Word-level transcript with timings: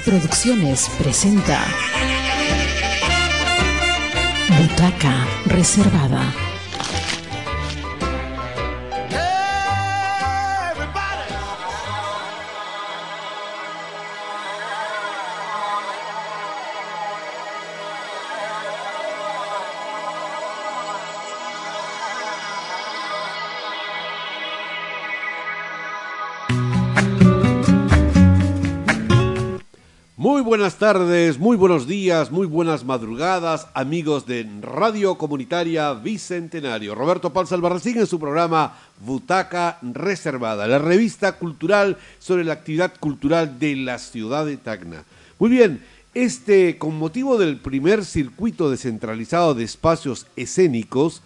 Producciones 0.00 0.88
presenta 0.98 1.58
Butaca 4.58 5.26
Reservada. 5.46 6.45
Tardes, 30.92 31.40
muy 31.40 31.56
buenos 31.56 31.88
días, 31.88 32.30
muy 32.30 32.46
buenas 32.46 32.84
madrugadas, 32.84 33.66
amigos 33.74 34.24
de 34.24 34.48
Radio 34.60 35.18
Comunitaria 35.18 35.92
Bicentenario. 35.94 36.94
Roberto 36.94 37.32
Palza 37.32 37.56
Albarracín 37.56 37.98
en 37.98 38.06
su 38.06 38.20
programa 38.20 38.78
Butaca 39.04 39.78
Reservada, 39.82 40.68
la 40.68 40.78
revista 40.78 41.38
cultural 41.38 41.96
sobre 42.20 42.44
la 42.44 42.52
actividad 42.52 42.92
cultural 43.00 43.58
de 43.58 43.74
la 43.74 43.98
ciudad 43.98 44.46
de 44.46 44.58
Tacna. 44.58 45.02
Muy 45.40 45.50
bien, 45.50 45.82
este, 46.14 46.78
con 46.78 46.96
motivo 46.96 47.36
del 47.36 47.56
primer 47.56 48.04
circuito 48.04 48.70
descentralizado 48.70 49.56
de 49.56 49.64
espacios 49.64 50.28
escénicos, 50.36 51.20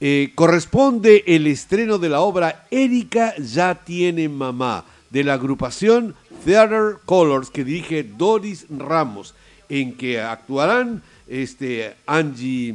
eh, 0.00 0.30
corresponde 0.36 1.24
el 1.26 1.48
estreno 1.48 1.98
de 1.98 2.10
la 2.10 2.20
obra 2.20 2.68
Erika 2.70 3.34
ya 3.38 3.74
tiene 3.74 4.28
mamá, 4.28 4.84
de 5.10 5.24
la 5.24 5.34
agrupación 5.34 6.14
Theater 6.44 6.96
Colors 7.04 7.50
que 7.50 7.64
dirige 7.64 8.02
Doris 8.04 8.66
Ramos, 8.70 9.34
en 9.68 9.96
que 9.96 10.20
actuarán 10.20 11.02
este, 11.28 11.94
Angie 12.06 12.74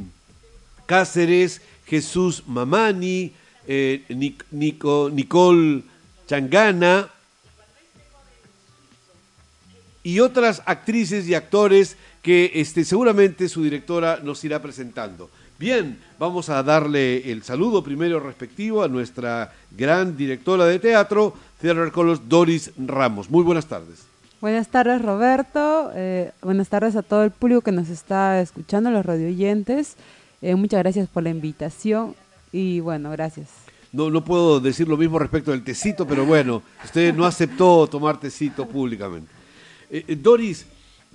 Cáceres, 0.85 1.61
Jesús 1.87 2.43
Mamani, 2.47 3.33
eh, 3.67 4.03
Nic- 4.09 4.45
Nico- 4.51 5.09
Nicole 5.11 5.83
Changana 6.27 7.09
y 10.03 10.19
otras 10.19 10.61
actrices 10.65 11.27
y 11.27 11.33
actores 11.33 11.97
que 12.21 12.51
este, 12.55 12.83
seguramente 12.85 13.49
su 13.49 13.63
directora 13.63 14.19
nos 14.23 14.43
irá 14.43 14.61
presentando. 14.61 15.29
Bien, 15.57 15.97
vamos 16.19 16.49
a 16.49 16.61
darle 16.63 17.31
el 17.31 17.41
saludo 17.41 17.81
primero 17.81 18.19
respectivo 18.19 18.83
a 18.83 18.89
nuestra 18.89 19.53
gran 19.71 20.17
directora 20.17 20.65
de 20.65 20.79
teatro, 20.79 21.33
Theater 21.61 21.93
Colors, 21.93 22.27
Doris 22.27 22.71
Ramos. 22.77 23.29
Muy 23.29 23.41
buenas 23.41 23.65
tardes. 23.65 24.05
Buenas 24.41 24.67
tardes 24.67 25.01
Roberto, 25.01 25.91
eh, 25.95 26.31
buenas 26.41 26.67
tardes 26.67 26.97
a 26.97 27.03
todo 27.03 27.23
el 27.23 27.31
público 27.31 27.61
que 27.61 27.71
nos 27.71 27.87
está 27.87 28.41
escuchando, 28.41 28.91
los 28.91 29.05
radioyentes. 29.05 29.95
Eh, 30.41 30.55
muchas 30.55 30.81
gracias 30.81 31.07
por 31.07 31.23
la 31.23 31.29
invitación 31.29 32.15
y 32.51 32.81
bueno, 32.81 33.11
gracias. 33.11 33.47
No, 33.93 34.09
no 34.09 34.25
puedo 34.25 34.59
decir 34.59 34.89
lo 34.89 34.97
mismo 34.97 35.19
respecto 35.19 35.51
del 35.51 35.63
tecito, 35.63 36.05
pero 36.05 36.25
bueno, 36.25 36.63
usted 36.83 37.13
no 37.13 37.25
aceptó 37.25 37.87
tomar 37.87 38.19
tecito 38.19 38.67
públicamente. 38.67 39.31
Eh, 39.89 40.17
Doris, 40.21 40.65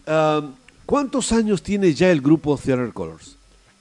ah, 0.06 0.40
¿cuántos 0.86 1.30
años 1.30 1.62
tiene 1.62 1.92
ya 1.92 2.10
el 2.10 2.22
grupo 2.22 2.56
Theater 2.56 2.90
Colors? 2.94 3.36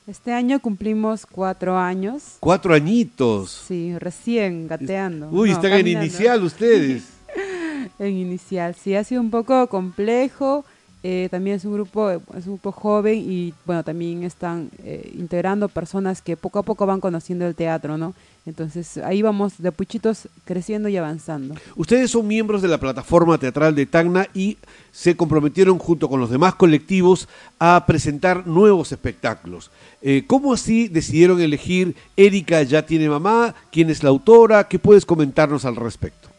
Este 0.09 0.33
año 0.33 0.59
cumplimos 0.59 1.27
cuatro 1.27 1.77
años, 1.77 2.37
Cuatro 2.39 2.73
añitos. 2.73 3.51
sí, 3.67 3.95
recién 3.99 4.67
gateando. 4.67 5.29
Uy, 5.29 5.49
No, 5.51 5.55
están 5.55 5.73
en 5.73 5.87
inicial 5.87 6.43
ustedes. 6.43 7.03
En 7.99 8.13
inicial, 8.15 8.75
sí, 8.75 8.95
ha 8.95 9.03
sido 9.03 9.21
un 9.21 9.29
poco 9.29 9.67
complejo. 9.67 10.65
eh, 11.03 11.27
también 11.29 11.57
es 11.57 11.65
un 11.65 11.73
grupo, 11.73 12.09
es 12.09 12.45
un 12.47 12.53
grupo 12.55 12.71
joven 12.71 13.19
y 13.19 13.53
bueno, 13.65 13.83
también 13.83 14.23
están 14.23 14.69
eh, 14.83 15.11
integrando 15.15 15.69
personas 15.69 16.21
que 16.21 16.35
poco 16.35 16.59
a 16.59 16.63
poco 16.63 16.85
van 16.85 16.99
conociendo 17.01 17.45
el 17.45 17.53
teatro, 17.55 17.97
¿no? 17.97 18.13
Entonces 18.49 18.97
ahí 18.97 19.21
vamos 19.21 19.53
de 19.57 19.71
puchitos 19.71 20.27
creciendo 20.43 20.89
y 20.89 20.97
avanzando. 20.97 21.55
Ustedes 21.75 22.11
son 22.11 22.27
miembros 22.27 22.61
de 22.61 22.67
la 22.67 22.79
plataforma 22.79 23.37
teatral 23.37 23.75
de 23.75 23.85
Tacna 23.85 24.27
y 24.33 24.57
se 24.91 25.15
comprometieron 25.15 25.77
junto 25.77 26.09
con 26.09 26.19
los 26.19 26.29
demás 26.29 26.55
colectivos 26.55 27.29
a 27.59 27.85
presentar 27.85 28.47
nuevos 28.47 28.91
espectáculos. 28.91 29.71
Eh, 30.01 30.23
¿Cómo 30.27 30.53
así 30.53 30.87
decidieron 30.87 31.39
elegir 31.39 31.95
Erika 32.17 32.61
ya 32.63 32.85
tiene 32.85 33.07
mamá? 33.07 33.53
¿Quién 33.71 33.89
es 33.89 34.03
la 34.03 34.09
autora? 34.09 34.67
¿Qué 34.67 34.79
puedes 34.79 35.05
comentarnos 35.05 35.65
al 35.65 35.75
respecto? 35.75 36.29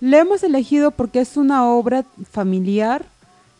La 0.00 0.18
hemos 0.18 0.42
elegido 0.42 0.90
porque 0.90 1.20
es 1.20 1.36
una 1.36 1.66
obra 1.66 2.04
familiar 2.30 3.04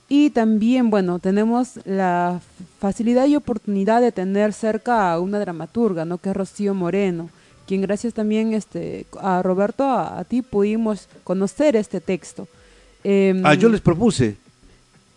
y 0.09 0.31
también, 0.31 0.91
bueno, 0.91 1.19
tenemos 1.19 1.78
la 1.84 2.41
facilidad 2.81 3.27
y 3.27 3.37
oportunidad 3.37 4.00
de 4.00 4.10
tener 4.10 4.53
cerca 4.53 5.12
a 5.12 5.21
una 5.21 5.39
dramaturga, 5.39 6.05
¿no? 6.05 6.19
Que 6.19 6.31
es 6.31 6.37
Rocío 6.37 6.75
Moreno, 6.75 7.31
quien 7.71 7.83
gracias 7.83 8.13
también 8.15 8.53
este, 8.53 9.07
a 9.21 9.43
Roberto, 9.43 9.85
a, 9.85 10.19
a 10.19 10.25
ti, 10.25 10.43
pudimos 10.43 11.07
conocer 11.23 11.77
este 11.77 12.01
texto. 12.01 12.49
Em, 13.05 13.47
Ah, 13.47 13.55
yo 13.55 13.69
les 13.69 13.81
propuse. 13.81 14.37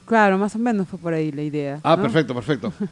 Claro, 0.06 0.38
más 0.38 0.56
o 0.56 0.60
menos 0.60 0.88
fue 0.88 1.00
por 1.00 1.14
ahí 1.16 1.32
la 1.32 1.42
idea. 1.42 1.80
Ah, 1.84 1.96
¿no? 1.96 2.04
perfecto, 2.04 2.36
perfecto. 2.36 2.72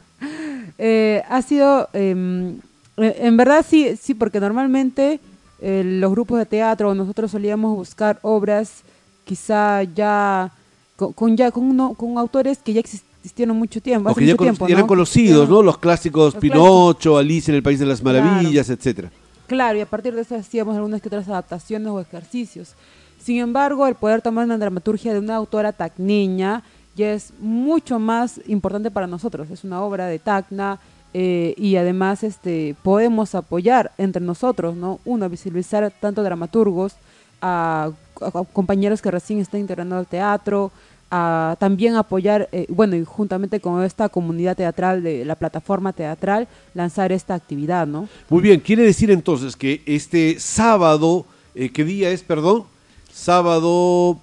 Eh, 0.78 1.22
ha 1.28 1.42
sido, 1.42 1.88
em, 1.92 2.56
eh, 2.96 3.16
en 3.20 3.36
verdad 3.36 3.64
sí, 3.68 3.94
sí, 4.00 4.14
porque 4.14 4.40
normalmente 4.40 5.20
eh, 5.60 5.82
los 5.84 6.10
grupos 6.10 6.38
de 6.38 6.46
teatro 6.46 6.94
nosotros 6.94 7.30
solíamos 7.30 7.76
buscar 7.76 8.18
obras 8.22 8.82
quizá 9.24 9.82
ya 9.82 10.50
con, 10.96 11.12
con 11.12 11.36
ya 11.36 11.50
con, 11.52 11.64
uno- 11.64 11.94
con 11.94 12.16
autores 12.18 12.58
que 12.58 12.72
ya 12.72 12.80
existieron 12.80 13.56
mucho 13.56 13.80
tiempo, 13.80 14.08
hace 14.08 14.20
que 14.20 14.26
ya 14.26 14.32
mucho 14.32 14.38
cono- 14.38 14.50
tiempo, 14.52 14.66
eran 14.68 14.80
¿no? 14.80 14.86
conocidos, 14.86 15.46
Ya- 15.48 15.54
¿no? 15.54 15.62
Los 15.62 15.78
clásicos 15.78 16.34
Los 16.34 16.40
Pinocho, 16.40 17.18
Alice 17.18 17.50
en 17.50 17.56
el 17.56 17.62
País 17.62 17.78
de 17.78 17.86
las 17.86 18.00
Claro. 18.00 18.24
Maravillas, 18.24 18.68
etcétera. 18.70 19.10
Claro, 19.52 19.76
y 19.76 19.82
a 19.82 19.86
partir 19.86 20.14
de 20.14 20.22
eso 20.22 20.34
hacíamos 20.34 20.74
algunas 20.76 21.02
que 21.02 21.08
otras 21.08 21.28
adaptaciones 21.28 21.88
o 21.88 22.00
ejercicios. 22.00 22.74
Sin 23.18 23.36
embargo, 23.38 23.86
el 23.86 23.94
poder 23.96 24.22
tomar 24.22 24.46
una 24.46 24.56
dramaturgia 24.56 25.12
de 25.12 25.18
una 25.18 25.36
autora 25.36 25.72
tacneña 25.72 26.62
ya 26.96 27.12
es 27.12 27.34
mucho 27.38 27.98
más 27.98 28.40
importante 28.46 28.90
para 28.90 29.06
nosotros. 29.06 29.50
Es 29.50 29.62
una 29.62 29.82
obra 29.82 30.06
de 30.06 30.18
Tacna 30.18 30.78
eh, 31.12 31.52
y 31.58 31.76
además 31.76 32.22
este, 32.22 32.74
podemos 32.82 33.34
apoyar 33.34 33.92
entre 33.98 34.22
nosotros, 34.22 34.74
¿no? 34.74 35.00
Uno, 35.04 35.28
visibilizar 35.28 35.92
tanto 36.00 36.22
dramaturgos, 36.22 36.94
a, 37.42 37.90
a- 38.22 38.44
compañeros 38.54 39.02
que 39.02 39.10
recién 39.10 39.38
están 39.38 39.60
integrando 39.60 39.96
al 39.98 40.06
teatro, 40.06 40.72
a 41.14 41.56
también 41.60 41.94
apoyar, 41.94 42.48
eh, 42.52 42.64
bueno, 42.70 42.96
y 42.96 43.04
juntamente 43.04 43.60
con 43.60 43.84
esta 43.84 44.08
comunidad 44.08 44.56
teatral 44.56 45.02
de 45.02 45.26
la 45.26 45.34
plataforma 45.34 45.92
teatral, 45.92 46.48
lanzar 46.72 47.12
esta 47.12 47.34
actividad, 47.34 47.86
¿no? 47.86 48.08
Muy 48.30 48.40
bien, 48.40 48.60
quiere 48.60 48.82
decir 48.82 49.10
entonces 49.10 49.54
que 49.54 49.82
este 49.84 50.40
sábado, 50.40 51.26
eh, 51.54 51.68
¿qué 51.68 51.84
día 51.84 52.08
es, 52.10 52.22
perdón? 52.22 52.64
Sábado 53.12 54.18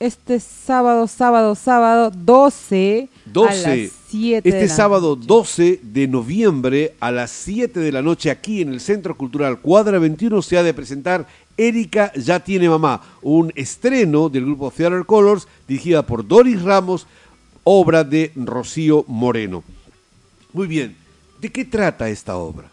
este 0.00 0.38
sábado, 0.38 1.06
sábado, 1.06 1.54
sábado 1.54 2.10
12, 2.14 3.08
12. 3.24 3.48
a 3.48 3.76
las 3.76 3.90
7 4.08 4.48
Este 4.48 4.60
de 4.60 4.66
la 4.66 4.74
sábado 4.74 5.16
noche. 5.16 5.26
12 5.26 5.80
de 5.82 6.08
noviembre 6.08 6.94
a 7.00 7.10
las 7.10 7.30
7 7.30 7.80
de 7.80 7.90
la 7.90 8.02
noche 8.02 8.30
aquí 8.30 8.60
en 8.60 8.72
el 8.72 8.80
Centro 8.80 9.16
Cultural 9.16 9.60
Cuadra 9.60 9.98
21 9.98 10.42
se 10.42 10.58
ha 10.58 10.62
de 10.62 10.74
presentar 10.74 11.26
Erika 11.56 12.12
ya 12.14 12.40
tiene 12.40 12.68
mamá, 12.68 13.00
un 13.22 13.52
estreno 13.54 14.28
del 14.28 14.44
grupo 14.44 14.70
Theater 14.70 15.04
Colors 15.06 15.46
dirigida 15.68 16.02
por 16.04 16.26
Doris 16.26 16.62
Ramos, 16.62 17.06
obra 17.62 18.02
de 18.04 18.32
Rocío 18.34 19.04
Moreno. 19.06 19.62
Muy 20.52 20.66
bien, 20.66 20.96
¿de 21.40 21.50
qué 21.50 21.64
trata 21.64 22.08
esta 22.08 22.36
obra? 22.36 22.70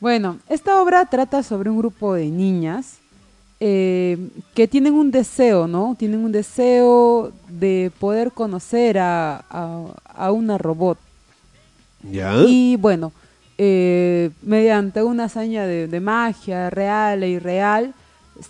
Bueno, 0.00 0.38
esta 0.48 0.80
obra 0.80 1.04
trata 1.06 1.42
sobre 1.42 1.68
un 1.68 1.78
grupo 1.78 2.14
de 2.14 2.26
niñas 2.26 2.96
eh, 3.60 4.16
que 4.54 4.66
tienen 4.66 4.94
un 4.94 5.10
deseo, 5.10 5.66
¿no? 5.68 5.94
Tienen 5.98 6.24
un 6.24 6.32
deseo 6.32 7.30
de 7.48 7.92
poder 7.98 8.32
conocer 8.32 8.96
a, 8.98 9.44
a- 9.50 9.86
a 10.06 10.32
una 10.32 10.56
robot. 10.56 10.96
¿Ya? 12.10 12.32
Y 12.46 12.76
bueno, 12.76 13.12
eh, 13.62 14.30
mediante 14.40 15.02
una 15.02 15.24
hazaña 15.24 15.66
de, 15.66 15.86
de 15.86 16.00
magia 16.00 16.70
real 16.70 17.22
e 17.22 17.28
irreal, 17.28 17.92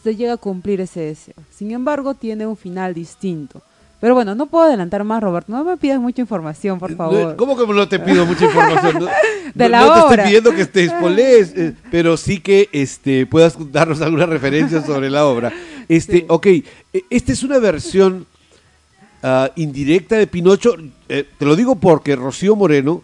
se 0.05 0.15
llega 0.15 0.35
a 0.35 0.37
cumplir 0.37 0.81
ese 0.81 1.01
deseo. 1.01 1.35
Sin 1.51 1.73
embargo, 1.73 2.15
tiene 2.15 2.47
un 2.47 2.57
final 2.57 2.95
distinto. 2.95 3.61
Pero 4.01 4.15
bueno, 4.15 4.37
no 4.37 4.47
puedo 4.47 4.67
adelantar 4.67 5.03
más, 5.03 5.21
Roberto. 5.21 5.51
No 5.53 5.65
me 5.65 5.77
pidas 5.77 5.99
mucha 6.01 6.21
información, 6.23 6.79
por 6.79 6.95
favor. 6.95 7.35
¿Cómo 7.35 7.57
que 7.57 7.67
no 7.67 7.89
te 7.89 7.99
pido 7.99 8.25
mucha 8.25 8.45
información? 8.45 9.01
No, 9.01 9.07
De 9.55 9.65
no- 9.65 9.69
la 9.69 9.81
no 9.81 9.93
te 9.95 10.01
obra. 10.01 10.09
estoy 10.23 10.25
pidiendo 10.27 10.55
que 10.55 10.67
te 10.67 10.89
spoilees, 10.89 11.53
eh, 11.57 11.75
pero 11.91 12.17
sí 12.17 12.39
que 12.39 12.69
este, 12.71 13.27
puedas 13.27 13.57
darnos 13.73 14.01
alguna 14.01 14.27
referencia 14.27 14.81
sobre 14.81 15.11
la 15.11 15.27
obra. 15.27 15.53
Este, 15.89 16.19
Sí. 16.21 16.25
Ok, 16.29 16.47
eh, 16.47 16.65
esta 17.11 17.33
es 17.33 17.43
una 17.43 17.59
versión 17.59 18.27
ah, 19.25 19.51
indirecta 19.57 20.17
de 20.17 20.29
Pinocho. 20.29 20.77
Eh, 21.09 21.27
te 21.37 21.45
lo 21.45 21.57
digo 21.57 21.75
porque 21.75 22.15
Rocío 22.15 22.55
Moreno 22.55 23.03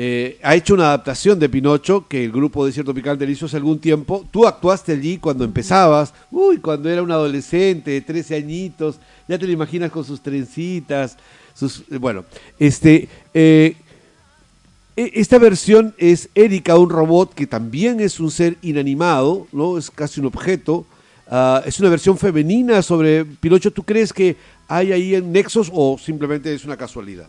eh, 0.00 0.38
ha 0.44 0.54
hecho 0.54 0.74
una 0.74 0.84
adaptación 0.84 1.40
de 1.40 1.48
Pinocho 1.48 2.06
que 2.06 2.24
el 2.24 2.30
grupo 2.30 2.64
Desierto 2.64 2.94
Picante 2.94 3.26
le 3.26 3.32
hizo 3.32 3.46
hace 3.46 3.56
algún 3.56 3.80
tiempo. 3.80 4.24
Tú 4.30 4.46
actuaste 4.46 4.92
allí 4.92 5.18
cuando 5.18 5.42
empezabas, 5.42 6.14
uy, 6.30 6.58
cuando 6.58 6.88
era 6.88 7.02
un 7.02 7.10
adolescente 7.10 7.90
de 7.90 8.00
13 8.02 8.36
añitos, 8.36 9.00
ya 9.26 9.36
te 9.36 9.44
lo 9.44 9.52
imaginas 9.52 9.90
con 9.90 10.04
sus 10.04 10.20
trencitas, 10.20 11.16
sus, 11.52 11.80
eh, 11.90 11.96
bueno, 11.98 12.24
este, 12.60 13.08
eh, 13.34 13.74
e- 14.96 15.10
esta 15.14 15.36
versión 15.38 15.92
es 15.98 16.28
Erika, 16.32 16.78
un 16.78 16.90
robot 16.90 17.34
que 17.34 17.48
también 17.48 17.98
es 17.98 18.20
un 18.20 18.30
ser 18.30 18.56
inanimado, 18.62 19.48
¿no? 19.50 19.76
Es 19.76 19.90
casi 19.90 20.20
un 20.20 20.26
objeto. 20.26 20.86
Ah, 21.26 21.60
es 21.66 21.80
una 21.80 21.88
versión 21.88 22.16
femenina 22.16 22.82
sobre 22.82 23.24
Pinocho. 23.24 23.72
¿Tú 23.72 23.82
crees 23.82 24.12
que 24.12 24.36
hay 24.68 24.92
ahí 24.92 25.20
nexos 25.20 25.68
o 25.74 25.98
simplemente 25.98 26.54
es 26.54 26.64
una 26.64 26.76
casualidad? 26.76 27.26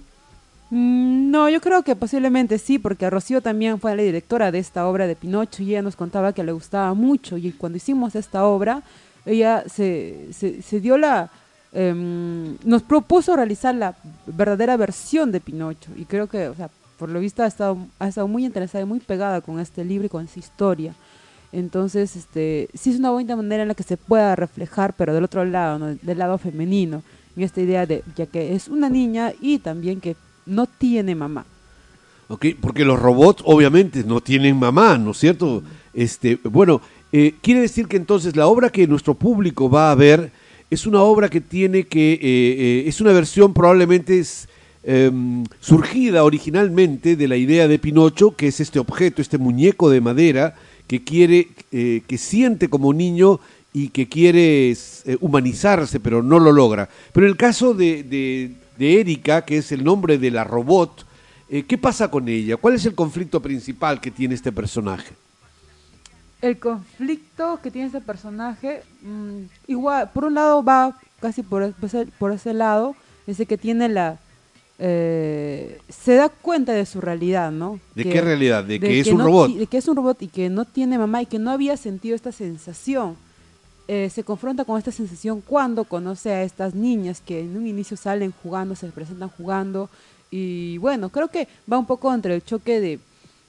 Mm, 0.69 1.31
No, 1.31 1.49
yo 1.49 1.61
creo 1.61 1.83
que 1.83 1.95
posiblemente 1.95 2.57
sí, 2.59 2.79
porque 2.79 3.09
Rocío 3.09 3.41
también 3.41 3.79
fue 3.79 3.95
la 3.95 4.03
directora 4.03 4.51
de 4.51 4.59
esta 4.59 4.87
obra 4.87 5.07
de 5.07 5.15
Pinocho 5.15 5.63
y 5.63 5.69
ella 5.71 5.81
nos 5.81 5.95
contaba 5.95 6.33
que 6.33 6.43
le 6.43 6.51
gustaba 6.51 6.93
mucho. 6.93 7.37
Y 7.37 7.51
cuando 7.51 7.77
hicimos 7.77 8.15
esta 8.15 8.45
obra, 8.45 8.83
ella 9.25 9.63
se, 9.67 10.29
se, 10.33 10.79
dio 10.79 10.97
la... 10.97 11.29
em, 11.73 12.57
nos 12.63 12.83
propuso 12.83 13.35
realizar 13.35 13.75
la 13.75 13.95
verdadera 14.27 14.77
versión 14.77 15.31
de 15.31 15.39
Pinocho. 15.41 15.91
Y 15.95 16.05
creo 16.05 16.27
que, 16.27 16.47
o 16.49 16.55
sea, 16.55 16.69
por 16.97 17.09
lo 17.09 17.19
visto 17.19 17.43
ha 17.43 17.47
estado, 17.47 17.77
ha 17.99 18.07
estado 18.07 18.27
muy 18.27 18.45
interesada 18.45 18.83
y 18.83 18.87
muy 18.87 18.99
pegada 18.99 19.41
con 19.41 19.59
este 19.59 19.83
libro 19.85 20.05
y 20.07 20.09
con 20.09 20.25
esta 20.25 20.39
historia. 20.39 20.93
Entonces, 21.51 22.15
este, 22.15 22.69
sí 22.75 22.91
es 22.91 22.99
una 22.99 23.09
bonita 23.11 23.35
manera 23.35 23.63
en 23.63 23.69
la 23.69 23.75
que 23.75 23.83
se 23.83 23.97
pueda 23.97 24.35
reflejar, 24.35 24.93
pero 24.95 25.13
del 25.13 25.23
otro 25.23 25.45
lado, 25.45 25.95
del 26.01 26.17
lado 26.17 26.37
femenino, 26.37 27.01
en 27.35 27.43
esta 27.43 27.61
idea 27.61 27.85
de, 27.85 28.03
ya 28.15 28.25
que 28.27 28.53
es 28.55 28.67
una 28.67 28.89
niña 28.89 29.33
y 29.41 29.59
también 29.59 29.99
que 30.01 30.15
no 30.45 30.65
tiene 30.65 31.15
mamá. 31.15 31.45
¿ok? 32.29 32.45
Porque 32.61 32.85
los 32.85 32.99
robots 32.99 33.43
obviamente 33.45 34.03
no 34.05 34.21
tienen 34.21 34.57
mamá, 34.57 34.97
¿no 34.97 35.11
es 35.11 35.17
cierto? 35.17 35.63
Este, 35.93 36.39
bueno, 36.43 36.81
eh, 37.11 37.33
quiere 37.41 37.61
decir 37.61 37.87
que 37.87 37.97
entonces 37.97 38.35
la 38.35 38.47
obra 38.47 38.69
que 38.69 38.87
nuestro 38.87 39.15
público 39.15 39.69
va 39.69 39.91
a 39.91 39.95
ver 39.95 40.31
es 40.69 40.85
una 40.85 41.01
obra 41.01 41.29
que 41.29 41.41
tiene 41.41 41.85
que, 41.85 42.13
eh, 42.13 42.19
eh, 42.21 42.83
es 42.85 43.01
una 43.01 43.11
versión 43.11 43.53
probablemente 43.53 44.23
em, 44.83 45.43
surgida 45.59 46.23
originalmente 46.23 47.15
de 47.15 47.27
la 47.27 47.35
idea 47.35 47.67
de 47.67 47.79
Pinocho, 47.79 48.35
que 48.35 48.47
es 48.47 48.59
este 48.59 48.77
objeto, 48.79 49.21
este 49.21 49.39
muñeco 49.39 49.89
de 49.89 49.99
madera 49.99 50.55
que 50.87 51.03
quiere, 51.03 51.49
que 51.69 52.17
siente 52.17 52.67
como 52.67 52.93
niño 52.93 53.39
y 53.73 53.89
que 53.89 54.07
quiere 54.07 54.75
humanizarse, 55.19 55.99
pero 55.99 56.23
no 56.23 56.39
lo 56.39 56.51
logra. 56.51 56.89
Pero 57.13 57.27
en 57.27 57.31
el 57.31 57.37
caso 57.37 57.75
de, 57.75 58.55
de 58.79 59.01
Erika, 59.01 59.43
que 59.43 59.57
es 59.57 59.71
el 59.73 59.83
nombre 59.83 60.17
de 60.17 60.31
la 60.31 60.43
robot, 60.45 61.05
eh, 61.49 61.63
¿qué 61.63 61.77
pasa 61.77 62.09
con 62.09 62.27
ella? 62.29 62.55
¿Cuál 62.57 62.75
es 62.75 62.85
el 62.85 62.95
conflicto 62.95 63.41
principal 63.41 63.99
que 63.99 64.09
tiene 64.09 64.35
este 64.35 64.51
personaje? 64.53 65.13
El 66.41 66.57
conflicto 66.57 67.59
que 67.61 67.69
tiene 67.71 67.87
este 67.87 67.99
personaje, 67.99 68.81
mm, 69.01 69.39
igual, 69.67 70.09
por 70.13 70.23
un 70.23 70.35
lado 70.35 70.63
va 70.63 70.97
casi 71.19 71.43
por, 71.43 71.61
e- 71.63 71.73
por 72.17 72.31
ese, 72.31 72.53
lado, 72.53 72.95
ese 73.27 73.45
que 73.45 73.57
tiene 73.57 73.89
la... 73.89 74.17
eh, 74.77 75.79
se 75.89 76.15
da 76.15 76.29
cuenta 76.29 76.71
de 76.71 76.85
su 76.85 77.01
realidad, 77.01 77.51
¿no? 77.51 77.81
¿De 77.95 78.03
Que- 78.03 78.09
qué 78.11 78.21
realidad? 78.21 78.63
¿De, 78.63 78.79
que 78.79 79.01
es 79.01 79.07
un 79.07 79.17
no 79.17 79.25
robot? 79.25 79.51
De 79.51 79.67
que 79.67 79.77
es 79.77 79.87
un 79.89 79.97
robot 79.97 80.21
y 80.21 80.27
que 80.29 80.49
no 80.49 80.63
tiene 80.63 80.97
mamá 80.97 81.21
y 81.21 81.25
que 81.25 81.39
no 81.39 81.51
había 81.51 81.75
sentido 81.75 82.15
esta 82.15 82.31
sensación. 82.31 83.17
Eh, 83.91 84.11
se 84.11 84.23
confronta 84.23 84.65
con 84.65 84.77
esta 84.77 84.91
sensación 84.91 85.41
cuando 85.41 85.83
conoce 85.83 86.31
a 86.31 86.43
estas 86.43 86.75
niñas 86.75 87.23
que 87.25 87.39
en 87.39 87.57
un 87.57 87.65
inicio 87.65 87.97
salen 87.97 88.31
jugando, 88.43 88.75
se 88.75 88.85
presentan 88.89 89.29
jugando. 89.29 89.89
Y 90.29 90.77
bueno, 90.77 91.09
creo 91.09 91.29
que 91.29 91.47
va 91.71 91.79
un 91.79 91.87
poco 91.87 92.13
entre 92.13 92.35
el 92.35 92.45
choque 92.45 92.79
de, 92.79 92.99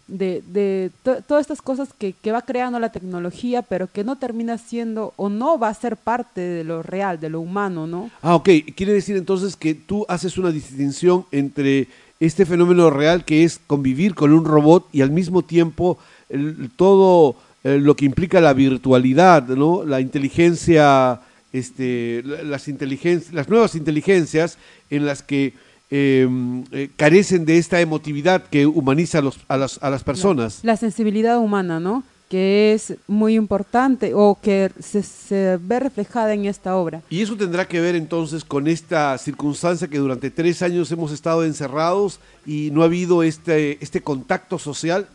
de, 0.09 0.43
de 0.51 0.91
to- 1.03 1.21
todas 1.29 1.43
estas 1.43 1.61
cosas 1.61 1.91
que, 1.93 2.15
que 2.15 2.33
va 2.33 2.41
creando 2.41 2.79
la 2.81 2.91
tecnología, 2.91 3.61
pero 3.61 3.87
que 3.87 4.03
no 4.03 4.17
termina 4.17 4.57
siendo 4.57 5.13
o 5.17 5.29
no 5.29 5.59
va 5.59 5.69
a 5.69 5.75
ser 5.75 5.99
parte 5.99 6.41
de 6.41 6.65
lo 6.65 6.83
real, 6.83 7.21
de 7.21 7.29
lo 7.29 7.43
humano, 7.43 7.87
¿no? 7.87 8.11
Ah, 8.23 8.35
ok. 8.35 8.49
Quiere 8.75 8.95
decir 8.95 9.19
entonces 9.19 9.57
que 9.57 9.75
tú 9.75 10.07
haces 10.09 10.39
una 10.39 10.51
distinción 10.51 11.27
entre 11.33 11.89
este 12.19 12.47
fenómeno 12.47 12.89
real 12.89 13.27
que 13.27 13.45
es 13.45 13.61
convivir 13.67 14.15
con 14.15 14.33
un 14.33 14.47
robot 14.47 14.89
y 14.91 15.03
al 15.03 15.11
mismo 15.11 15.43
tiempo 15.43 15.99
el- 16.31 16.71
todo 16.77 17.37
eh, 17.65 17.79
lo 17.81 17.95
que 17.97 18.05
implica 18.07 18.41
la 18.41 18.53
virtualidad, 18.55 19.47
¿no? 19.49 19.85
La 19.85 20.01
inteligencia, 20.01 21.21
este, 21.53 22.23
la- 22.25 22.43
las 22.43 22.69
inteligencias, 22.69 23.33
las 23.35 23.49
nuevas 23.49 23.75
inteligencias 23.75 24.59
en 24.91 25.07
las 25.07 25.23
que 25.23 25.55
eh, 25.93 26.29
eh, 26.71 26.89
carecen 26.97 27.45
de 27.45 27.59
esta 27.59 27.81
emotividad 27.81 28.45
que 28.45 28.65
humaniza 28.65 29.19
a, 29.19 29.23
los- 29.23 29.41
a 29.49 29.57
las, 29.57 29.79
a 29.83 29.91
las 29.91 30.05
personas. 30.05 30.61
La 30.63 30.77
sensibilidad 30.77 31.39
humana, 31.41 31.81
¿no? 31.81 32.05
Que 32.29 32.73
es 32.75 32.95
muy 33.09 33.35
importante 33.35 34.13
o 34.15 34.39
que 34.41 34.71
se, 34.79 35.03
se 35.03 35.59
ve 35.61 35.81
reflejada 35.81 36.33
en 36.33 36.45
esta 36.45 36.77
obra. 36.77 37.03
Y 37.11 37.23
eso 37.23 37.37
tendrá 37.37 37.67
que 37.67 37.81
ver 37.81 37.97
entonces 37.97 38.45
con 38.45 38.69
esta 38.69 39.19
circunstancia 39.19 39.89
que 39.89 39.99
durante 39.99 40.31
tres 40.31 40.63
años 40.63 40.93
hemos 40.93 41.11
estado 41.11 41.45
encerrados 41.45 42.21
y 42.47 42.71
no 42.73 42.83
ha 42.83 42.85
habido 42.85 43.25
este, 43.25 43.77
este 43.83 44.01
contacto 44.01 44.61
social. 44.61 45.09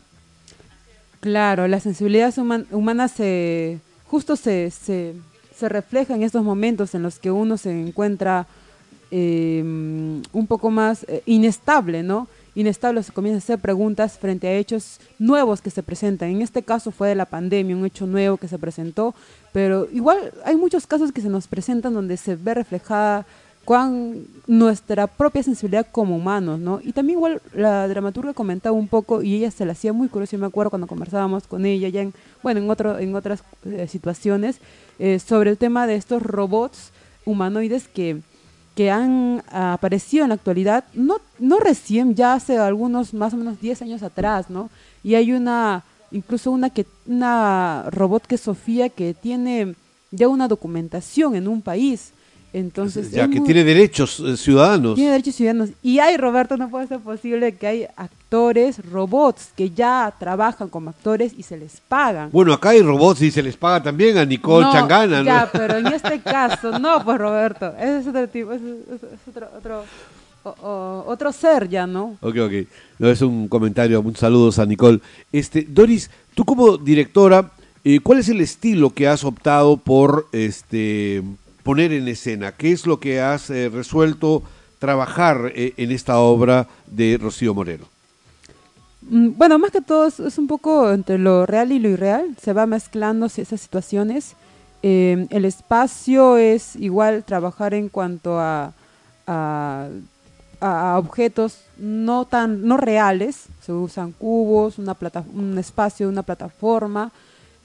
Claro, 1.26 1.66
la 1.66 1.80
sensibilidad 1.80 2.32
human- 2.38 2.68
humana 2.70 3.08
se 3.08 3.80
justo 4.06 4.36
se, 4.36 4.70
se, 4.70 5.12
refleja 5.68 6.14
en 6.14 6.22
estos 6.22 6.44
momentos 6.44 6.94
en 6.94 7.02
los 7.02 7.18
que 7.18 7.32
uno 7.32 7.56
se 7.56 7.72
encuentra 7.72 8.46
eh, 9.10 9.60
un 9.60 10.46
poco 10.46 10.70
más 10.70 11.04
eh, 11.08 11.24
inestable, 11.26 12.04
¿no? 12.04 12.28
Inestable, 12.54 13.02
se 13.02 13.10
comienza 13.10 13.38
a 13.38 13.42
hacer 13.42 13.58
preguntas 13.58 14.20
frente 14.20 14.46
a 14.46 14.54
hechos 14.56 15.00
nuevos 15.18 15.60
que 15.60 15.70
se 15.70 15.82
presentan. 15.82 16.30
En 16.30 16.42
este 16.42 16.62
caso 16.62 16.92
fue 16.92 17.08
de 17.08 17.16
la 17.16 17.26
pandemia, 17.26 17.74
un 17.76 17.86
hecho 17.86 18.06
nuevo 18.06 18.36
que 18.36 18.46
se 18.46 18.60
presentó, 18.60 19.12
pero 19.52 19.88
igual 19.92 20.32
hay 20.44 20.54
muchos 20.54 20.86
casos 20.86 21.10
que 21.10 21.22
se 21.22 21.28
nos 21.28 21.48
presentan 21.48 21.92
donde 21.92 22.18
se 22.18 22.36
ve 22.36 22.54
reflejada 22.54 23.26
cuán 23.66 24.22
nuestra 24.46 25.08
propia 25.08 25.42
sensibilidad 25.42 25.88
como 25.90 26.16
humanos, 26.16 26.60
¿no? 26.60 26.80
Y 26.84 26.92
también 26.92 27.18
igual 27.18 27.42
la 27.52 27.88
dramaturga 27.88 28.32
comentaba 28.32 28.76
un 28.76 28.86
poco 28.86 29.22
y 29.22 29.34
ella 29.34 29.50
se 29.50 29.66
la 29.66 29.72
hacía 29.72 29.92
muy 29.92 30.08
curiosa, 30.08 30.36
yo 30.36 30.38
me 30.38 30.46
acuerdo 30.46 30.70
cuando 30.70 30.86
conversábamos 30.86 31.48
con 31.48 31.66
ella 31.66 31.88
ya 31.88 32.02
en, 32.02 32.14
bueno, 32.44 32.60
en, 32.60 32.70
otro, 32.70 32.96
en 33.00 33.16
otras 33.16 33.42
eh, 33.64 33.88
situaciones, 33.88 34.60
eh, 35.00 35.18
sobre 35.18 35.50
el 35.50 35.58
tema 35.58 35.88
de 35.88 35.96
estos 35.96 36.22
robots 36.22 36.92
humanoides 37.24 37.88
que, 37.88 38.20
que 38.76 38.92
han 38.92 39.42
aparecido 39.50 40.22
en 40.22 40.28
la 40.28 40.36
actualidad, 40.36 40.84
no, 40.94 41.16
no 41.40 41.58
recién, 41.58 42.14
ya 42.14 42.34
hace 42.34 42.58
algunos, 42.58 43.14
más 43.14 43.34
o 43.34 43.36
menos 43.36 43.60
10 43.60 43.82
años 43.82 44.04
atrás, 44.04 44.48
¿no? 44.48 44.70
Y 45.02 45.16
hay 45.16 45.32
una, 45.32 45.82
incluso 46.12 46.52
una, 46.52 46.70
que, 46.70 46.86
una 47.06 47.86
robot 47.90 48.26
que 48.28 48.36
es 48.36 48.42
Sofía 48.42 48.90
que 48.90 49.12
tiene 49.12 49.74
ya 50.12 50.28
una 50.28 50.46
documentación 50.46 51.34
en 51.34 51.48
un 51.48 51.62
país. 51.62 52.12
Entonces, 52.52 53.10
ya 53.10 53.28
que 53.28 53.38
muy- 53.38 53.46
tiene 53.46 53.64
derechos 53.64 54.18
eh, 54.20 54.36
ciudadanos. 54.36 54.94
tiene 54.94 55.10
derechos 55.10 55.34
ciudadanos. 55.34 55.70
Y 55.82 55.98
hay, 55.98 56.16
Roberto, 56.16 56.56
no 56.56 56.70
puede 56.70 56.86
ser 56.86 57.00
posible 57.00 57.54
que 57.56 57.66
hay 57.66 57.86
actores, 57.96 58.78
robots, 58.90 59.50
que 59.54 59.70
ya 59.70 60.14
trabajan 60.18 60.68
como 60.68 60.90
actores 60.90 61.32
y 61.36 61.42
se 61.42 61.56
les 61.58 61.80
pagan. 61.88 62.30
Bueno, 62.32 62.52
acá 62.54 62.70
hay 62.70 62.80
robots 62.82 63.20
y 63.22 63.30
se 63.30 63.42
les 63.42 63.56
paga 63.56 63.82
también 63.82 64.16
a 64.16 64.24
Nicole 64.24 64.64
No, 64.66 64.72
Changana, 64.72 65.18
¿no? 65.18 65.24
Ya, 65.24 65.50
pero 65.52 65.76
en 65.76 65.86
este 65.88 66.20
caso, 66.20 66.78
no, 66.78 67.04
pues 67.04 67.18
Roberto, 67.18 67.74
ese 67.78 67.98
es 67.98 68.06
otro 68.06 68.28
tipo, 68.28 68.52
ese 68.52 68.64
es, 68.70 69.28
otro, 69.28 69.48
otro, 69.58 69.84
o- 70.44 70.54
o- 70.66 71.04
otro 71.08 71.32
ser 71.32 71.68
ya, 71.68 71.86
¿no? 71.86 72.16
Ok, 72.22 72.36
ok. 72.38 72.52
No, 72.98 73.10
es 73.10 73.20
un 73.20 73.48
comentario, 73.48 74.02
muchos 74.02 74.20
saludos 74.20 74.58
a 74.58 74.64
Nicole. 74.64 75.00
Este, 75.30 75.66
Doris, 75.68 76.10
tú 76.34 76.44
como 76.44 76.78
directora, 76.78 77.50
eh, 77.84 78.00
¿cuál 78.00 78.20
es 78.20 78.28
el 78.30 78.40
estilo 78.40 78.90
que 78.90 79.06
has 79.08 79.24
optado 79.24 79.76
por 79.76 80.26
este, 80.32 81.22
poner 81.66 81.92
en 81.92 82.06
escena? 82.06 82.52
¿Qué 82.52 82.70
es 82.70 82.86
lo 82.86 83.00
que 83.00 83.20
has 83.20 83.50
eh, 83.50 83.68
resuelto 83.68 84.44
trabajar 84.78 85.50
eh, 85.54 85.74
en 85.76 85.90
esta 85.90 86.18
obra 86.20 86.68
de 86.86 87.18
Rocío 87.20 87.54
Moreno? 87.54 87.86
Mm, 89.02 89.30
Bueno, 89.36 89.58
más 89.58 89.72
que 89.72 89.80
todo 89.80 90.06
es, 90.06 90.38
un 90.38 90.46
poco 90.46 90.92
entre 90.92 91.18
lo 91.18 91.44
real 91.44 91.72
y 91.72 91.80
lo 91.80 91.88
irreal, 91.88 92.36
se 92.40 92.52
va 92.52 92.66
mezclando 92.66 93.26
esas 93.26 93.60
situaciones. 93.60 94.34
Eh, 94.84 95.26
el 95.30 95.44
espacio 95.44 96.36
es 96.36 96.76
igual 96.76 97.24
trabajar 97.24 97.74
en 97.74 97.88
cuanto 97.88 98.38
a- 98.38 98.72
a 99.26 100.98
objetos 100.98 101.58
no 101.78 102.24
tan 102.26 102.62
no 102.66 102.76
reales, 102.76 103.46
se 103.60 103.72
usan 103.72 104.12
cubos, 104.12 104.78
una 104.78 104.94
plata, 104.94 105.24
un 105.34 105.58
espacio, 105.58 106.08
una 106.08 106.22
plataforma, 106.22 107.10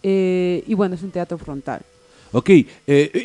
eh, 0.02 0.64
y 0.66 0.74
bueno, 0.74 0.96
es 0.96 1.04
un 1.04 1.12
teatro 1.12 1.38
frontal. 1.38 1.82
Ok, 2.34 2.50
eh, 2.50 2.68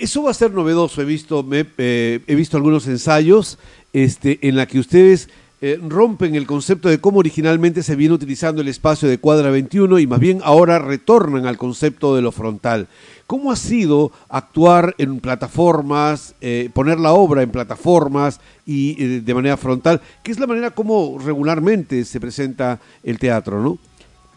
eso 0.01 0.23
va 0.25 0.31
a 0.31 0.35
ser 0.35 0.53
novedoso. 0.53 1.01
He 1.01 1.05
visto, 1.05 1.43
me- 1.43 1.67
eh, 1.79 2.21
he 2.27 2.35
visto 2.35 2.57
algunos 2.57 2.87
ensayos 2.89 3.59
este, 3.93 4.39
en 4.49 4.57
la 4.57 4.67
que 4.67 4.79
ustedes 4.81 5.29
eh, 5.63 5.79
rompen 5.89 6.35
el 6.35 6.47
concepto 6.47 6.89
de 6.89 7.01
cómo 7.01 7.21
originalmente 7.21 7.83
se 7.83 7.97
viene 7.97 8.15
utilizando 8.15 8.61
el 8.61 8.69
espacio 8.69 9.09
de 9.09 9.19
cuadra 9.19 9.51
21 9.51 9.99
y 10.01 10.07
más 10.07 10.21
bien 10.21 10.41
ahora 10.45 10.79
retornan 10.79 11.47
al 11.47 11.57
concepto 11.57 12.15
de 12.15 12.21
lo 12.23 12.31
frontal. 12.33 12.89
¿Cómo 13.27 13.51
ha 13.51 13.57
sido 13.57 14.13
actuar 14.29 14.95
en 14.99 15.19
plataformas, 15.21 16.35
eh, 16.41 16.69
poner 16.75 17.01
la 17.01 17.13
obra 17.13 17.43
en 17.43 17.51
plataformas 17.51 18.41
y 18.67 19.03
eh, 19.03 19.21
de 19.23 19.35
manera 19.35 19.57
frontal? 19.57 20.01
¿Qué 20.23 20.31
es 20.33 20.39
la 20.39 20.47
manera 20.47 20.73
como 20.73 21.19
regularmente 21.25 22.05
se 22.05 22.21
presenta 22.21 22.79
el 23.03 23.19
teatro, 23.19 23.63
no? 23.63 23.79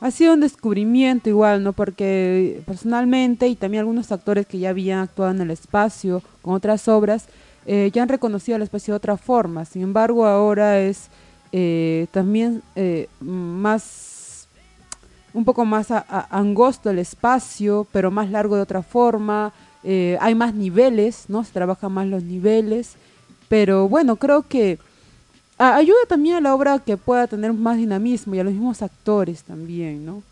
Ha 0.01 0.11
sido 0.11 0.33
un 0.33 0.39
descubrimiento 0.39 1.29
igual, 1.29 1.61
¿no? 1.61 1.73
Porque 1.73 2.61
personalmente 2.65 3.47
y 3.47 3.55
también 3.55 3.81
algunos 3.81 4.11
actores 4.11 4.45
que 4.47 4.57
ya 4.57 4.69
habían 4.69 4.99
actuado 4.99 5.31
en 5.31 5.41
el 5.41 5.51
espacio 5.51 6.23
con 6.41 6.53
otras 6.53 6.87
obras, 6.87 7.27
eh, 7.65 7.91
ya 7.93 8.03
han 8.03 8.09
reconocido 8.09 8.55
el 8.55 8.61
espacio 8.61 8.93
de 8.93 8.97
otra 8.97 9.17
forma. 9.17 9.65
Sin 9.65 9.81
embargo, 9.81 10.25
ahora 10.25 10.79
es 10.79 11.09
eh, 11.51 12.07
también 12.11 12.63
eh, 12.77 13.09
más, 13.19 14.47
un 15.33 15.43
poco 15.43 15.65
más 15.65 15.87
angosto 15.91 16.89
el 16.89 16.99
espacio, 16.99 17.85
pero 17.91 18.09
más 18.09 18.29
largo 18.29 18.55
de 18.55 18.61
otra 18.61 18.81
forma. 18.81 19.51
hay 19.83 20.33
más 20.33 20.53
niveles, 20.53 21.25
¿no? 21.27 21.43
Se 21.43 21.51
trabajan 21.51 21.91
más 21.91 22.07
los 22.07 22.23
niveles. 22.23 22.95
Pero 23.49 23.89
bueno, 23.89 24.15
creo 24.15 24.43
que 24.47 24.79
ayuda 25.59 25.97
también 26.07 26.37
a 26.37 26.41
la 26.41 26.55
obra 26.55 26.79
que 26.79 26.95
pueda 26.95 27.27
tener 27.27 27.51
más 27.51 27.77
dinamismo 27.77 28.33
y 28.33 28.39
a 28.39 28.43
los 28.45 28.53
mismos 28.53 28.81
actores 28.81 29.43
también, 29.43 30.05
¿no? 30.05 30.23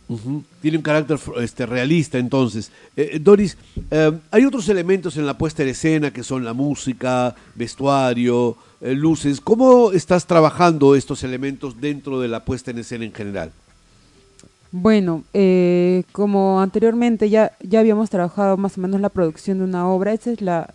Tiene 0.62 0.78
un 0.78 0.84
carácter 0.84 1.20
este, 1.42 1.66
realista 1.66 2.18
entonces. 2.18 2.72
Eh, 2.96 3.12
eh, 3.14 3.20
Doris, 3.20 3.58
eh, 3.92 4.18
hay 4.32 4.46
otros 4.46 4.70
elementos 4.70 5.18
en 5.18 5.26
la 5.26 5.38
puesta 5.38 5.64
en 5.64 5.70
escena 5.70 6.12
que 6.12 6.24
son 6.24 6.46
la 6.46 6.54
música, 6.54 7.36
vestuario, 7.56 8.56
luces. 8.80 9.42
¿Cómo 9.42 9.92
estás 9.92 10.26
trabajando 10.26 10.96
estos 10.96 11.24
elementos 11.24 11.82
dentro 11.82 12.22
de 12.22 12.30
la 12.30 12.46
puesta 12.46 12.72
en 12.72 12.78
escena 12.78 13.04
en 13.04 13.14
general? 13.14 13.52
Bueno, 14.72 15.24
como 16.12 16.62
anteriormente 16.62 17.30
ya, 17.30 17.52
ya 17.62 17.80
habíamos 17.80 18.10
trabajado 18.10 18.56
más 18.56 18.78
o 18.78 18.82
menos 18.82 19.02
la 19.02 19.10
producción 19.10 19.58
de 19.58 19.64
una 19.64 19.90
obra, 19.90 20.14
esa 20.14 20.32
es 20.32 20.42
la, 20.42 20.74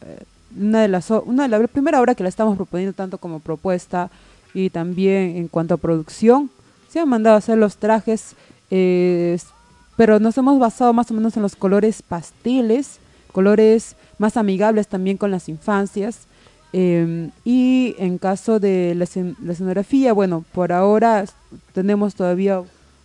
una 0.58 0.82
de 0.82 0.88
las 0.88 1.10
una 1.10 1.44
de 1.44 1.48
la 1.48 1.66
primera 1.68 2.00
obra 2.00 2.14
que 2.14 2.22
la 2.22 2.28
estamos 2.28 2.56
proponiendo 2.56 2.92
tanto 2.92 3.18
como 3.18 3.38
propuesta 3.38 4.10
y 4.54 4.70
también 4.70 5.36
en 5.36 5.48
cuanto 5.48 5.74
a 5.74 5.78
producción, 5.78 6.50
se 6.88 7.00
han 7.00 7.08
mandado 7.08 7.36
a 7.36 7.38
hacer 7.38 7.58
los 7.58 7.76
trajes, 7.76 8.34
eh, 8.70 9.38
pero 9.96 10.20
nos 10.20 10.36
hemos 10.36 10.58
basado 10.58 10.92
más 10.92 11.10
o 11.10 11.14
menos 11.14 11.36
en 11.36 11.42
los 11.42 11.56
colores 11.56 12.02
pasteles, 12.02 12.98
colores 13.32 13.96
más 14.18 14.36
amigables 14.36 14.88
también 14.88 15.16
con 15.16 15.30
las 15.30 15.48
infancias. 15.48 16.26
Em, 16.74 17.30
y 17.44 17.94
en 17.98 18.16
caso 18.18 18.58
de 18.58 18.94
la, 18.94 19.04
escenografía, 19.04 20.12
bueno, 20.12 20.44
por 20.52 20.72
ahora 20.72 21.24
tenemos 21.72 22.14
todavía 22.14 22.62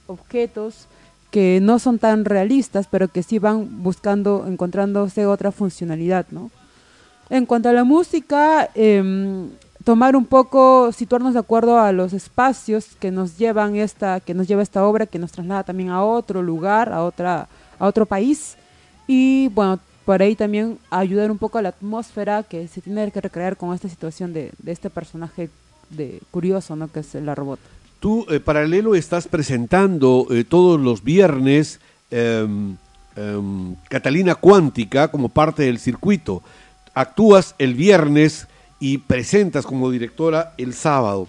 objetos 0.07 0.87
que 1.31 1.59
no 1.61 1.77
son 1.79 1.99
tan 1.99 2.23
realistas, 2.23 2.87
pero 2.89 3.09
que 3.09 3.23
sí 3.23 3.39
van 3.39 3.83
buscando, 3.83 4.45
encontrándose 4.47 5.25
otra 5.25 5.51
funcionalidad, 5.51 6.25
¿no? 6.31 6.49
En 7.29 7.45
cuanto 7.45 7.67
a 7.67 7.73
la 7.73 7.83
música, 7.83 8.69
eh, 8.73 9.47
tomar 9.87 10.17
un 10.17 10.25
poco, 10.25 10.91
situarnos 10.91 11.33
de 11.33 11.39
acuerdo 11.39 11.79
a 11.79 11.93
los 11.93 12.11
espacios 12.11 12.87
que 12.99 13.09
nos 13.09 13.37
llevan 13.37 13.77
esta, 13.77 14.19
que 14.19 14.33
nos 14.33 14.45
lleva 14.45 14.61
esta 14.61 14.85
obra, 14.85 15.05
que 15.05 15.17
nos 15.17 15.31
traslada 15.31 15.63
también 15.63 15.91
a 15.91 16.03
otro 16.03 16.43
lugar, 16.43 16.91
a 16.91 17.05
otra, 17.05 17.47
a 17.79 17.87
otro 17.87 18.05
país. 18.05 18.57
Y 19.07 19.47
bueno, 19.55 19.79
por 20.03 20.21
ahí 20.21 20.35
también 20.35 20.77
ayudar 20.89 21.31
un 21.31 21.37
poco 21.37 21.57
a 21.57 21.61
la 21.61 21.69
atmósfera 21.69 22.43
que 22.43 22.67
se 22.67 22.81
tiene 22.81 23.09
que 23.11 23.21
recrear 23.21 23.55
con 23.55 23.73
esta 23.73 23.87
situación 23.87 24.33
de, 24.33 24.51
este 24.65 24.89
personaje 24.89 25.49
de 25.89 26.19
curioso, 26.31 26.75
¿no? 26.75 26.91
Que 26.91 26.99
es 26.99 27.13
la 27.13 27.33
robot. 27.33 27.61
Tú, 28.01 28.25
eh, 28.29 28.41
paralelo, 28.41 28.93
estás 28.93 29.29
presentando 29.29 30.27
eh, 30.31 30.43
todos 30.43 30.81
los 30.81 31.01
viernes 31.01 31.79
em, 32.11 32.75
em, 33.15 33.75
Catalina 33.87 34.35
Cuántica 34.35 35.07
como 35.07 35.29
parte 35.29 35.63
del 35.63 35.79
circuito. 35.79 36.43
Actúas 36.93 37.55
el 37.57 37.73
viernes 37.73 38.47
y 38.79 38.99
presentas 38.99 39.65
como 39.65 39.89
directora 39.89 40.53
el 40.57 40.73
sábado. 40.73 41.27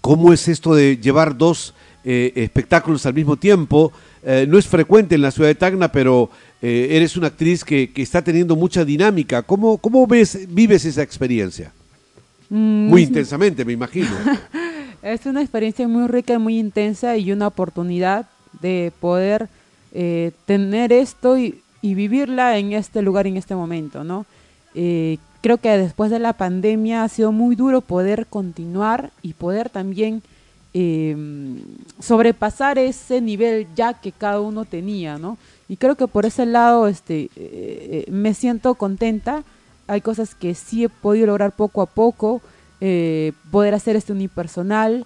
¿Cómo 0.00 0.32
es 0.32 0.48
esto 0.48 0.74
de 0.74 0.96
llevar 0.96 1.36
dos 1.36 1.74
eh, 2.04 2.32
espectáculos 2.34 3.06
al 3.06 3.14
mismo 3.14 3.36
tiempo? 3.36 3.92
Eh, 4.24 4.46
no 4.48 4.58
es 4.58 4.66
frecuente 4.66 5.14
en 5.14 5.22
la 5.22 5.30
ciudad 5.30 5.48
de 5.48 5.54
Tacna, 5.54 5.90
pero 5.90 6.28
eh, 6.60 6.88
eres 6.90 7.16
una 7.16 7.28
actriz 7.28 7.64
que, 7.64 7.90
está 7.96 8.22
teniendo 8.22 8.56
mucha 8.56 8.84
dinámica. 8.84 9.42
¿Cómo, 9.42 9.78
cómo 9.78 10.06
ves, 10.06 10.46
vives 10.48 10.84
esa 10.84 11.02
experiencia? 11.02 11.72
Mm, 12.50 12.88
muy 12.88 13.02
intensamente, 13.04 13.64
me 13.64 13.72
imagino. 13.72 14.10
es 15.02 15.24
una 15.24 15.40
experiencia 15.40 15.86
muy 15.86 16.08
rica, 16.08 16.38
muy 16.38 16.58
intensa 16.58 17.16
y 17.16 17.32
una 17.32 17.46
oportunidad 17.46 18.26
de 18.60 18.92
poder 19.00 19.48
tener 20.46 20.90
esto 20.90 21.36
y, 21.36 21.60
y, 21.82 21.94
vivirla 21.94 22.56
en 22.56 22.72
este 22.72 23.02
lugar, 23.02 23.26
en 23.26 23.36
este 23.36 23.54
momento, 23.54 24.04
¿no? 24.04 24.24
Creo 25.42 25.58
que 25.58 25.76
después 25.76 26.10
de 26.10 26.20
la 26.20 26.32
pandemia 26.32 27.02
ha 27.02 27.08
sido 27.08 27.32
muy 27.32 27.56
duro 27.56 27.82
poder 27.82 28.26
continuar 28.26 29.10
y 29.20 29.34
poder 29.34 29.68
también 29.68 30.22
em, 30.72 31.60
sobrepasar 31.98 32.78
ese 32.78 33.20
nivel 33.20 33.66
ya 33.74 33.92
que 33.92 34.12
cada 34.12 34.40
uno 34.40 34.64
tenía, 34.64 35.18
¿no? 35.18 35.36
Y 35.68 35.76
creo 35.76 35.96
que 35.96 36.06
por 36.06 36.24
ese 36.24 36.46
lado 36.46 36.86
este, 36.86 37.24
eh, 37.24 37.30
eh, 37.36 38.04
me 38.10 38.34
siento 38.34 38.74
contenta. 38.76 39.42
Hay 39.88 40.00
cosas 40.00 40.34
que 40.34 40.54
sí 40.54 40.84
he 40.84 40.88
podido 40.88 41.26
lograr 41.26 41.52
poco 41.52 41.82
a 41.82 41.86
poco, 41.86 42.40
eh, 42.80 43.32
poder 43.50 43.74
hacer 43.74 43.96
este 43.96 44.12
unipersonal, 44.12 45.04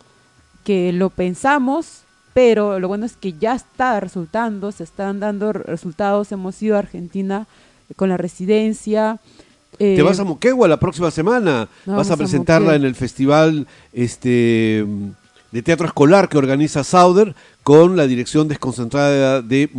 que 0.64 0.92
lo 0.92 1.10
pensamos, 1.10 2.02
pero 2.34 2.78
lo 2.78 2.88
bueno 2.88 3.06
es 3.06 3.16
que 3.16 3.32
ya 3.32 3.54
está 3.54 3.98
resultando, 4.00 4.70
se 4.70 4.84
están 4.84 5.20
dando 5.20 5.52
resultados. 5.52 6.30
Hemos 6.30 6.60
ido 6.62 6.76
a 6.76 6.80
Argentina 6.80 7.46
con 7.96 8.08
la 8.08 8.16
residencia, 8.16 9.20
te 9.78 10.02
vas 10.02 10.18
a 10.18 10.22
eh, 10.22 10.26
Moquegua 10.26 10.68
la 10.68 10.78
próxima 10.78 11.10
semana. 11.10 11.68
vas 11.84 12.10
a 12.10 12.16
presentarla 12.16 12.74
en 12.74 12.84
el 12.84 12.94
festival 12.94 13.66
este, 13.92 14.84
de 15.52 15.62
teatro 15.62 15.86
escolar 15.86 16.28
que 16.28 16.38
organiza 16.38 16.84
Sauder 16.84 17.34
con 17.62 17.96
la 17.96 18.06
Dirección 18.06 18.48
Desconcentrada 18.48 19.42
de, 19.42 19.70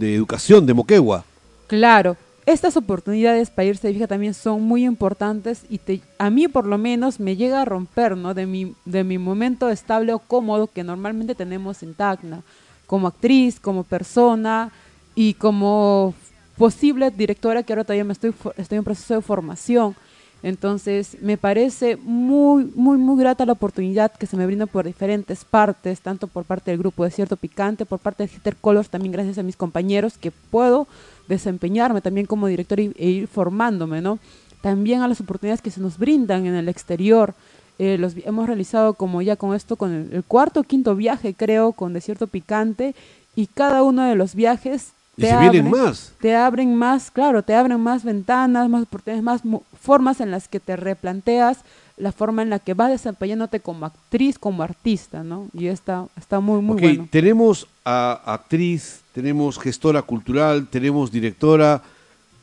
Educación 0.00 0.66
de 0.66 0.74
Moquegua. 0.74 1.24
Claro, 1.66 2.16
estas 2.44 2.76
oportunidades 2.76 3.50
para 3.50 3.68
irse 3.68 3.92
de 3.92 4.06
también 4.06 4.34
son 4.34 4.62
muy 4.62 4.84
importantes 4.84 5.62
y 5.70 5.80
a 6.18 6.28
mí 6.30 6.48
por 6.48 6.66
lo 6.66 6.76
menos 6.76 7.20
me 7.20 7.36
llega 7.36 7.62
a 7.62 7.64
romper 7.64 8.16
¿no? 8.16 8.34
de, 8.34 8.46
mi, 8.46 8.74
de 8.84 9.04
mi 9.04 9.18
momento 9.18 9.70
estable 9.70 10.12
o 10.12 10.18
cómodo 10.18 10.66
que 10.66 10.84
normalmente 10.84 11.34
tenemos 11.34 11.82
en 11.82 11.94
Tacna, 11.94 12.42
como 12.86 13.08
actriz, 13.08 13.58
como 13.60 13.84
persona 13.84 14.70
y 15.14 15.34
como 15.34 16.14
posible 16.56 17.10
directora 17.10 17.62
que 17.62 17.72
ahora 17.72 17.84
todavía 17.84 18.04
me 18.04 18.12
estoy, 18.12 18.34
estoy 18.56 18.78
en 18.78 18.84
proceso 18.84 19.14
de 19.14 19.22
formación. 19.22 19.94
Entonces, 20.42 21.16
me 21.20 21.36
parece 21.36 21.96
muy, 21.96 22.64
muy, 22.74 22.98
muy 22.98 23.20
grata 23.20 23.46
la 23.46 23.52
oportunidad 23.52 24.10
que 24.12 24.26
se 24.26 24.36
me 24.36 24.44
brinda 24.44 24.66
por 24.66 24.84
diferentes 24.84 25.44
partes, 25.44 26.00
tanto 26.00 26.26
por 26.26 26.44
parte 26.44 26.72
del 26.72 26.78
grupo 26.78 27.04
Desierto 27.04 27.36
Picante, 27.36 27.86
por 27.86 28.00
parte 28.00 28.24
de 28.24 28.30
Hitter 28.34 28.56
Colors, 28.56 28.90
también 28.90 29.12
gracias 29.12 29.38
a 29.38 29.44
mis 29.44 29.56
compañeros 29.56 30.18
que 30.18 30.32
puedo 30.32 30.88
desempeñarme 31.28 32.00
también 32.00 32.26
como 32.26 32.48
director 32.48 32.80
e 32.80 32.92
ir 32.98 33.28
formándome, 33.28 34.00
¿no? 34.00 34.18
También 34.62 35.02
a 35.02 35.08
las 35.08 35.20
oportunidades 35.20 35.62
que 35.62 35.70
se 35.70 35.80
nos 35.80 35.96
brindan 35.96 36.46
en 36.46 36.54
el 36.54 36.68
exterior. 36.68 37.34
Eh, 37.78 37.96
los 37.96 38.14
hemos 38.24 38.46
realizado 38.46 38.94
como 38.94 39.22
ya 39.22 39.36
con 39.36 39.54
esto, 39.54 39.76
con 39.76 39.92
el, 39.92 40.12
el 40.12 40.24
cuarto 40.24 40.60
o 40.60 40.64
quinto 40.64 40.96
viaje, 40.96 41.34
creo, 41.34 41.72
con 41.72 41.92
Desierto 41.92 42.26
Picante, 42.26 42.96
y 43.36 43.46
cada 43.46 43.84
uno 43.84 44.04
de 44.04 44.16
los 44.16 44.34
viajes 44.34 44.92
te 45.16 45.30
abren, 45.30 45.70
más. 45.70 46.12
Te 46.20 46.34
abren 46.34 46.74
más, 46.74 47.10
claro, 47.10 47.42
te 47.42 47.54
abren 47.54 47.80
más 47.80 48.02
ventanas, 48.02 48.68
más 48.68 48.82
oportunidades, 48.84 49.22
más 49.22 49.42
formas 49.80 50.20
en 50.20 50.30
las 50.30 50.48
que 50.48 50.58
te 50.58 50.76
replanteas 50.76 51.58
la 51.98 52.12
forma 52.12 52.42
en 52.42 52.50
la 52.50 52.58
que 52.58 52.74
vas 52.74 52.90
desempeñándote 52.90 53.60
como 53.60 53.86
actriz, 53.86 54.38
como 54.38 54.62
artista, 54.62 55.22
¿no? 55.22 55.48
Y 55.52 55.66
está, 55.66 56.06
está 56.16 56.40
muy, 56.40 56.62
muy 56.62 56.80
bueno. 56.80 57.08
Tenemos 57.10 57.68
a 57.84 58.20
actriz, 58.24 59.02
tenemos 59.12 59.58
gestora 59.58 60.02
cultural, 60.02 60.66
tenemos 60.68 61.12
directora. 61.12 61.82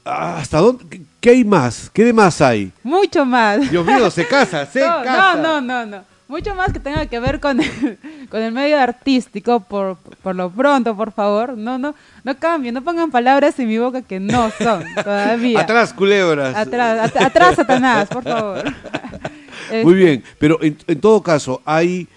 ¿Hasta 0.06 0.60
dónde? 0.60 1.02
¿Qué 1.20 1.32
hay 1.32 1.44
más? 1.44 1.90
¿Qué 1.92 2.06
de 2.06 2.14
más 2.14 2.40
hay? 2.42 2.72
Mucho 2.84 3.26
más. 3.26 3.70
Dios 3.70 3.86
mío, 3.86 4.10
se 4.12 4.28
casa, 4.28 4.66
se 4.72 4.80
casa. 4.80 5.36
No, 5.36 5.60
no, 5.60 5.62
no, 5.62 5.86
no 5.86 6.19
mucho 6.30 6.56
más 6.56 6.72
que 6.72 6.80
tenga 6.80 7.08
que 7.08 7.20
ver 7.20 7.40
con 7.42 7.60
el, 7.60 7.98
con 8.30 8.42
el 8.42 8.54
medio 8.54 8.80
artístico, 8.80 9.60
por, 9.60 9.98
por 10.24 10.36
lo 10.36 10.50
pronto, 10.50 10.96
por 10.96 11.12
favor. 11.12 11.58
No, 11.58 11.78
no, 11.78 11.96
no 12.24 12.38
cambien, 12.38 12.76
no 12.76 12.84
pongan 12.84 13.12
palabras 13.12 13.60
en 13.60 13.68
mi 13.68 13.78
boca 13.78 14.04
que 14.04 14.20
no 14.22 14.52
son 14.52 14.86
todavía. 15.04 15.60
atrás, 15.60 15.92
culebras. 15.92 16.56
Atrás, 16.56 17.12
atrás, 17.16 17.56
Satanás, 17.56 18.08
por 18.08 18.24
favor. 18.24 18.64
Muy 19.84 19.96
bien, 19.96 20.24
pero 20.38 20.62
en, 20.64 20.78
en 20.88 21.02
todo 21.02 21.22
caso, 21.22 21.62
hay 21.66 22.08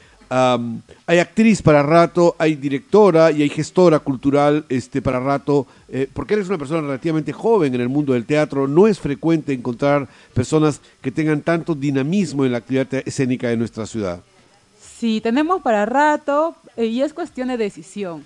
hay 1.07 1.19
actriz 1.19 1.61
para 1.61 1.83
rato, 1.83 2.35
hay 2.39 2.55
directora 2.57 3.31
y 3.31 3.43
hay 3.43 3.49
gestora 3.51 3.99
cultural 3.99 4.65
este, 4.69 5.03
para 5.03 5.21
rato, 5.21 5.67
eh, 5.89 6.09
porque 6.13 6.35
eres 6.35 6.49
una 6.49 6.57
persona 6.59 6.81
relativamente 6.81 7.33
joven 7.33 7.75
en 7.75 7.81
el 7.83 7.89
mundo 7.89 8.15
del 8.15 8.25
teatro, 8.25 8.67
no 8.67 8.87
es 8.87 8.99
frecuente 8.99 9.53
encontrar 9.53 10.09
personas 10.33 10.81
que 11.03 11.11
tengan 11.11 11.43
tanto 11.43 11.75
dinamismo 11.75 12.45
en 12.47 12.53
la 12.53 12.59
actividad 12.59 12.87
escénica 13.07 13.49
de 13.49 13.57
nuestra 13.59 13.85
ciudad. 13.87 14.21
Sí, 14.81 15.21
tenemos 15.21 15.61
para 15.63 15.85
rato 15.85 16.55
eh, 16.77 16.87
y 16.87 17.03
es 17.03 17.13
cuestión 17.13 17.49
de 17.49 17.57
decisión. 17.57 18.25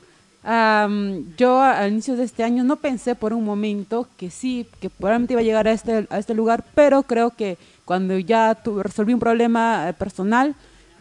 Yo 1.37 1.61
al 1.61 1.91
inicio 1.91 2.15
de 2.15 2.23
este 2.23 2.45
año 2.45 2.63
no 2.63 2.77
pensé 2.77 3.17
por 3.17 3.33
un 3.33 3.45
momento 3.45 4.07
que 4.17 4.31
sí, 4.31 4.65
que 4.81 4.91
probablemente 4.91 5.35
iba 5.35 5.41
a 5.41 5.45
llegar 5.45 5.67
a 5.67 5.73
este, 5.73 6.07
a 6.09 6.19
este 6.21 6.35
lugar, 6.35 6.65
pero 6.73 7.03
creo 7.03 7.31
que 7.31 7.59
cuando 7.85 8.17
ya 8.17 8.55
tu- 8.55 8.81
resolví 8.81 9.13
un 9.13 9.19
problema 9.19 9.89
eh, 9.89 9.93
personal, 9.93 10.55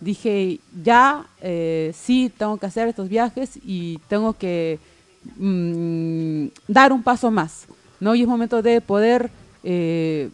dije, 0.06 0.60
ya, 0.84 1.26
eh, 1.42 1.92
sí, 1.94 2.32
tengo 2.38 2.58
que 2.58 2.68
hacer 2.68 2.88
estos 2.88 3.10
viajes 3.10 3.60
y 3.66 4.00
tengo 4.08 4.34
que 4.34 4.80
mm, 5.38 6.48
dar 6.68 6.94
un 6.94 7.04
paso 7.04 7.32
más, 7.32 7.66
¿no? 8.00 8.16
Y 8.16 8.22
es 8.22 8.28
momento 8.28 8.62
de 8.62 8.82
poder 8.82 9.30
eh, 9.68 10.30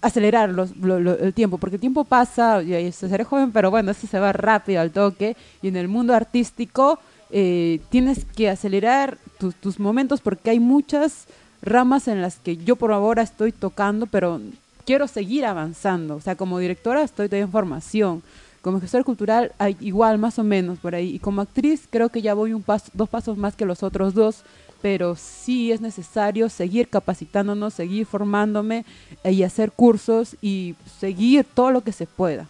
acelerar 0.00 0.50
los- 0.50 0.76
lo- 0.76 1.16
el 1.16 1.32
tiempo, 1.32 1.56
porque 1.58 1.76
el 1.76 1.80
tiempo 1.80 2.02
pasa, 2.04 2.60
y 2.62 2.74
y 2.74 2.90
seré 2.92 3.22
joven, 3.24 3.52
pero 3.52 3.70
bueno, 3.70 3.92
eso 3.92 4.06
se 4.08 4.18
va 4.18 4.32
rápido 4.32 4.80
al 4.80 4.90
toque, 4.90 5.36
y 5.62 5.68
en 5.68 5.76
el 5.76 5.86
mundo 5.86 6.14
artístico 6.14 6.98
eh, 7.30 7.80
tienes 7.90 8.24
que 8.24 8.50
acelerar 8.50 9.16
tus 9.60 9.78
momentos 9.80 10.20
porque 10.20 10.50
hay 10.50 10.60
muchas 10.60 11.26
ramas 11.62 12.06
en 12.08 12.20
las 12.20 12.36
que 12.36 12.56
yo 12.58 12.74
por 12.76 12.92
ahora 12.92 13.22
estoy 13.22 13.52
tocando, 13.52 14.06
pero 14.06 14.40
quiero 14.84 15.06
seguir 15.08 15.46
avanzando. 15.46 16.16
O 16.16 16.20
sea, 16.20 16.34
como 16.36 16.58
directora 16.58 17.02
estoy 17.02 17.28
todavía 17.28 17.44
en 17.46 17.52
formación. 17.52 18.22
Como 18.62 18.80
gestor 18.80 19.04
cultural, 19.04 19.52
igual, 19.80 20.18
más 20.18 20.38
o 20.38 20.44
menos 20.44 20.78
por 20.78 20.94
ahí. 20.94 21.16
Y 21.16 21.18
como 21.18 21.42
actriz, 21.42 21.82
creo 21.90 22.08
que 22.08 22.22
ya 22.22 22.32
voy 22.32 22.54
un 22.54 22.62
paso, 22.62 22.90
dos 22.94 23.08
pasos 23.08 23.36
más 23.36 23.56
que 23.56 23.66
los 23.66 23.82
otros 23.82 24.14
dos. 24.14 24.44
Pero 24.80 25.14
sí 25.16 25.70
es 25.70 25.80
necesario 25.80 26.48
seguir 26.48 26.88
capacitándonos, 26.88 27.74
seguir 27.74 28.06
formándome 28.06 28.84
eh, 29.22 29.32
y 29.32 29.42
hacer 29.42 29.72
cursos 29.72 30.36
y 30.40 30.74
seguir 30.98 31.44
todo 31.44 31.70
lo 31.70 31.82
que 31.82 31.92
se 31.92 32.06
pueda. 32.06 32.48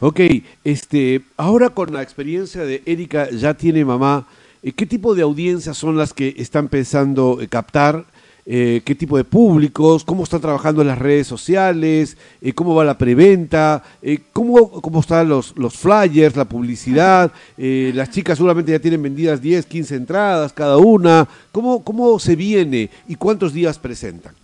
Ok, 0.00 0.20
este, 0.64 1.22
ahora 1.36 1.70
con 1.70 1.92
la 1.92 2.02
experiencia 2.02 2.64
de 2.64 2.82
Erika, 2.84 3.30
ya 3.30 3.54
tiene 3.54 3.84
mamá, 3.84 4.26
eh, 4.62 4.72
¿qué 4.72 4.86
tipo 4.86 5.14
de 5.14 5.22
audiencias 5.22 5.76
son 5.78 5.96
las 5.96 6.12
que 6.12 6.34
está 6.36 6.58
empezando 6.58 7.38
a 7.42 7.46
captar? 7.46 8.04
Eh, 8.46 8.82
¿Qué 8.84 8.94
tipo 8.94 9.16
de 9.16 9.24
públicos? 9.24 10.04
¿Cómo 10.04 10.22
está 10.22 10.38
trabajando 10.38 10.84
las 10.84 10.98
redes 10.98 11.26
sociales? 11.26 12.16
Eh, 12.42 12.52
¿Cómo 12.52 12.74
va 12.74 12.84
la 12.84 12.98
preventa? 12.98 13.82
Eh, 14.02 14.18
¿cómo, 14.32 14.70
¿Cómo 14.70 15.00
están 15.00 15.28
los, 15.28 15.56
los 15.56 15.74
flyers, 15.74 16.36
la 16.36 16.44
publicidad? 16.44 17.32
Las 17.56 18.10
chicas 18.10 18.36
seguramente 18.36 18.72
ya 18.72 18.78
tienen 18.78 19.02
vendidas 19.02 19.40
10, 19.40 19.64
15 19.64 19.96
entradas 19.96 20.52
cada 20.52 20.76
una. 20.76 21.26
¿Cómo, 21.52 21.82
¿Cómo 21.82 22.18
se 22.18 22.36
viene 22.36 22.90
y 23.08 23.14
cuántos 23.14 23.52
días 23.52 23.78
presentan? 23.78 24.34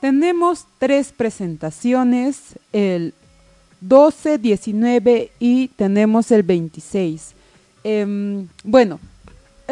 Tenemos 0.00 0.66
tres 0.78 1.12
presentaciones, 1.12 2.58
el 2.72 3.14
12, 3.80 4.38
19 4.38 5.30
y 5.38 5.68
tenemos 5.68 6.30
el 6.30 6.42
26. 6.42 7.34
Em, 7.84 8.46
bueno, 8.64 9.00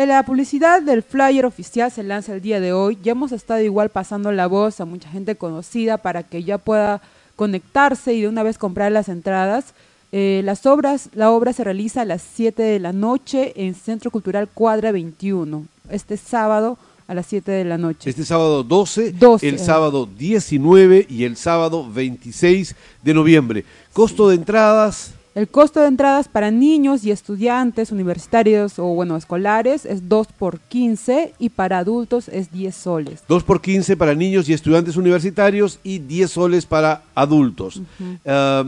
la 0.06 0.22
publicidad 0.22 0.80
del 0.82 1.02
flyer 1.02 1.44
oficial 1.44 1.90
se 1.90 2.02
lanza 2.02 2.32
el 2.32 2.40
día 2.40 2.60
de 2.60 2.72
hoy. 2.72 2.98
Ya 3.02 3.12
hemos 3.12 3.32
estado 3.32 3.60
igual 3.62 3.88
pasando 3.90 4.30
la 4.30 4.46
voz 4.46 4.80
a 4.80 4.84
mucha 4.84 5.08
gente 5.08 5.36
conocida 5.36 5.98
para 5.98 6.22
que 6.22 6.44
ya 6.44 6.58
pueda 6.58 7.02
conectarse 7.36 8.14
y 8.14 8.22
de 8.22 8.28
una 8.28 8.42
vez 8.42 8.58
comprar 8.58 8.92
las 8.92 9.08
entradas. 9.08 9.74
Eh, 10.12 10.42
las 10.44 10.66
obras, 10.66 11.10
la 11.14 11.30
obra 11.30 11.52
se 11.52 11.64
realiza 11.64 12.02
a 12.02 12.04
las 12.04 12.22
7 12.34 12.62
de 12.62 12.78
la 12.78 12.92
noche 12.92 13.52
en 13.56 13.74
Centro 13.74 14.10
Cultural 14.10 14.48
Cuadra 14.48 14.92
21, 14.92 15.66
este 15.90 16.16
sábado 16.16 16.78
a 17.08 17.14
las 17.14 17.26
7 17.26 17.50
de 17.50 17.64
la 17.64 17.76
noche. 17.76 18.08
Este 18.08 18.24
sábado 18.24 18.62
12, 18.62 19.12
12, 19.12 19.48
el 19.48 19.54
eh. 19.56 19.58
sábado 19.58 20.06
19 20.06 21.06
y 21.10 21.24
el 21.24 21.36
sábado 21.36 21.90
26 21.90 22.74
de 23.02 23.14
noviembre. 23.14 23.64
Costo 23.92 24.28
de 24.28 24.36
entradas, 24.36 25.12
El 25.34 25.48
costo 25.48 25.80
de 25.80 25.88
entradas 25.88 26.26
para 26.26 26.50
niños 26.50 27.04
y 27.04 27.10
estudiantes 27.10 27.92
universitarios 27.92 28.78
o 28.78 28.86
bueno, 28.86 29.16
escolares 29.16 29.84
es 29.84 30.08
2 30.08 30.28
por 30.38 30.58
15 30.58 31.34
y 31.38 31.50
para 31.50 31.78
adultos 31.78 32.28
es 32.28 32.50
10 32.50 32.74
soles. 32.74 33.22
2 33.28 33.44
por 33.44 33.60
15 33.60 33.96
para 33.96 34.14
niños 34.14 34.48
y 34.48 34.52
estudiantes 34.52 34.96
universitarios 34.96 35.78
y 35.84 36.00
10 36.00 36.30
soles 36.30 36.66
para 36.66 37.02
adultos. 37.14 37.82
Ah, 38.26 38.64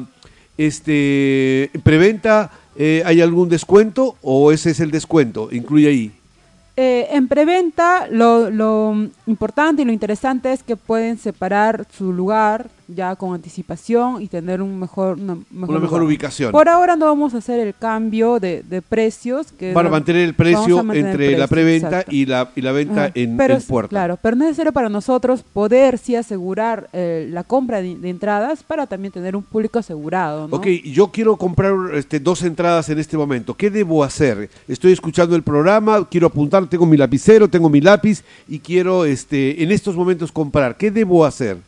este, 0.56 1.70
¿Preventa 1.82 2.50
eh, 2.76 3.02
hay 3.04 3.20
algún 3.20 3.48
descuento 3.48 4.16
o 4.22 4.52
ese 4.52 4.70
es 4.70 4.80
el 4.80 4.90
descuento? 4.90 5.48
Incluye 5.50 5.88
ahí. 5.88 6.12
Eh, 6.76 7.08
en 7.10 7.28
preventa, 7.28 8.06
lo, 8.10 8.50
lo 8.50 8.94
importante 9.26 9.82
y 9.82 9.84
lo 9.84 9.92
interesante 9.92 10.52
es 10.52 10.62
que 10.62 10.76
pueden 10.76 11.18
separar 11.18 11.86
su 11.96 12.12
lugar 12.12 12.68
ya 12.94 13.14
con 13.16 13.34
anticipación 13.34 14.22
y 14.22 14.28
tener 14.28 14.62
un 14.62 14.78
mejor, 14.78 15.18
una 15.18 15.34
mejor, 15.50 15.70
Una 15.70 15.78
mejor 15.80 15.98
lugar. 16.00 16.02
ubicación. 16.08 16.52
Por 16.52 16.68
ahora 16.68 16.96
no 16.96 17.06
vamos 17.06 17.34
a 17.34 17.38
hacer 17.38 17.60
el 17.60 17.74
cambio 17.74 18.40
de, 18.40 18.62
de 18.68 18.82
precios. 18.82 19.52
Que 19.52 19.72
Para 19.72 19.88
mantener 19.90 20.22
el 20.22 20.34
precio 20.34 20.82
mantener 20.82 21.10
entre 21.10 21.32
el 21.34 21.40
la 21.40 21.46
preventa 21.46 22.04
y 22.08 22.26
la, 22.26 22.50
y 22.56 22.60
la 22.62 22.72
venta 22.72 23.04
Ajá, 23.04 23.12
en, 23.14 23.36
pero 23.36 23.54
en 23.54 23.58
es- 23.60 23.64
puerta. 23.66 23.88
Claro, 23.90 24.18
pero 24.20 24.34
es 24.36 24.40
necesario 24.40 24.72
para 24.72 24.88
nosotros 24.88 25.42
poder 25.42 25.98
sí 25.98 26.16
asegurar 26.16 26.88
eh, 26.92 27.28
la 27.30 27.44
compra 27.44 27.80
de, 27.82 27.96
de 27.96 28.08
entradas 28.10 28.62
para 28.62 28.86
también 28.86 29.12
tener 29.12 29.36
un 29.36 29.42
público 29.42 29.78
asegurado. 29.78 30.48
¿no? 30.48 30.56
Ok, 30.56 30.66
yo 30.84 31.08
quiero 31.08 31.36
comprar 31.36 31.74
este, 31.94 32.20
dos 32.20 32.42
entradas 32.42 32.88
en 32.88 32.98
este 32.98 33.16
momento. 33.16 33.54
¿Qué 33.54 33.70
debo 33.70 34.02
hacer? 34.04 34.50
Estoy 34.68 34.92
escuchando 34.92 35.36
el 35.36 35.42
programa, 35.42 36.06
quiero 36.10 36.26
apuntar, 36.26 36.66
tengo 36.66 36.86
mi 36.86 36.96
lapicero, 36.96 37.48
tengo 37.48 37.68
mi 37.68 37.80
lápiz 37.80 38.22
y 38.48 38.58
quiero 38.58 39.04
este, 39.04 39.62
en 39.62 39.70
estos 39.70 39.96
momentos 39.96 40.32
comprar. 40.32 40.76
¿Qué 40.76 40.90
debo 40.90 41.24
hacer? 41.24 41.58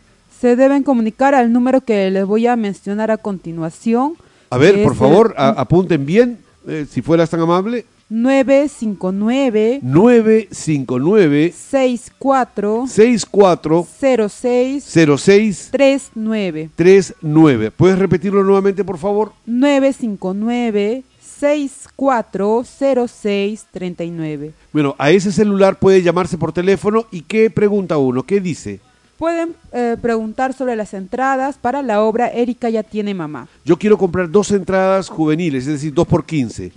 Se 0.42 0.56
deben 0.56 0.82
comunicar 0.82 1.36
al 1.36 1.52
número 1.52 1.82
que 1.82 2.10
les 2.10 2.26
voy 2.26 2.48
a 2.48 2.56
mencionar 2.56 3.12
a 3.12 3.16
continuación. 3.16 4.14
A 4.50 4.58
ver, 4.58 4.82
por 4.82 4.96
favor, 4.96 5.34
el 5.38 5.40
a- 5.44 5.50
apunten 5.50 6.04
bien, 6.04 6.38
eh, 6.66 6.84
si 6.90 7.00
fueras 7.00 7.30
tan 7.30 7.38
amable. 7.38 7.86
959 8.10 9.78
959 9.84 11.52
64 11.56 12.86
64 12.88 13.86
06 14.28 14.84
06 15.16 15.68
39 15.70 16.70
39. 16.74 17.70
¿Puedes 17.70 18.00
repetirlo 18.00 18.42
nuevamente, 18.42 18.82
por 18.82 18.98
favor? 18.98 19.30
959 19.46 21.04
64 21.20 22.64
06 23.06 23.66
39 23.70 24.50
Bueno, 24.72 24.96
a 24.98 25.12
ese 25.12 25.30
celular 25.30 25.78
puede 25.78 26.02
llamarse 26.02 26.36
por 26.36 26.52
teléfono 26.52 27.06
y 27.12 27.20
¿qué 27.20 27.48
pregunta 27.48 27.96
uno? 27.96 28.24
¿Qué 28.24 28.40
dice? 28.40 28.80
Pueden 29.22 29.54
eh, 29.70 29.96
preguntar 30.02 30.52
sobre 30.52 30.74
las 30.74 30.92
entradas 30.94 31.56
para 31.56 31.80
la 31.80 32.02
obra 32.02 32.26
Erika 32.26 32.68
ya 32.70 32.82
tiene 32.82 33.14
mamá. 33.14 33.46
Yo 33.64 33.78
quiero 33.78 33.96
comprar 33.96 34.28
dos 34.28 34.50
entradas 34.50 35.08
juveniles, 35.08 35.64
es 35.68 35.74
decir, 35.74 35.94
dos 35.94 36.08
por 36.08 36.24
15. 36.26 36.72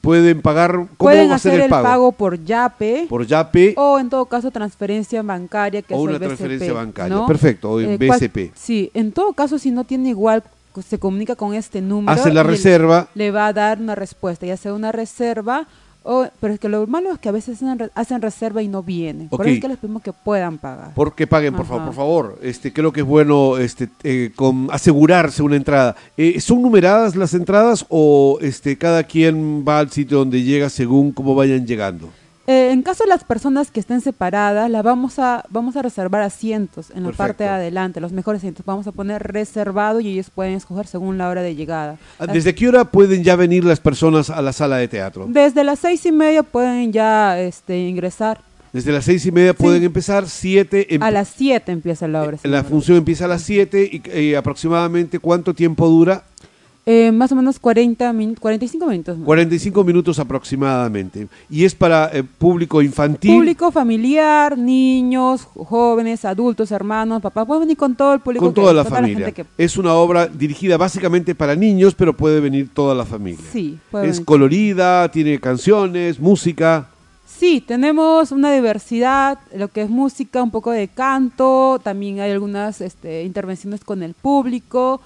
Pueden 0.00 0.42
pagar, 0.42 0.72
¿cómo 0.72 0.88
Pueden 0.98 1.30
va 1.30 1.36
a 1.36 1.38
ser 1.38 1.52
hacer 1.52 1.60
el 1.60 1.64
el 1.66 1.70
pago? 1.70 1.84
pago, 1.84 2.10
por 2.10 2.44
Yape 2.44 3.06
Por 3.08 3.24
Yape 3.24 3.74
o 3.76 4.00
en 4.00 4.10
todo 4.10 4.24
caso 4.26 4.50
transferencia 4.50 5.22
bancaria 5.22 5.82
que 5.82 5.94
O 5.94 5.98
es 5.98 6.02
una 6.02 6.12
el 6.14 6.18
BCP, 6.18 6.26
transferencia 6.26 6.72
bancaria. 6.72 7.14
¿no? 7.14 7.26
Perfecto, 7.28 7.70
o 7.70 7.80
en 7.80 7.96
cual- 7.96 8.18
BCP. 8.18 8.50
sí, 8.56 8.90
en 8.92 9.12
todo 9.12 9.32
caso 9.32 9.60
si 9.60 9.70
no 9.70 9.84
tiene 9.84 10.08
igual 10.08 10.42
se 10.84 10.98
comunica 10.98 11.36
con 11.36 11.54
este 11.54 11.80
número 11.80 12.10
hace 12.10 12.32
la 12.32 12.42
le- 12.42 12.50
reserva. 12.50 13.06
le 13.14 13.30
va 13.30 13.46
a 13.46 13.52
dar 13.52 13.78
una 13.80 13.94
respuesta, 13.94 14.44
ya 14.46 14.56
sea 14.56 14.74
una 14.74 14.90
reserva 14.90 15.68
o 16.04 16.26
pero 16.38 16.54
es 16.54 16.60
que 16.60 16.68
lo 16.68 16.86
malo 16.86 17.10
es 17.12 17.18
que 17.18 17.28
a 17.28 17.32
veces 17.32 17.56
hacen, 17.56 17.78
re- 17.78 17.90
hacen 17.94 18.22
reserva 18.22 18.62
y 18.62 18.68
no 18.68 18.82
vienen. 18.82 19.28
Por 19.28 19.40
eso 19.46 19.54
es 19.56 19.60
que 19.60 19.68
les 19.68 19.78
pedimos 19.78 20.02
que 20.02 20.12
puedan 20.12 20.58
pagar. 20.58 20.92
Porque 20.94 21.26
paguen, 21.26 21.54
por 21.54 21.66
favor, 21.66 21.86
por 21.86 21.94
favor. 21.94 22.38
Este, 22.42 22.72
creo 22.72 22.92
que 22.92 23.00
es 23.00 23.06
bueno 23.06 23.56
este, 23.58 23.88
eh, 24.04 24.30
con 24.36 24.68
asegurarse 24.70 25.42
una 25.42 25.56
entrada. 25.56 25.96
Eh, 26.16 26.40
¿Son 26.40 26.62
numeradas 26.62 27.16
las 27.16 27.34
entradas 27.34 27.84
o 27.88 28.38
este, 28.40 28.76
cada 28.78 29.02
quien 29.02 29.64
va 29.66 29.80
al 29.80 29.90
sitio 29.90 30.18
donde 30.18 30.42
llega 30.42 30.68
según 30.68 31.10
cómo 31.12 31.34
vayan 31.34 31.66
llegando? 31.66 32.10
Eh, 32.46 32.70
en 32.72 32.82
caso 32.82 33.04
de 33.04 33.08
las 33.08 33.24
personas 33.24 33.70
que 33.70 33.80
estén 33.80 34.00
separadas, 34.02 34.70
las 34.70 34.82
vamos 34.82 35.18
a 35.18 35.44
vamos 35.48 35.76
a 35.76 35.82
reservar 35.82 36.20
asientos 36.22 36.90
en 36.90 36.96
la 37.02 37.08
Perfecto. 37.08 37.16
parte 37.16 37.44
de 37.44 37.50
adelante, 37.50 38.00
los 38.00 38.12
mejores 38.12 38.40
asientos. 38.40 38.66
Vamos 38.66 38.86
a 38.86 38.92
poner 38.92 39.22
reservado 39.22 40.00
y 40.00 40.08
ellos 40.08 40.28
pueden 40.30 40.52
escoger 40.54 40.86
según 40.86 41.16
la 41.16 41.28
hora 41.30 41.40
de 41.42 41.54
llegada. 41.54 41.96
Ah, 42.18 42.26
¿Desde 42.26 42.54
qué 42.54 42.68
hora 42.68 42.84
pueden 42.84 43.24
ya 43.24 43.34
venir 43.36 43.64
las 43.64 43.80
personas 43.80 44.28
a 44.28 44.42
la 44.42 44.52
sala 44.52 44.76
de 44.76 44.88
teatro? 44.88 45.26
Desde 45.28 45.64
las 45.64 45.78
seis 45.78 46.04
y 46.04 46.12
media 46.12 46.42
pueden 46.42 46.92
ya 46.92 47.38
este, 47.40 47.78
ingresar. 47.78 48.40
Desde 48.74 48.90
las 48.90 49.04
seis 49.04 49.24
y 49.24 49.30
media 49.30 49.54
pueden 49.54 49.84
empezar, 49.84 50.28
siete... 50.28 50.92
em- 50.94 51.02
A 51.02 51.10
las 51.12 51.28
siete 51.28 51.70
empieza 51.70 52.08
la 52.08 52.24
obra. 52.24 52.38
Eh, 52.42 52.48
La 52.48 52.64
función 52.64 52.98
empieza 52.98 53.24
a 53.26 53.28
las 53.28 53.42
7 53.42 53.88
y 53.90 54.02
eh, 54.06 54.36
aproximadamente 54.36 55.20
¿cuánto 55.20 55.54
tiempo 55.54 55.88
dura? 55.88 56.24
Eh, 56.86 57.10
más 57.12 57.32
o 57.32 57.36
menos 57.36 57.58
40 57.58 58.12
min 58.12 58.34
45 58.34 58.86
minutos. 58.86 59.16
más. 59.16 59.24
45 59.24 59.84
minutos 59.84 60.18
aproximadamente. 60.18 61.28
Y 61.48 61.64
es 61.64 61.74
para 61.74 62.10
eh, 62.12 62.22
público 62.22 62.82
infantil. 62.82 63.32
Público 63.34 63.70
familiar, 63.72 64.58
niños, 64.58 65.44
jóvenes, 65.54 66.24
adultos, 66.26 66.70
hermanos, 66.72 67.22
papás. 67.22 67.46
Pueden 67.46 67.62
venir 67.62 67.76
con 67.78 67.94
todo 67.96 68.12
el 68.14 68.20
público. 68.20 68.44
con 68.44 68.52
que- 68.54 68.60
toda 68.60 68.74
la 68.74 68.84
toda 68.84 68.96
familia. 69.00 69.32
que- 69.32 69.46
Es 69.56 69.78
una 69.78 69.94
obra 69.94 70.26
dirigida 70.26 70.76
básicamente 70.76 71.34
para 71.34 71.54
niños, 71.56 71.94
pero 71.94 72.14
puede 72.14 72.40
venir 72.40 72.68
toda 72.72 72.94
la 72.94 73.06
familia. 73.06 73.44
Sí, 73.50 73.78
puede 73.90 74.06
es 74.08 74.12
venir. 74.16 74.24
colorida, 74.26 75.10
tiene 75.10 75.40
canciones, 75.40 76.20
música. 76.20 76.88
Sí, 77.26 77.62
tenemos 77.66 78.30
una 78.30 78.52
diversidad, 78.52 79.38
lo 79.56 79.68
que 79.68 79.82
es 79.82 79.90
música, 79.90 80.42
un 80.42 80.50
poco 80.50 80.70
de 80.70 80.88
canto, 80.88 81.80
también 81.82 82.20
hay 82.20 82.30
algunas 82.30 82.80
este, 82.80 83.24
intervenciones 83.24 83.82
con 83.82 84.02
el 84.02 84.14
público, 84.14 85.00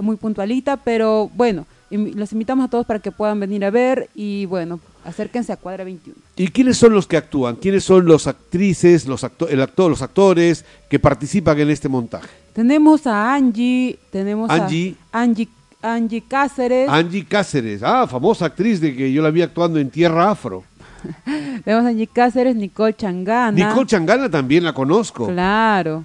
muy 0.00 0.16
puntualita, 0.16 0.76
pero 0.78 1.30
bueno, 1.34 1.66
los 1.90 2.32
invitamos 2.32 2.64
a 2.66 2.68
todos 2.68 2.86
para 2.86 2.98
que 2.98 3.10
puedan 3.12 3.38
venir 3.40 3.64
a 3.64 3.70
ver 3.70 4.08
y 4.14 4.46
bueno, 4.46 4.80
acérquense 5.04 5.52
a 5.52 5.56
Cuadra 5.56 5.84
21. 5.84 6.16
¿Y 6.36 6.48
quiénes 6.48 6.76
son 6.76 6.92
los 6.92 7.06
que 7.06 7.16
actúan? 7.16 7.56
¿Quiénes 7.56 7.84
son 7.84 8.06
los 8.06 8.26
actrices, 8.26 9.06
los, 9.06 9.22
acto- 9.24 9.48
el 9.48 9.60
actor, 9.60 9.90
los 9.90 10.02
actores 10.02 10.64
que 10.88 10.98
participan 10.98 11.58
en 11.60 11.70
este 11.70 11.88
montaje? 11.88 12.28
Tenemos 12.52 13.06
a 13.06 13.34
Angie, 13.34 13.98
tenemos 14.10 14.48
Angie. 14.50 14.96
a 15.12 15.20
Angie, 15.22 15.48
Angie 15.82 16.22
Cáceres, 16.26 16.88
Angie 16.88 17.24
Cáceres, 17.26 17.82
ah, 17.82 18.06
famosa 18.06 18.46
actriz 18.46 18.80
de 18.80 18.94
que 18.96 19.12
yo 19.12 19.22
la 19.22 19.30
vi 19.30 19.42
actuando 19.42 19.78
en 19.78 19.90
Tierra 19.90 20.30
Afro. 20.30 20.64
tenemos 21.64 21.84
a 21.84 21.88
Angie 21.88 22.06
Cáceres, 22.06 22.56
Nicole 22.56 22.94
Changana. 22.94 23.68
Nicole 23.68 23.86
Changana 23.86 24.30
también 24.30 24.64
la 24.64 24.72
conozco. 24.72 25.26
Claro. 25.26 26.04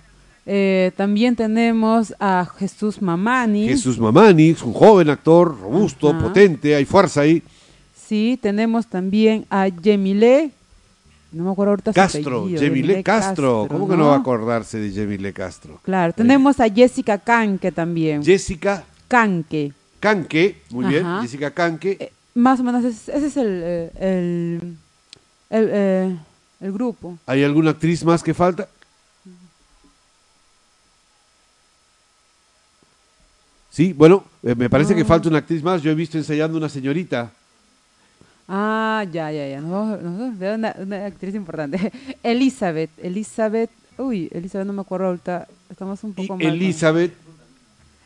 Eh, 0.52 0.92
también 0.96 1.36
tenemos 1.36 2.16
a 2.20 2.44
Jesús 2.58 3.04
Mamani. 3.04 3.68
Jesús 3.68 4.00
Mamani, 4.00 4.50
es 4.50 4.64
un 4.64 4.74
joven 4.74 5.12
actor, 5.12 5.56
robusto, 5.62 6.10
Ajá. 6.10 6.24
potente, 6.24 6.74
hay 6.74 6.86
fuerza 6.86 7.22
ahí. 7.22 7.44
Sí, 7.94 8.40
tenemos 8.42 8.88
también 8.88 9.46
a 9.52 9.68
Yemile. 9.68 10.50
No 11.32 11.44
me 11.44 11.52
acuerdo 11.52 11.74
ahorita 11.74 11.92
su 11.92 11.96
Castro, 11.96 12.40
apellido, 12.40 12.62
Jemile 12.62 13.04
Castro. 13.04 13.68
¿Cómo 13.70 13.88
que 13.88 13.96
no 13.96 14.06
¿no? 14.06 14.10
va 14.10 14.16
a 14.16 14.20
acordarse 14.22 14.80
de 14.80 14.90
Jemile 14.90 15.34
Castro? 15.34 15.80
Claro, 15.84 16.14
tenemos 16.14 16.60
a 16.60 16.68
Jessica 16.68 17.20
Canque 17.20 17.72
también. 17.72 18.24
Jessica 18.24 18.84
Canque. 19.08 19.72
Canque, 20.00 20.64
muy 20.72 20.86
bien. 20.88 21.06
Jessica 21.22 21.52
Canque. 21.52 21.96
Eh, 22.00 22.12
más 22.34 22.60
o 22.60 22.64
menos 22.64 22.84
ese, 22.84 23.16
ese 23.16 23.28
es 23.28 23.38
el, 23.38 23.62
eh, 23.64 23.92
el, 24.00 24.78
el, 25.52 25.70
eh, 25.72 26.18
el 26.62 26.72
grupo. 26.72 27.20
¿Hay 27.28 27.44
alguna 27.44 27.70
actriz 27.70 28.04
más 28.04 28.24
que 28.24 28.34
falta? 28.34 28.68
Sí, 33.70 33.94
bueno, 33.94 34.24
eh, 34.44 34.56
me 34.56 34.70
parece 34.70 34.96
que 34.96 35.02
Ah. 35.02 35.06
falta 35.06 35.30
una 35.30 35.38
actriz 35.40 35.62
más. 35.64 35.82
Yo 35.82 35.92
he 35.92 35.96
visto 35.96 36.18
ensayando 36.18 36.58
una 36.58 36.70
señorita. 36.70 37.32
Ah, 38.48 39.06
ya, 39.12 39.32
ya, 39.32 39.48
ya. 39.48 39.62
Nos 39.62 39.70
vamos, 39.72 40.02
nos 40.02 40.04
vamos 40.14 40.22
a 40.22 40.26
olvidar 40.32 40.58
una, 40.58 40.76
una 40.80 41.06
actriz 41.06 41.36
importante. 41.36 41.92
Elizabeth. 42.24 42.90
Elizabeth. 43.02 43.70
Uy, 43.98 44.30
Elizabeth 44.32 44.66
no 44.66 44.74
me 44.74 44.82
acuerdo 44.82 45.08
ahorita. 45.08 45.48
Estamos 45.70 46.04
un 46.04 46.12
Y 46.12 46.14
poco 46.28 46.38
mal. 46.38 46.46
Elizabeth, 46.54 47.14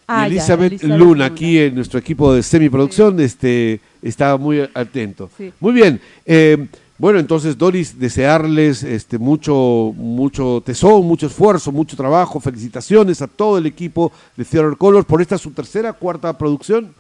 Ah, 0.06 0.28
ya, 0.28 0.34
Elizabeth, 0.34 0.84
Luna, 0.84 1.26
aquí 1.28 1.58
en 1.58 1.76
nuestro 1.76 1.97
equipo 1.97 2.34
de 2.34 2.43
semiproducción, 2.43 3.17
este, 3.21 3.80
está 4.02 4.36
muy 4.36 4.60
atento. 4.73 5.30
Sí. 5.38 5.54
Muy 5.62 5.71
bien. 5.71 6.02
eh, 6.26 6.67
bueno, 7.03 7.19
entonces, 7.19 7.57
Doris, 7.57 7.99
desearles 7.99 8.81
este, 8.81 9.17
mucho, 9.17 9.93
mucho 9.97 10.63
tesón, 10.65 11.05
mucho 11.05 11.27
esfuerzo, 11.27 11.69
mucho 11.69 11.97
trabajo. 11.97 12.39
Felicitaciones 12.39 13.21
a 13.21 13.27
todo 13.27 13.57
el 13.57 13.65
equipo 13.65 14.13
de 14.37 14.45
Theater 14.45 14.77
Colors 14.77 15.05
por 15.05 15.21
esta 15.21 15.37
su 15.37 15.51
tercera, 15.51 15.91
cuarta 15.91 16.37
producción. 16.37 16.93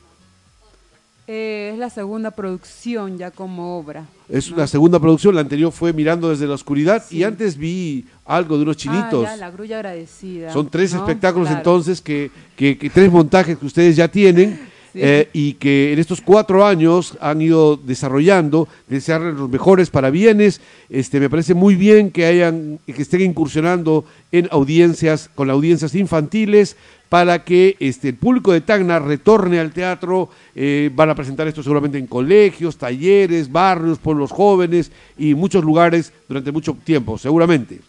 Eh, 1.25 1.69
es 1.71 1.79
la 1.79 1.89
segunda 1.89 2.31
producción 2.31 3.17
ya 3.17 3.31
como 3.31 3.77
obra. 3.79 4.03
Es 4.27 4.51
¿no? 4.51 4.57
la 4.57 4.67
segunda 4.67 4.99
producción, 4.99 5.35
la 5.35 5.39
anterior 5.39 5.71
fue 5.71 5.93
Mirando 5.93 6.29
desde 6.31 6.47
la 6.47 6.55
oscuridad 6.55 7.01
Sí. 7.07 7.19
y 7.19 7.23
antes 7.23 7.55
vi 7.55 8.05
algo 8.25 8.57
de 8.57 8.63
unos 8.63 8.75
chinitos. 8.75 9.25
Ah, 9.25 9.31
ya, 9.31 9.37
la 9.37 9.51
grulla 9.51 9.77
agradecida. 9.77 10.51
Son 10.51 10.69
tres 10.69 10.93
¿no? 10.93 10.99
espectáculos 10.99 11.47
Claro. 11.47 11.59
entonces, 11.61 12.01
que, 12.01 12.29
que- 12.57 12.77
que 12.77 12.89
tres 12.89 13.09
montajes 13.09 13.57
que 13.57 13.65
ustedes 13.65 13.95
ya 13.95 14.09
tienen 14.09 14.59
Sí. 14.93 14.99
eh, 15.01 15.29
y 15.33 15.53
que 15.53 15.91
en 15.91 15.97
estos 15.99 16.21
cuatro 16.21 16.65
años 16.65 17.17
han 17.19 17.41
ido 17.41 17.77
desarrollando, 17.77 18.67
desearles 18.87 19.33
los 19.33 19.49
mejores 19.49 19.89
parabienes. 19.89 20.61
Este, 20.89 21.19
me 21.19 21.31
parece 21.31 21.55
muy 21.55 21.75
bien 21.75 22.11
que 22.11 22.27
hayan, 22.27 22.79
que 22.85 23.01
estén 23.01 23.21
incursionando 23.21 24.05
en 24.31 24.47
audiencias, 24.51 25.31
con 25.33 25.49
audiencias 25.49 25.95
infantiles, 25.95 26.77
para 27.13 27.43
que 27.43 27.75
este, 27.79 28.09
el 28.09 28.15
público 28.15 28.53
de 28.53 28.61
Tacna 28.61 28.97
retorne 28.97 29.59
al 29.59 29.71
teatro. 29.71 30.29
Eh, 30.55 30.89
van 30.95 31.11
a 31.11 31.15
presentar 31.15 31.47
esto 31.47 31.61
seguramente 31.61 31.99
en 31.99 32.07
colegios, 32.07 32.77
talleres, 32.77 33.51
barrios, 33.51 33.99
pueblos 33.99 34.31
jóvenes 34.31 34.91
y 35.15 35.35
muchos 35.35 35.63
lugares 35.63 36.11
durante 36.27 36.51
mucho 36.51 36.75
tiempo, 36.83 37.19
seguramente. 37.19 37.81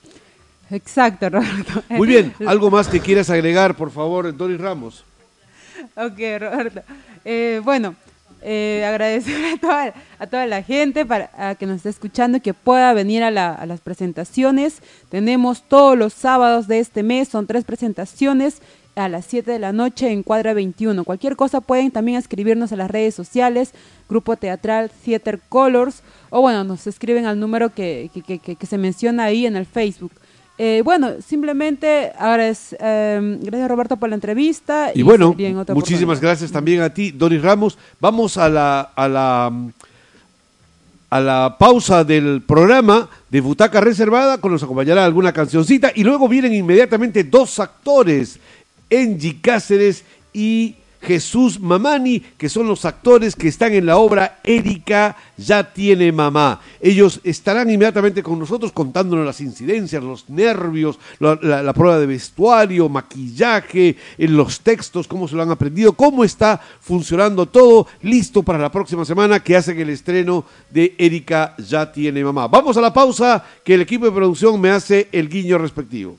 Exacto, 0.71 1.31
Roberto. 1.31 1.83
Muy 1.89 2.09
bien, 2.09 2.35
algo 2.47 2.71
más 2.71 2.89
que 2.89 3.01
quieras 3.01 3.31
agregar, 3.31 3.77
por 3.77 3.91
favor, 3.91 4.37
Doris 4.37 4.61
Ramos. 4.61 5.05
Ok, 5.97 6.19
Roberto. 6.41 6.83
Eh, 7.25 7.61
bueno, 7.65 7.95
eh, 8.43 8.85
agradecer 8.87 9.55
a 9.55 9.59
toda, 9.61 9.95
a 10.19 10.27
toda 10.27 10.47
la 10.47 10.63
gente 10.63 11.07
para 11.07 11.55
que 11.57 11.67
nos 11.67 11.77
esté 11.77 11.89
escuchando 11.91 12.39
y 12.39 12.41
que 12.41 12.55
pueda 12.55 12.93
venir 12.93 13.23
a, 13.23 13.31
la- 13.31 13.65
las 13.67 13.81
presentaciones. 13.81 14.81
Tenemos 15.09 15.63
todos 15.63 15.97
los 15.97 16.13
sábados 16.13 16.67
de 16.69 16.79
este 16.81 17.03
mes, 17.03 17.29
son 17.29 17.47
tres 17.47 17.65
presentaciones 17.65 18.61
a 18.97 19.09
las 19.09 19.25
7 19.27 19.51
de 19.51 19.59
la 19.59 19.73
noche 19.73 20.11
en 20.11 20.23
Cuadra 20.23 20.55
21. 20.55 21.03
Cualquier 21.05 21.35
cosa 21.35 21.61
pueden 21.61 21.91
también 21.91 22.17
escribirnos 22.19 22.71
a 22.73 22.77
las 22.77 22.91
redes 22.91 23.15
sociales, 23.15 23.73
Grupo 24.09 24.37
Teatral 24.37 24.91
Theater 25.05 25.41
Colors, 25.49 26.03
o 26.31 26.41
bueno, 26.41 26.63
nos 26.63 26.87
escriben 26.87 27.27
al 27.27 27.41
número 27.41 27.75
que 27.75 28.09
se 28.69 28.79
menciona 28.79 29.25
ahí 29.25 29.47
en 29.47 29.57
el 29.57 29.67
Facebook. 29.67 30.13
Eh, 30.57 30.83
bueno, 30.85 31.15
simplemente 31.27 32.13
agradec- 32.19 32.77
eh, 32.79 33.39
gracias 33.43 33.69
Roberto 33.69 33.97
por 33.97 34.09
la 34.09 34.15
entrevista. 34.15 34.93
Y 34.95 35.03
bueno, 35.03 35.35
en 35.37 35.59
otra 35.59 35.75
muchísimas 35.75 36.21
gracias 36.21 36.53
también 36.53 36.81
a 36.81 36.91
ti, 36.95 37.11
Doris 37.11 37.43
Ramos. 37.43 37.77
Vamos 37.99 38.37
a 38.37 38.49
la, 38.49 38.81
a 38.95 39.09
la, 39.09 39.53
a 41.11 41.21
la 41.21 41.57
pausa 41.59 42.05
del 42.05 42.43
programa 42.43 43.09
de 43.31 43.41
Butaca 43.41 43.81
Reservada, 43.81 44.39
con 44.39 44.53
nos 44.53 44.63
acompañará 44.63 45.05
alguna 45.05 45.33
cancioncita 45.33 45.91
y 45.93 46.05
luego 46.05 46.29
vienen 46.29 46.55
inmediatamente 46.55 47.25
dos 47.25 47.59
actores, 47.59 48.39
Angie 48.93 49.41
Cáceres 49.41 50.05
y 50.33 50.77
Jesús 51.05 51.61
Mamani, 51.61 52.21
que 52.21 52.49
son 52.49 52.67
los 52.67 52.85
actores 52.85 53.37
que 53.37 53.49
están 53.49 53.73
en 53.75 53.87
la 53.87 53.99
obra 53.99 54.41
Erika 54.43 55.17
ya 55.37 55.73
tiene 55.73 56.11
mamá. 56.13 56.61
Ellos 56.81 57.21
estarán 57.25 57.71
inmediatamente 57.71 58.23
con 58.23 58.39
nosotros 58.39 58.73
contándonos 58.73 59.27
las 59.27 59.41
incidencias, 59.41 60.03
los 60.03 60.29
nervios, 60.31 60.99
la, 61.21 61.73
prueba 61.75 61.99
de 61.99 62.07
vestuario, 62.07 62.89
maquillaje, 62.89 63.97
en 64.17 64.37
los 64.37 64.61
textos, 64.61 65.07
cómo 65.07 65.29
se 65.29 65.37
lo 65.37 65.43
han 65.43 65.51
aprendido, 65.51 65.93
cómo 65.93 66.25
está 66.25 66.61
funcionando 66.81 67.47
todo, 67.47 67.87
listo 68.03 68.43
para 68.43 68.59
la 68.59 68.73
próxima 68.73 69.05
semana 69.05 69.41
que 69.41 69.57
hacen 69.57 69.79
el 69.79 69.91
estreno 69.91 70.45
de 70.71 70.95
Erika 70.99 71.55
ya 71.59 71.93
tiene 71.93 72.25
mamá. 72.25 72.49
Vamos 72.49 72.77
a 72.77 72.81
la 72.81 72.93
pausa 72.93 73.45
que 73.63 73.75
el 73.75 73.83
equipo 73.83 74.07
de 74.07 74.13
producción 74.13 74.61
me 74.61 74.71
hace 74.71 75.09
el 75.13 75.29
guiño 75.29 75.59
respectivo. 75.59 76.17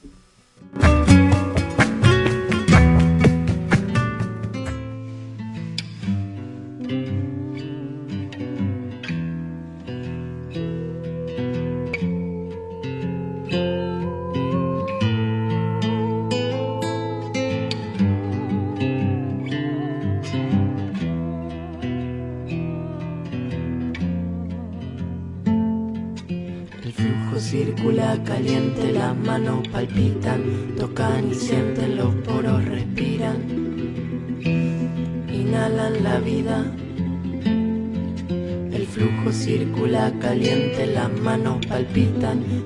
Palpitan, 42.35 42.64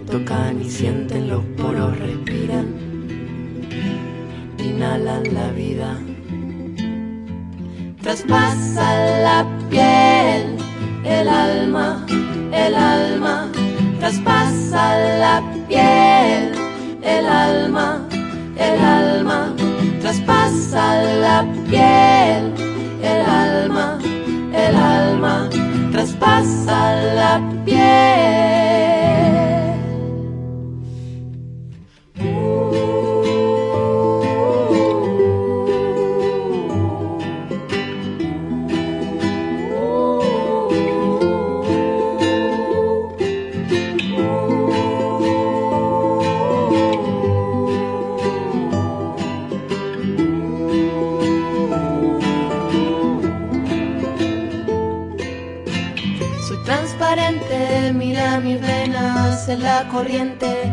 mira 58.39 58.55
mis 58.55 58.61
venas 58.61 59.49
en 59.49 59.63
la 59.63 59.87
corriente, 59.89 60.71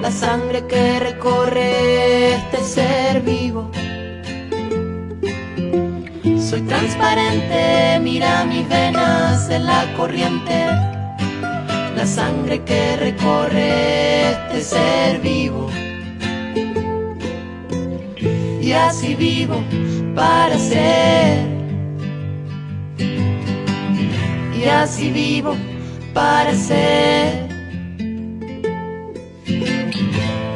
la 0.00 0.10
sangre 0.10 0.66
que 0.66 0.98
recorre 0.98 2.34
este 2.34 2.58
ser 2.58 3.20
vivo. 3.22 3.70
Soy 6.38 6.62
transparente, 6.62 7.98
mira 8.00 8.44
mis 8.44 8.68
venas 8.68 9.50
en 9.50 9.66
la 9.66 9.84
corriente, 9.96 10.66
la 11.96 12.06
sangre 12.06 12.62
que 12.64 12.96
recorre 12.96 14.30
este 14.30 14.60
ser 14.62 15.20
vivo. 15.20 15.68
Y 18.60 18.72
así 18.72 19.14
vivo 19.14 19.62
para 20.14 20.58
ser 20.58 21.46
y 24.54 24.64
así 24.64 25.10
vivo 25.10 25.56
para 26.14 26.54
ser. 26.54 27.48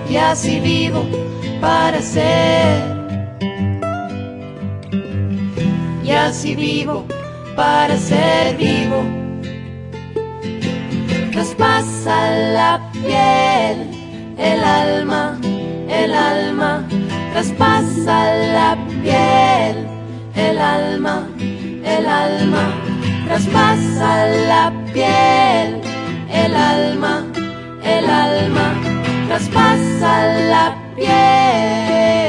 Y 0.09 0.17
así 0.17 0.61
vivo 0.61 1.05
para 1.61 2.01
ser. 2.01 2.83
Y 6.05 6.11
así 6.11 6.55
vivo 6.55 7.07
para 7.57 7.97
ser 7.97 8.57
vivo. 8.57 9.03
Traspasa 11.33 12.31
la 12.53 12.91
piel, 12.93 13.89
el 14.39 14.65
alma, 14.65 15.39
el 15.89 16.13
alma. 16.15 16.87
Traspasa 17.33 18.35
la 18.57 18.77
piel, 19.03 19.87
el 20.35 20.59
alma, 20.59 21.27
el 21.85 22.07
alma 22.07 22.82
traspasa 23.33 24.27
la 24.47 24.71
piel, 24.93 25.81
el 26.31 26.55
alma, 26.55 27.25
el 27.83 28.11
alma, 28.11 28.75
traspasa 29.27 30.13
la 30.51 30.77
piel. 30.95 32.22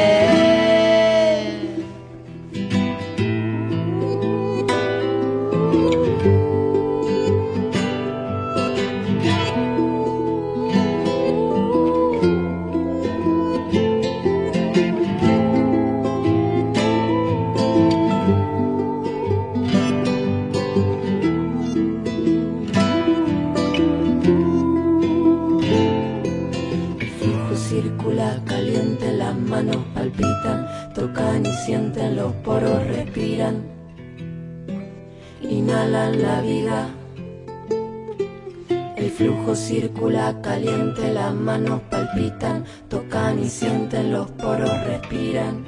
Circula 39.74 40.40
caliente, 40.42 41.12
las 41.12 41.34
manos 41.34 41.82
palpitan, 41.90 42.64
tocan 42.90 43.40
y 43.40 43.50
sienten 43.50 44.12
los 44.12 44.30
poros, 44.32 44.70
respiran, 44.86 45.66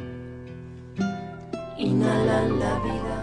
inhalan 1.80 2.60
la 2.60 2.80
vida. 2.86 3.18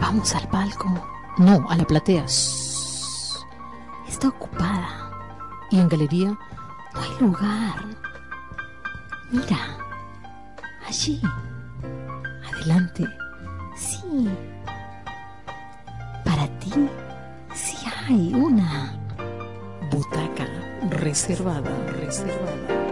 Vamos 0.00 0.34
al 0.34 0.48
palco. 0.48 0.88
No, 1.38 1.64
a 1.70 1.76
la 1.76 1.84
platea. 1.84 2.24
Está 4.08 4.28
ocupada. 4.28 5.12
Y 5.70 5.78
en 5.78 5.88
galería 5.88 6.36
no 6.94 7.00
hay 7.00 7.10
lugar. 7.20 7.84
Mira, 9.30 9.60
allí, 10.88 11.20
adelante, 12.48 13.06
sí. 13.76 14.28
Sí 17.54 17.76
hay 18.06 18.32
una 18.32 18.94
butaca 19.90 20.46
reservada, 20.88 21.70
reservada. 21.98 22.89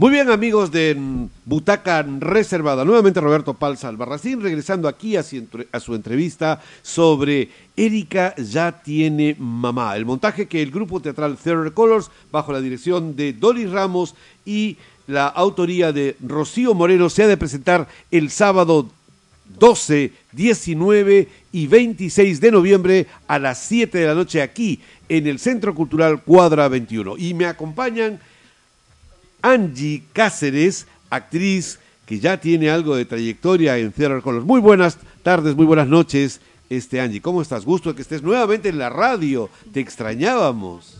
Muy 0.00 0.12
bien, 0.12 0.30
amigos 0.30 0.72
de 0.72 0.96
Butaca 1.44 2.02
Reservada. 2.20 2.86
Nuevamente 2.86 3.20
Roberto 3.20 3.52
Palza 3.52 3.88
Albarracín, 3.88 4.40
regresando 4.40 4.88
aquí 4.88 5.14
a 5.14 5.22
su, 5.22 5.94
entrevista 5.94 6.62
sobre 6.80 7.50
Erika 7.76 8.34
ya 8.36 8.80
tiene 8.80 9.36
mamá. 9.38 9.94
El 9.98 10.06
montaje 10.06 10.48
que 10.48 10.62
el 10.62 10.70
grupo 10.70 11.00
teatral 11.00 11.36
Third 11.36 11.74
Colors, 11.74 12.10
bajo 12.32 12.50
la 12.50 12.62
dirección 12.62 13.14
de 13.14 13.34
Doris 13.34 13.70
Ramos 13.70 14.14
y 14.46 14.78
la 15.06 15.26
autoría 15.26 15.92
de 15.92 16.16
Rocío 16.26 16.72
Moreno, 16.72 17.10
se 17.10 17.24
ha 17.24 17.28
de 17.28 17.36
presentar 17.36 17.86
el 18.10 18.30
sábado 18.30 18.88
12, 19.58 20.12
19 20.32 21.28
y 21.52 21.66
26 21.66 22.40
de 22.40 22.50
noviembre 22.50 23.06
a 23.26 23.38
las 23.38 23.58
7 23.64 23.98
de 23.98 24.06
la 24.06 24.14
noche 24.14 24.40
aquí 24.40 24.80
en 25.10 25.26
el 25.26 25.38
Centro 25.38 25.74
Cultural 25.74 26.22
Cuadra 26.22 26.68
21. 26.68 27.18
Y 27.18 27.34
me 27.34 27.44
acompañan 27.44 28.18
Angie 29.42 30.04
Cáceres, 30.12 30.86
actriz 31.10 31.78
que 32.06 32.18
ya 32.18 32.40
tiene 32.40 32.70
algo 32.70 32.96
de 32.96 33.04
trayectoria 33.04 33.78
en 33.78 33.92
Theater 33.92 34.20
Colors. 34.20 34.44
Muy 34.44 34.60
buenas 34.60 34.98
tardes, 35.22 35.54
muy 35.54 35.64
buenas 35.64 35.86
noches, 35.86 36.40
este 36.68 37.00
Angie. 37.00 37.20
¿Cómo 37.20 37.40
estás? 37.40 37.64
Gusto 37.64 37.94
que 37.94 38.02
estés 38.02 38.22
nuevamente 38.22 38.68
en 38.68 38.78
la 38.78 38.90
radio. 38.90 39.48
Te 39.72 39.80
extrañábamos. 39.80 40.96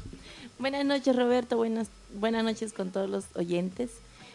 Buenas 0.59 0.85
noches, 0.85 1.16
Roberto. 1.16 1.57
Buenas, 1.57 1.88
buenas 2.14 2.44
noches 2.44 2.72
con 2.72 2.90
todos 2.90 3.11
los 3.11 3.24
oyentes. 3.35 3.90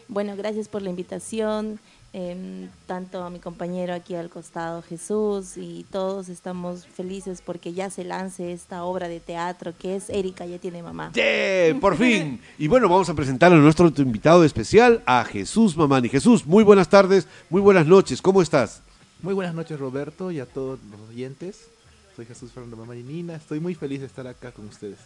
Bueno, 0.08 0.36
gracias 0.36 0.68
por 0.68 0.82
la 0.82 0.90
invitación. 0.90 1.80
Em, 2.18 2.70
tanto 2.86 3.22
a 3.24 3.30
mi 3.30 3.40
compañero 3.40 3.94
aquí 3.94 4.16
al 4.16 4.30
costado 4.30 4.82
Jesús 4.82 5.58
y 5.58 5.86
todos 5.92 6.30
estamos 6.30 6.86
felices 6.88 7.42
porque 7.46 7.74
ya 7.74 7.90
se 7.90 8.06
lance 8.06 8.54
esta 8.54 8.86
obra 8.86 9.10
de 9.10 9.20
teatro 9.20 9.74
que 9.78 9.98
es 9.98 10.10
Erika 10.10 10.46
ya 10.46 10.58
tiene 10.58 10.82
mamá. 10.82 11.12
¡Yeah! 11.14 11.78
Por 11.78 11.98
fin. 11.98 12.40
y 12.58 12.70
bueno, 12.70 12.88
vamos 12.88 13.10
a 13.10 13.16
presentar 13.16 13.52
a 13.52 13.58
nuestro 13.58 13.92
invitado 13.98 14.46
especial, 14.46 15.04
a 15.06 15.26
Jesús 15.26 15.76
Mamani. 15.76 16.08
Jesús, 16.08 16.46
muy 16.46 16.64
buenas 16.64 16.88
tardes, 16.88 17.28
muy 17.50 17.60
buenas 17.60 17.86
noches, 17.86 18.22
¿cómo 18.22 18.42
estás? 18.42 18.82
Muy 19.22 19.34
buenas 19.34 19.54
noches 19.54 19.78
Roberto 19.78 20.32
y 20.32 20.40
a 20.40 20.46
todos 20.46 20.80
los 20.90 21.10
oyentes. 21.10 21.68
Soy 22.16 22.26
Jesús 22.26 22.50
Fernando 22.54 22.78
Mamani 22.78 23.04
Nina, 23.04 23.36
estoy 23.36 23.60
muy 23.60 23.76
feliz 23.76 24.00
de 24.00 24.06
estar 24.06 24.26
acá 24.26 24.54
con 24.54 24.68
ustedes. 24.68 25.00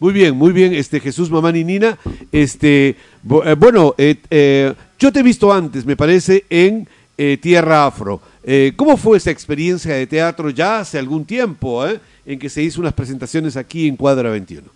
Muy 0.00 0.12
bien, 0.12 0.36
muy 0.36 0.52
bien, 0.52 0.74
este 0.74 1.00
Jesús 1.00 1.28
Mamani 1.28 1.64
Nina. 1.64 1.98
Este, 2.30 2.90
eh, 2.90 3.56
bueno, 3.58 3.96
eh, 3.98 4.14
eh, 4.30 4.72
yo 4.96 5.12
te 5.12 5.20
he 5.20 5.22
visto 5.24 5.52
antes, 5.52 5.84
me 5.84 5.96
parece, 5.96 6.44
en 6.48 6.88
Tierra 7.40 7.86
Afro. 7.86 8.20
¿Cómo 8.76 8.96
fue 8.96 9.16
esa 9.16 9.32
experiencia 9.32 9.92
de 9.92 10.06
teatro 10.06 10.50
ya 10.50 10.78
hace 10.78 11.00
algún 11.00 11.24
tiempo, 11.24 11.84
en 12.24 12.38
que 12.38 12.48
se 12.48 12.62
hizo 12.62 12.80
unas 12.80 12.92
presentaciones 12.92 13.56
aquí 13.56 13.88
en 13.88 13.96
Cuadra 13.96 14.30
21? 14.30 14.68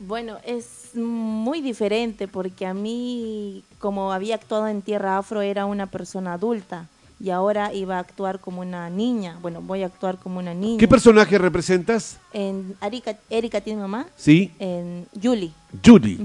Bueno, 0.00 0.38
es 0.44 0.96
muy 0.96 1.60
diferente 1.60 2.26
porque 2.26 2.66
a 2.66 2.74
mí, 2.74 3.62
como 3.78 4.12
había 4.12 4.34
actuado 4.34 4.66
en 4.66 4.82
Tierra 4.82 5.16
Afro, 5.16 5.42
era 5.42 5.64
una 5.64 5.86
persona 5.86 6.32
adulta 6.32 6.88
y 7.22 7.30
ahora 7.30 7.72
iba 7.72 7.98
a 7.98 8.00
actuar 8.00 8.40
como 8.40 8.62
una 8.62 8.90
niña. 8.90 9.38
Bueno, 9.40 9.62
voy 9.62 9.84
a 9.84 9.86
actuar 9.86 10.18
como 10.18 10.40
una 10.40 10.54
niña. 10.54 10.78
¿Qué 10.78 10.88
personaje 10.88 11.38
representas? 11.38 12.18
En 12.32 12.74
Erika, 12.82 13.16
Erika 13.30 13.60
tiene 13.60 13.80
mamá. 13.80 14.08
Sí. 14.16 14.50
En 14.58 15.06
Julie. 15.22 15.52
Julie. 15.84 16.18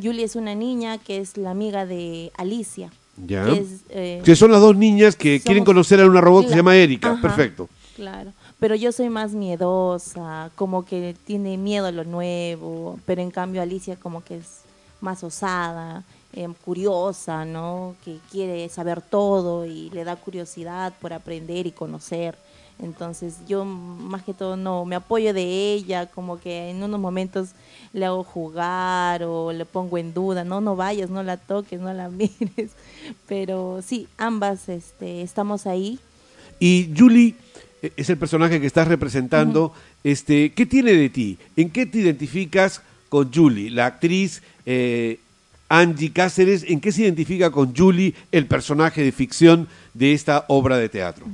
Julie 0.00 0.22
es 0.22 0.36
una 0.36 0.54
niña 0.54 0.98
que 0.98 1.18
es 1.18 1.36
la 1.36 1.50
amiga 1.50 1.84
de 1.84 2.30
Alicia. 2.36 2.92
Ya. 3.26 3.44
Que, 3.44 3.66
eh, 3.90 4.36
son 4.36 4.52
las 4.52 4.60
dos 4.60 4.76
niñas 4.76 5.16
que 5.16 5.40
quieren 5.40 5.64
conocer 5.64 6.00
a 6.00 6.06
una 6.06 6.20
robot 6.20 6.44
que 6.44 6.50
se 6.50 6.56
llama 6.56 6.76
Erika. 6.76 7.18
Perfecto. 7.20 7.68
Claro. 7.96 8.32
Pero 8.60 8.76
yo 8.76 8.92
soy 8.92 9.08
más 9.08 9.32
miedosa, 9.32 10.50
como 10.54 10.84
que 10.84 11.16
tiene 11.26 11.58
miedo 11.58 11.86
a 11.86 11.92
lo 11.92 12.04
nuevo, 12.04 13.00
pero 13.04 13.20
en 13.20 13.32
cambio 13.32 13.62
Alicia 13.62 13.96
como 13.96 14.22
que 14.22 14.36
es 14.36 14.60
más 15.00 15.24
osada 15.24 16.04
Em, 16.36 16.52
curiosa, 16.52 17.44
¿no? 17.44 17.94
Que 18.04 18.18
quiere 18.28 18.68
saber 18.68 19.00
todo 19.00 19.66
y 19.66 19.88
le 19.90 20.02
da 20.02 20.16
curiosidad 20.16 20.92
por 21.00 21.12
aprender 21.12 21.64
y 21.68 21.70
conocer. 21.70 22.36
Entonces 22.80 23.36
yo 23.46 23.64
más 23.64 24.24
que 24.24 24.34
todo 24.34 24.56
no 24.56 24.84
me 24.84 24.96
apoyo 24.96 25.32
de 25.32 25.74
ella, 25.74 26.06
como 26.06 26.40
que 26.40 26.70
en 26.70 26.82
unos 26.82 26.98
momentos 26.98 27.50
le 27.92 28.06
hago 28.06 28.24
jugar 28.24 29.22
o 29.22 29.52
le 29.52 29.64
pongo 29.64 29.96
en 29.96 30.12
duda, 30.12 30.42
no, 30.42 30.60
no 30.60 30.74
vayas, 30.74 31.08
no 31.08 31.22
la 31.22 31.36
toques, 31.36 31.80
no 31.80 31.92
la 31.92 32.08
mires. 32.10 32.72
Pero 33.28 33.80
sí, 33.86 34.08
ambas 34.18 34.68
este, 34.68 35.22
estamos 35.22 35.68
ahí. 35.68 36.00
Y 36.58 36.92
Julie 36.96 37.36
eh, 37.80 37.92
es 37.96 38.10
el 38.10 38.18
personaje 38.18 38.60
que 38.60 38.66
estás 38.66 38.88
representando. 38.88 39.72
este, 40.02 40.52
¿Qué 40.52 40.66
tiene 40.66 40.94
de 40.94 41.10
ti? 41.10 41.38
¿En 41.54 41.70
qué 41.70 41.86
te 41.86 41.98
identificas 41.98 42.82
con 43.08 43.32
Julie, 43.32 43.70
la 43.70 43.86
actriz 43.86 44.42
eh, 44.66 45.20
Angie 45.68 46.12
Cáceres? 46.12 46.64
¿En 46.66 46.80
qué 46.80 46.92
se 46.92 47.02
identifica 47.02 47.50
con 47.50 47.74
Julie, 47.74 48.14
el 48.32 48.46
personaje 48.46 49.02
de 49.02 49.12
ficción 49.12 49.68
de 49.92 50.12
esta 50.12 50.44
obra 50.48 50.76
de 50.76 50.88
teatro? 50.88 51.26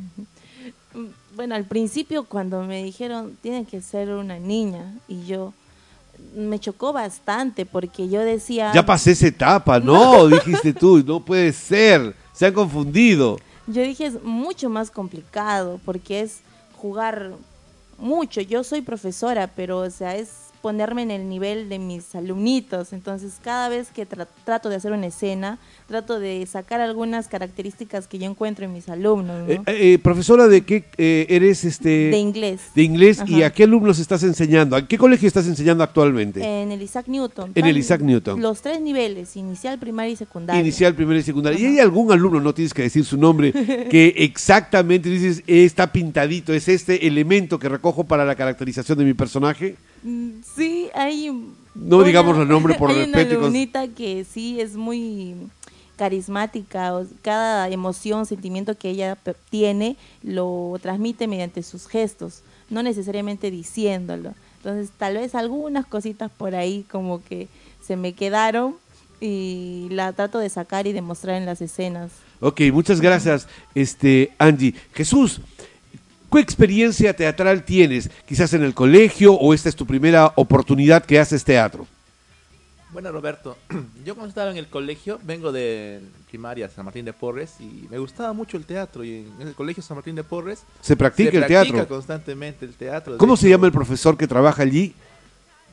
Bueno, 1.34 1.54
al 1.54 1.64
principio 1.64 2.24
cuando 2.24 2.62
me 2.64 2.82
dijeron 2.82 3.36
tiene 3.40 3.64
que 3.64 3.80
ser 3.80 4.10
una 4.10 4.38
niña 4.38 4.94
y 5.08 5.24
yo 5.26 5.54
me 6.36 6.58
chocó 6.58 6.92
bastante 6.92 7.64
porque 7.64 8.08
yo 8.08 8.20
decía 8.20 8.72
Ya 8.74 8.84
pasé 8.84 9.12
esa 9.12 9.28
etapa, 9.28 9.80
no, 9.80 10.26
dijiste 10.26 10.72
tú, 10.74 11.02
no 11.06 11.20
puede 11.20 11.52
ser, 11.52 12.14
se 12.32 12.46
han 12.46 12.52
confundido. 12.52 13.38
Yo 13.66 13.82
dije 13.82 14.06
es 14.06 14.22
mucho 14.22 14.68
más 14.68 14.90
complicado 14.90 15.80
porque 15.84 16.20
es 16.20 16.40
jugar 16.76 17.32
mucho. 17.98 18.40
Yo 18.40 18.64
soy 18.64 18.80
profesora, 18.80 19.46
pero 19.46 19.78
o 19.78 19.90
sea, 19.90 20.16
es 20.16 20.30
ponerme 20.62 21.02
en 21.02 21.10
el 21.10 21.28
nivel 21.28 21.68
de 21.68 21.78
mis 21.78 22.14
alumnitos. 22.14 22.92
Entonces, 22.92 23.38
cada 23.42 23.68
vez 23.68 23.90
que 23.90 24.08
tra- 24.08 24.28
trato 24.44 24.68
de 24.68 24.76
hacer 24.76 24.92
una 24.92 25.06
escena, 25.06 25.58
trato 25.90 26.20
de 26.20 26.46
sacar 26.46 26.80
algunas 26.80 27.26
características 27.26 28.06
que 28.06 28.20
yo 28.20 28.26
encuentro 28.30 28.64
en 28.64 28.72
mis 28.72 28.88
alumnos, 28.88 29.48
¿no? 29.48 29.52
Eh, 29.52 29.60
eh, 29.66 29.98
profesora, 29.98 30.46
¿de 30.46 30.60
qué 30.62 30.84
eh, 30.96 31.26
eres 31.28 31.64
este 31.64 31.88
de 32.10 32.16
inglés. 32.16 32.60
de 32.76 32.82
inglés 32.84 33.18
y 33.26 33.42
a 33.42 33.52
qué 33.52 33.64
alumnos 33.64 33.98
estás 33.98 34.22
enseñando? 34.22 34.76
¿A 34.76 34.86
qué 34.86 34.96
colegio 34.96 35.26
estás 35.26 35.48
enseñando 35.48 35.82
actualmente? 35.82 36.40
En 36.44 36.70
el 36.70 36.80
Isaac 36.80 37.08
Newton. 37.08 37.50
En 37.56 37.66
el 37.66 37.76
Isaac 37.76 38.02
Newton. 38.02 38.40
Los 38.40 38.62
tres 38.62 38.80
niveles, 38.80 39.36
inicial, 39.36 39.80
primaria 39.80 40.12
y 40.12 40.16
secundaria. 40.16 40.60
Inicial, 40.60 40.94
primaria 40.94 41.20
y 41.20 41.24
secundaria. 41.24 41.58
¿Y 41.58 41.66
hay 41.66 41.80
algún 41.80 42.12
alumno, 42.12 42.40
no 42.40 42.54
tienes 42.54 42.72
que 42.72 42.82
decir 42.82 43.04
su 43.04 43.16
nombre, 43.16 43.52
que 43.90 44.14
exactamente 44.18 45.08
dices, 45.08 45.42
"Eh, 45.48 45.64
está 45.64 45.90
pintadito, 45.90 46.54
es 46.54 46.68
este 46.68 47.08
elemento 47.08 47.58
que 47.58 47.68
recojo 47.68 48.04
para 48.04 48.24
la 48.24 48.36
caracterización 48.36 48.96
de 48.96 49.04
mi 49.04 49.14
personaje? 49.14 49.74
Mm, 50.04 50.30
Sí, 50.56 50.88
hay... 50.94 51.30
No 51.74 52.02
digamos 52.02 52.36
los 52.36 52.48
nombres 52.48 52.76
por 52.76 52.90
hay 52.90 52.96
respeto 53.04 53.34
y 53.34 53.36
una 53.36 53.46
alumnita 53.46 53.88
que 53.88 54.24
sí 54.24 54.60
es 54.60 54.74
muy 54.76 55.34
carismática, 56.00 56.94
o- 56.96 57.06
cada 57.20 57.68
emoción, 57.68 58.24
sentimiento 58.24 58.74
que 58.78 58.88
ella 58.88 59.18
tiene 59.50 59.96
lo 60.22 60.78
transmite 60.80 61.26
mediante 61.28 61.62
sus 61.62 61.86
gestos, 61.86 62.40
no 62.70 62.82
necesariamente 62.82 63.50
diciéndolo. 63.50 64.32
Entonces, 64.56 64.90
tal 64.96 65.14
vez 65.18 65.34
algunas 65.34 65.84
cositas 65.84 66.30
por 66.30 66.54
ahí 66.54 66.86
como 66.90 67.22
que 67.22 67.48
se 67.86 67.96
me 67.96 68.14
quedaron 68.14 68.76
y 69.20 69.88
la 69.90 70.14
trato 70.14 70.38
de 70.38 70.48
sacar 70.48 70.86
y 70.86 70.92
demostrar 70.94 71.36
en 71.36 71.44
las 71.44 71.60
escenas. 71.60 72.10
Ok, 72.40 72.62
muchas 72.72 73.02
gracias, 73.02 73.46
este, 73.74 74.30
Angie. 74.38 74.74
Jesús, 74.94 75.42
¿qué 76.32 76.40
experiencia 76.40 77.14
teatral 77.14 77.62
tienes? 77.64 78.08
Quizás 78.26 78.54
en 78.54 78.62
el 78.62 78.72
colegio 78.72 79.34
o 79.34 79.52
esta 79.52 79.68
es 79.68 79.76
tu 79.76 79.84
primera 79.84 80.32
oportunidad 80.36 81.04
que 81.04 81.18
haces 81.18 81.44
teatro. 81.44 81.86
Bueno, 82.92 83.12
Roberto, 83.12 83.56
yo 84.04 84.14
cuando 84.14 84.28
estaba 84.30 84.50
en 84.50 84.56
el 84.56 84.66
colegio, 84.66 85.20
vengo 85.22 85.52
de 85.52 86.00
primaria 86.28 86.68
San 86.68 86.84
Martín 86.84 87.04
de 87.04 87.12
Porres 87.12 87.54
y 87.60 87.86
me 87.88 87.98
gustaba 87.98 88.32
mucho 88.32 88.56
el 88.56 88.64
teatro 88.64 89.04
y 89.04 89.26
en 89.38 89.46
el 89.46 89.54
colegio 89.54 89.82
San 89.82 89.96
Martín 89.96 90.16
de 90.16 90.24
Porres 90.24 90.62
Se 90.80 90.96
practica 90.96 91.30
se 91.30 91.36
el 91.38 91.44
practica 91.44 91.72
teatro. 91.74 91.94
constantemente 91.96 92.64
el 92.64 92.74
teatro. 92.74 93.16
¿Cómo 93.16 93.36
se 93.36 93.48
llama 93.48 93.66
el 93.66 93.72
profesor 93.72 94.16
que 94.16 94.26
trabaja 94.26 94.62
allí? 94.62 94.94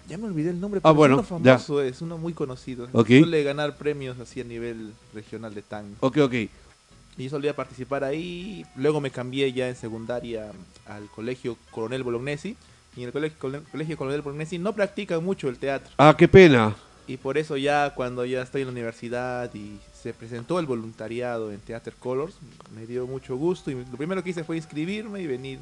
Ya 0.08 0.18
me 0.18 0.26
olvidé 0.28 0.52
el 0.52 0.60
nombre, 0.62 0.80
Ah, 0.84 0.90
pero 0.90 0.96
bueno, 0.96 1.20
es 1.20 1.32
uno 1.32 1.40
ya. 1.44 1.54
famoso, 1.58 1.82
es 1.82 2.02
uno 2.02 2.18
muy 2.18 2.34
conocido. 2.34 2.88
Ok. 2.94 3.08
Suele 3.08 3.44
ganar 3.44 3.76
premios 3.78 4.20
así 4.20 4.40
a 4.40 4.44
nivel 4.44 4.94
regional 5.14 5.54
de 5.54 5.62
tango. 5.64 5.96
Ok, 6.00 6.18
ok. 6.20 6.34
Y 6.34 7.24
yo 7.24 7.30
solía 7.32 7.56
participar 7.56 8.04
ahí. 8.04 8.64
Luego 8.76 9.02
me 9.02 9.10
cambié 9.12 9.52
ya 9.52 9.68
en 9.68 9.76
secundaria 9.76 10.52
al 10.86 11.08
colegio 11.08 11.58
Coronel 11.72 12.04
Bolognesi. 12.04 12.56
Y 12.96 13.02
en 13.02 13.08
el 13.08 13.12
colegio, 13.12 13.38
cole- 13.40 13.62
colegio 13.72 13.98
Coronel 13.98 14.22
Bolognesi 14.22 14.58
no 14.60 14.72
practican 14.74 15.24
mucho 15.26 15.50
el 15.50 15.58
teatro. 15.58 15.92
Ah, 15.98 16.16
qué 16.18 16.28
pena. 16.28 16.76
Y 17.08 17.18
por 17.18 17.38
eso 17.38 17.56
ya 17.56 17.94
cuando 17.96 18.26
ya 18.26 18.42
estoy 18.42 18.62
en 18.62 18.68
la 18.68 18.72
universidad 18.74 19.54
y 19.56 19.80
se 19.94 20.14
presentó 20.14 20.60
el 20.60 20.66
voluntariado 20.66 21.52
en 21.52 21.60
Theater 21.60 21.94
Colors, 21.98 22.36
me 22.76 22.86
dio 22.86 23.08
mucho 23.08 23.38
gusto. 23.38 23.72
Y 23.72 23.76
lo 23.76 23.98
primero 23.98 24.24
que 24.24 24.32
hice 24.32 24.44
fue 24.44 24.58
inscribirme 24.58 25.22
y 25.22 25.28
venir 25.28 25.60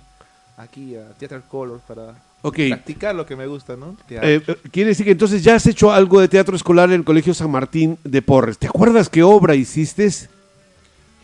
aquí 0.58 0.96
a 0.96 1.10
Theater 1.18 1.44
Colors 1.48 1.84
para 1.88 2.16
practicar 2.42 3.16
lo 3.16 3.26
que 3.26 3.36
me 3.36 3.48
gusta, 3.48 3.76
¿no? 3.76 3.96
Eh, 4.10 4.42
eh, 4.46 4.56
quiere 4.72 4.90
decir 4.90 5.06
que 5.06 5.12
entonces 5.12 5.44
ya 5.44 5.56
has 5.56 5.66
hecho 5.68 5.92
algo 5.92 6.20
de 6.20 6.28
teatro 6.28 6.56
escolar 6.56 6.90
en 6.90 6.96
el 6.96 7.04
Colegio 7.04 7.34
San 7.34 7.52
Martín 7.52 7.98
de 8.04 8.22
Porres. 8.22 8.58
¿Te 8.58 8.68
acuerdas 8.68 9.10
qué 9.10 9.24
obra 9.24 9.56
hiciste? 9.56 10.10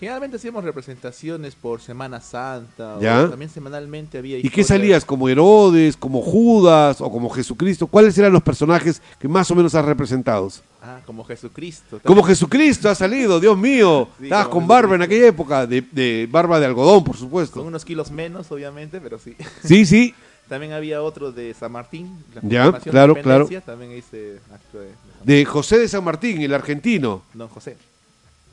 Generalmente 0.01 0.37
hacíamos 0.37 0.63
representaciones 0.63 1.53
por 1.53 1.79
Semana 1.79 2.19
Santa. 2.19 2.97
Ya. 2.99 3.21
O 3.25 3.29
también 3.29 3.51
semanalmente 3.51 4.17
había 4.17 4.39
¿Y 4.39 4.49
qué 4.49 4.63
salías? 4.63 5.05
¿Como 5.05 5.29
Herodes, 5.29 5.95
como 5.95 6.23
Judas 6.23 6.99
o 7.01 7.11
como 7.11 7.29
Jesucristo? 7.29 7.85
¿Cuáles 7.85 8.17
eran 8.17 8.33
los 8.33 8.41
personajes 8.41 8.99
que 9.19 9.27
más 9.27 9.51
o 9.51 9.55
menos 9.55 9.75
has 9.75 9.85
representado? 9.85 10.49
Ah, 10.81 11.01
como 11.05 11.23
Jesucristo. 11.23 11.99
Como 12.03 12.23
Jesucristo 12.23 12.89
ha 12.89 12.95
salido, 12.95 13.39
Dios 13.39 13.55
mío. 13.55 14.07
Sí, 14.17 14.23
Estabas 14.23 14.47
con 14.47 14.67
barba 14.67 14.95
en 14.95 15.03
aquella 15.03 15.27
época, 15.27 15.67
de, 15.67 15.83
de 15.91 16.27
barba 16.31 16.59
de 16.59 16.65
algodón, 16.65 17.03
por 17.03 17.13
Con 17.13 17.19
supuesto. 17.19 17.61
unos 17.61 17.85
kilos 17.85 18.09
menos, 18.09 18.51
obviamente, 18.51 18.99
pero 18.99 19.19
sí. 19.19 19.35
Sí, 19.63 19.85
sí. 19.85 20.15
También 20.49 20.73
había 20.73 21.03
otro 21.03 21.31
de 21.31 21.53
San 21.53 21.71
Martín. 21.73 22.25
la 22.33 22.41
Ya, 22.43 22.71
claro, 22.79 23.11
independencia, 23.15 23.61
También 23.61 23.91
hice 23.91 24.39
acto 24.51 24.79
de 24.79 24.89
De 25.23 25.45
José 25.45 25.77
de 25.77 25.87
San 25.87 26.03
Martín, 26.03 26.41
el 26.41 26.55
argentino. 26.55 27.21
Don 27.35 27.47
José. 27.49 27.77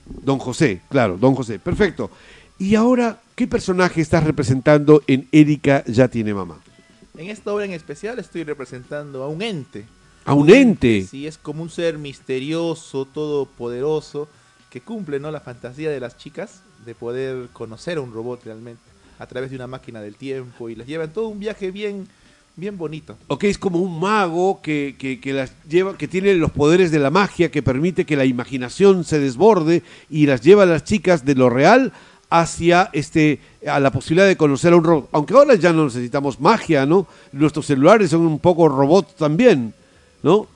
Don 0.08 0.38
José, 0.38 0.80
claro, 0.88 1.16
Don 1.18 1.34
José. 1.34 1.58
Perfecto. 1.58 2.10
Y 2.58 2.74
ahora, 2.74 3.20
¿qué 3.34 3.46
personaje 3.46 4.00
estás 4.00 4.24
representando 4.24 5.02
en 5.06 5.28
Erika 5.30 5.84
ya 5.86 6.08
tiene 6.08 6.34
mamá? 6.34 6.60
En 7.16 7.28
esta 7.30 7.52
obra 7.52 7.64
en 7.64 7.72
especial 7.72 8.18
estoy 8.18 8.44
representando 8.44 9.22
a 9.22 9.28
un 9.28 9.42
ente. 9.42 9.84
A 10.24 10.34
un 10.34 10.50
ente. 10.50 11.06
Sí, 11.08 11.26
es 11.26 11.38
como 11.38 11.62
un 11.62 11.70
ser 11.70 11.98
misterioso, 11.98 13.04
todopoderoso, 13.06 14.28
que 14.70 14.80
cumple 14.80 15.20
¿no? 15.20 15.30
la 15.30 15.40
fantasía 15.40 15.90
de 15.90 16.00
las 16.00 16.16
chicas 16.16 16.62
de 16.84 16.94
poder 16.94 17.48
conocer 17.52 17.98
a 17.98 18.00
un 18.00 18.12
robot 18.12 18.44
realmente 18.44 18.82
a 19.18 19.26
través 19.26 19.50
de 19.50 19.56
una 19.56 19.66
máquina 19.66 20.00
del 20.00 20.16
tiempo 20.16 20.68
y 20.68 20.74
las 20.76 20.86
lleva 20.86 21.04
en 21.04 21.12
todo 21.12 21.28
un 21.28 21.40
viaje 21.40 21.70
bien, 21.70 22.06
bien 22.58 22.76
bonito. 22.76 23.16
Ok, 23.28 23.44
es 23.44 23.56
como 23.56 23.78
un 23.78 24.00
mago 24.00 24.60
que, 24.60 24.96
que, 24.98 25.20
que 25.20 25.32
las 25.32 25.52
lleva, 25.68 25.96
que 25.96 26.08
tiene 26.08 26.34
los 26.34 26.50
poderes 26.50 26.90
de 26.90 26.98
la 26.98 27.10
magia, 27.10 27.50
que 27.50 27.62
permite 27.62 28.04
que 28.04 28.16
la 28.16 28.24
imaginación 28.24 29.04
se 29.04 29.20
desborde 29.20 29.82
y 30.10 30.26
las 30.26 30.40
lleva 30.42 30.64
a 30.64 30.66
las 30.66 30.82
chicas 30.82 31.24
de 31.24 31.36
lo 31.36 31.50
real 31.50 31.92
hacia 32.30 32.90
este 32.92 33.40
a 33.66 33.80
la 33.80 33.90
posibilidad 33.90 34.26
de 34.26 34.36
conocer 34.36 34.72
a 34.72 34.76
un 34.76 34.84
robot. 34.84 35.08
Aunque 35.12 35.34
ahora 35.34 35.54
ya 35.54 35.72
no 35.72 35.84
necesitamos 35.84 36.40
magia, 36.40 36.84
¿no? 36.84 37.06
Nuestros 37.32 37.66
celulares 37.66 38.10
son 38.10 38.22
un 38.22 38.40
poco 38.40 38.68
robots 38.68 39.14
también, 39.14 39.72
¿no? 40.22 40.48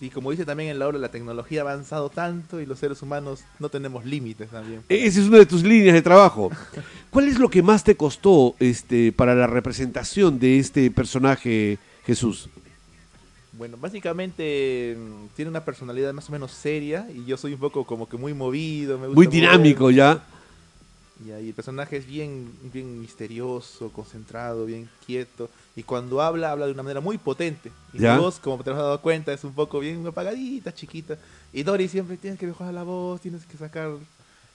Sí, 0.00 0.10
como 0.10 0.30
dice 0.30 0.44
también 0.44 0.70
en 0.70 0.78
la 0.78 0.86
obra, 0.86 0.98
la 0.98 1.10
tecnología 1.10 1.60
ha 1.60 1.62
avanzado 1.62 2.08
tanto 2.08 2.60
y 2.60 2.66
los 2.66 2.78
seres 2.78 3.02
humanos 3.02 3.40
no 3.58 3.68
tenemos 3.68 4.04
límites 4.04 4.48
también. 4.48 4.82
E- 4.88 5.06
Esa 5.06 5.20
es 5.20 5.26
una 5.26 5.38
de 5.38 5.46
tus 5.46 5.64
líneas 5.64 5.94
de 5.94 6.02
trabajo. 6.02 6.50
¿Cuál 7.10 7.26
es 7.26 7.38
lo 7.40 7.48
que 7.50 7.62
más 7.62 7.82
te 7.82 7.96
costó 7.96 8.54
este 8.60 9.10
para 9.10 9.34
la 9.34 9.48
representación 9.48 10.38
de 10.38 10.58
este 10.60 10.90
personaje, 10.92 11.78
Jesús? 12.06 12.48
Bueno, 13.54 13.76
básicamente 13.76 14.96
mm, 14.96 15.34
tiene 15.34 15.50
una 15.50 15.64
personalidad 15.64 16.12
más 16.12 16.28
o 16.28 16.32
menos 16.32 16.52
seria 16.52 17.08
y 17.12 17.24
yo 17.24 17.36
soy 17.36 17.54
un 17.54 17.58
poco 17.58 17.84
como 17.84 18.08
que 18.08 18.16
muy 18.16 18.32
movido. 18.34 18.98
Me 18.98 19.08
gusta 19.08 19.16
Muy 19.16 19.26
mover. 19.26 19.40
dinámico 19.40 19.90
ya. 19.90 20.24
Y 21.24 21.32
ahí 21.32 21.48
el 21.48 21.54
personaje 21.54 21.96
es 21.96 22.06
bien, 22.06 22.52
bien 22.72 23.00
misterioso, 23.00 23.90
concentrado, 23.90 24.66
bien 24.66 24.88
quieto. 25.04 25.50
Y 25.74 25.82
cuando 25.82 26.22
habla, 26.22 26.52
habla 26.52 26.66
de 26.66 26.72
una 26.72 26.82
manera 26.82 27.00
muy 27.00 27.18
potente. 27.18 27.72
Y 27.92 27.98
¿Ya? 27.98 28.16
su 28.16 28.22
voz, 28.22 28.38
como 28.38 28.62
te 28.62 28.70
has 28.70 28.76
dado 28.76 29.00
cuenta, 29.00 29.32
es 29.32 29.42
un 29.42 29.52
poco 29.52 29.80
bien 29.80 30.06
apagadita, 30.06 30.72
chiquita. 30.72 31.18
Y 31.52 31.64
Dory 31.64 31.88
siempre 31.88 32.16
tienes 32.16 32.38
que 32.38 32.46
mejorar 32.46 32.72
la 32.72 32.84
voz, 32.84 33.20
tienes 33.20 33.44
que 33.46 33.56
sacar... 33.56 33.96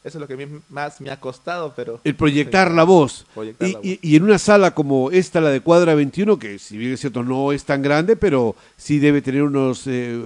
Eso 0.04 0.18
es 0.18 0.22
lo 0.22 0.28
que 0.28 0.34
a 0.34 0.38
mí 0.38 0.45
más 0.70 0.99
me 0.99 1.10
ha 1.12 1.20
costado, 1.20 1.74
pero... 1.76 2.01
El 2.04 2.16
proyectar 2.16 2.70
la 2.72 2.84
voz. 2.84 3.26
Proyectar 3.34 3.70
Y, 3.70 3.72
la 3.72 3.78
voz. 3.80 3.86
y- 3.88 3.99
y 4.01 4.16
en 4.18 4.24
una 4.24 4.38
sala 4.38 4.76
como 4.76 5.12
esta, 5.12 5.39
la 5.39 5.49
de 5.49 5.62
Cuadra 5.62 5.95
21, 5.95 6.38
que 6.38 6.60
si 6.60 6.78
bien 6.78 6.91
es 6.91 6.99
cierto 6.99 7.24
no 7.24 7.54
es 7.54 7.64
tan 7.64 7.82
grande, 7.82 8.18
pero 8.18 8.54
sí 8.76 8.99
debe 8.99 9.22
tener 9.22 9.43
unos, 9.43 9.84
eh, 9.88 10.22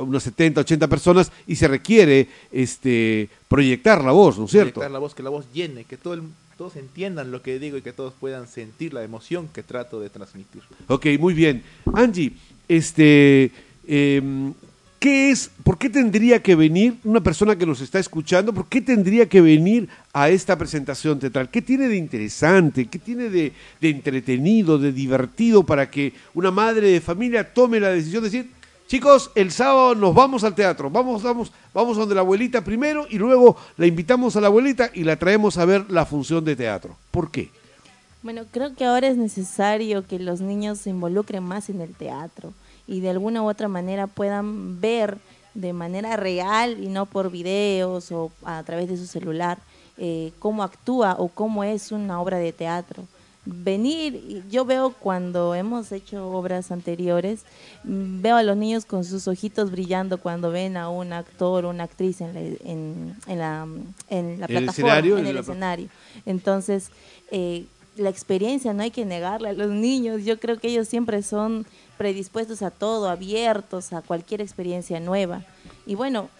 unos 0.00 0.22
70, 0.22 0.60
80 0.60 0.86
personas 0.86 1.32
y 1.48 1.56
se 1.56 1.66
requiere 1.66 2.28
este 2.52 3.28
proyectar 3.48 4.04
la 4.04 4.12
voz, 4.12 4.38
¿no 4.38 4.44
es 4.44 4.52
cierto? 4.52 4.74
proyectar 4.74 4.90
la 4.92 4.98
voz, 5.00 5.14
que 5.14 5.22
la 5.24 5.30
voz 5.30 5.44
llene, 5.52 5.84
que 5.84 5.96
todo 5.96 6.14
el- 6.14 6.22
todos 6.56 6.76
entiendan 6.76 7.32
lo 7.32 7.42
que 7.42 7.58
digo 7.58 7.78
y 7.78 7.82
que 7.82 7.92
todos 7.92 8.12
puedan 8.20 8.46
sentir 8.46 8.92
la 8.94 9.02
emoción 9.02 9.48
que 9.48 9.62
trato 9.64 9.98
de 9.98 10.10
transmitir. 10.10 10.62
Ok, 10.88 11.06
muy 11.18 11.34
bien. 11.34 11.64
Angie, 11.94 12.32
este, 12.68 13.50
em, 13.88 14.52
¿qué 15.00 15.30
es, 15.30 15.50
por 15.64 15.78
qué 15.78 15.88
tendría 15.88 16.42
que 16.42 16.54
venir 16.54 16.98
una 17.04 17.20
persona 17.20 17.56
que 17.56 17.66
nos 17.66 17.80
está 17.80 17.98
escuchando, 17.98 18.52
por 18.52 18.68
qué 18.68 18.82
tendría 18.82 19.26
que 19.28 19.40
venir 19.40 19.88
a 20.12 20.28
esta 20.28 20.56
presentación 20.56 21.18
teatral? 21.18 21.48
¿Qué 21.48 21.62
tiene 21.62 21.88
de 21.88 21.96
interesante, 21.96 22.86
qué 22.86 22.98
tiene 22.98 23.30
de, 23.30 23.52
entretenido, 23.80 24.78
de 24.78 24.92
divertido 24.92 25.64
para 25.64 25.90
que 25.90 26.12
una 26.34 26.50
madre 26.50 26.92
de 26.92 27.00
familia 27.00 27.52
tome 27.52 27.80
la 27.80 27.88
decisión 27.88 28.22
de 28.22 28.30
decir, 28.30 28.50
chicos, 28.86 29.30
el 29.34 29.50
sábado 29.50 29.94
nos 29.94 30.14
vamos 30.14 30.44
al 30.44 30.54
teatro, 30.54 30.90
vamos, 30.90 31.22
vamos, 31.22 31.50
vamos 31.72 31.96
donde 31.96 32.14
la 32.14 32.20
abuelita 32.20 32.62
primero 32.62 33.06
y 33.08 33.16
luego 33.16 33.56
la 33.78 33.86
invitamos 33.86 34.36
a 34.36 34.42
la 34.42 34.48
abuelita 34.48 34.90
y 34.92 35.04
la 35.04 35.16
traemos 35.16 35.56
a 35.56 35.64
ver 35.64 35.90
la 35.90 36.04
función 36.04 36.44
de 36.44 36.56
teatro? 36.56 36.96
¿Por 37.10 37.30
qué? 37.30 37.48
Bueno, 38.22 38.42
creo 38.50 38.74
que 38.74 38.84
ahora 38.84 39.08
es 39.08 39.16
necesario 39.16 40.06
que 40.06 40.18
los 40.18 40.42
niños 40.42 40.80
se 40.80 40.90
involucren 40.90 41.42
más 41.42 41.70
en 41.70 41.80
el 41.80 41.94
teatro 41.94 42.52
y 42.90 43.00
de 43.00 43.10
alguna 43.10 43.40
u 43.42 43.48
otra 43.48 43.68
manera 43.68 44.06
puedan 44.06 44.80
ver 44.80 45.16
de 45.54 45.72
manera 45.72 46.16
real 46.16 46.82
y 46.82 46.88
no 46.88 47.06
por 47.06 47.30
videos 47.30 48.10
o 48.12 48.30
a 48.44 48.62
través 48.64 48.88
de 48.88 48.96
su 48.96 49.06
celular 49.06 49.58
eh, 49.96 50.32
cómo 50.38 50.62
actúa 50.62 51.14
o 51.18 51.28
cómo 51.28 51.62
es 51.64 51.92
una 51.92 52.20
obra 52.20 52.38
de 52.38 52.52
teatro. 52.52 53.04
Venir, 53.46 54.44
yo 54.50 54.64
veo 54.64 54.90
cuando 54.92 55.54
hemos 55.54 55.92
hecho 55.92 56.30
obras 56.30 56.70
anteriores, 56.70 57.40
mm, 57.84 58.20
veo 58.22 58.36
a 58.36 58.42
los 58.42 58.56
niños 58.56 58.84
con 58.84 59.02
sus 59.04 59.26
ojitos 59.28 59.70
brillando 59.70 60.18
cuando 60.18 60.50
ven 60.50 60.76
a 60.76 60.88
un 60.88 61.12
actor 61.12 61.64
o 61.64 61.70
una 61.70 61.84
actriz 61.84 62.20
en 62.20 62.34
la, 62.34 62.40
en, 62.40 63.16
en 63.26 63.38
la, 63.38 63.66
en 64.08 64.40
la 64.40 64.46
¿En 64.46 64.56
el 64.56 64.64
plataforma, 64.64 64.70
escenario? 64.70 65.14
en 65.14 65.20
En 65.22 65.26
el 65.28 65.34
la- 65.36 65.40
escenario. 65.40 65.88
Entonces, 66.26 66.90
eh, 67.30 67.64
la 67.96 68.08
experiencia 68.10 68.72
no 68.72 68.82
hay 68.82 68.90
que 68.90 69.04
negarla 69.04 69.50
a 69.50 69.52
los 69.54 69.70
niños. 69.70 70.24
Yo 70.24 70.38
creo 70.38 70.58
que 70.58 70.68
ellos 70.68 70.86
siempre 70.88 71.22
son 71.22 71.66
predispuestos 72.00 72.62
a 72.62 72.70
todo, 72.70 73.10
abiertos 73.10 73.92
a 73.92 74.00
cualquier 74.00 74.40
experiencia 74.40 75.00
nueva. 75.00 75.42
Y 75.84 75.96
bueno, 75.96 76.30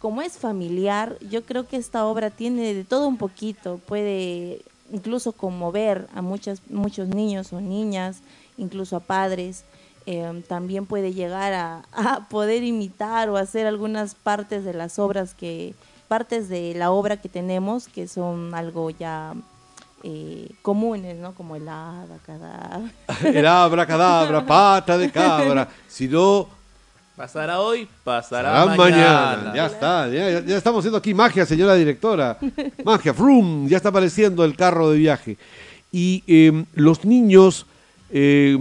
como 0.00 0.20
es 0.20 0.36
familiar, 0.36 1.18
yo 1.30 1.46
creo 1.46 1.66
que 1.66 1.78
esta 1.78 2.04
obra 2.04 2.28
tiene 2.28 2.74
de 2.74 2.84
todo 2.84 3.08
un 3.08 3.16
poquito, 3.16 3.80
puede 3.86 4.60
incluso 4.92 5.32
conmover 5.32 6.06
a 6.14 6.20
muchas, 6.20 6.60
muchos 6.68 7.08
niños 7.08 7.54
o 7.54 7.62
niñas, 7.62 8.18
incluso 8.58 8.96
a 8.96 9.00
padres. 9.00 9.64
Eh, 10.04 10.42
también 10.46 10.84
puede 10.84 11.14
llegar 11.14 11.54
a, 11.54 11.84
a 11.92 12.28
poder 12.28 12.62
imitar 12.62 13.30
o 13.30 13.38
hacer 13.38 13.66
algunas 13.66 14.14
partes 14.14 14.62
de 14.62 14.74
las 14.74 14.98
obras 14.98 15.32
que, 15.32 15.74
partes 16.06 16.50
de 16.50 16.74
la 16.74 16.90
obra 16.90 17.16
que 17.16 17.30
tenemos 17.30 17.88
que 17.88 18.08
son 18.08 18.54
algo 18.54 18.90
ya 18.90 19.32
eh, 20.08 20.48
comunes, 20.62 21.16
¿no? 21.16 21.34
Como 21.34 21.56
el 21.56 21.68
hada, 21.68 22.18
cada 22.24 22.80
El 23.24 23.44
abracadabra, 23.44 24.46
pata 24.46 24.96
de 24.96 25.10
cabra, 25.10 25.68
si 25.88 26.06
no, 26.06 26.48
Pasará 27.16 27.60
hoy, 27.60 27.88
pasará 28.04 28.62
Será 28.62 28.76
mañana. 28.76 29.36
mañana. 29.36 29.54
Ya 29.54 29.66
está, 29.66 30.08
ya, 30.08 30.56
estamos 30.56 30.80
haciendo 30.80 30.98
aquí 30.98 31.14
magia, 31.14 31.46
señora 31.46 31.74
directora. 31.74 32.36
Magia, 32.84 33.14
frum, 33.14 33.66
ya 33.66 33.78
está 33.78 33.88
apareciendo 33.88 34.44
el 34.44 34.54
carro 34.54 34.90
de 34.90 34.98
viaje. 34.98 35.38
Y 35.90 36.22
eh, 36.26 36.64
los 36.74 37.06
niños, 37.06 37.64
eh, 38.10 38.58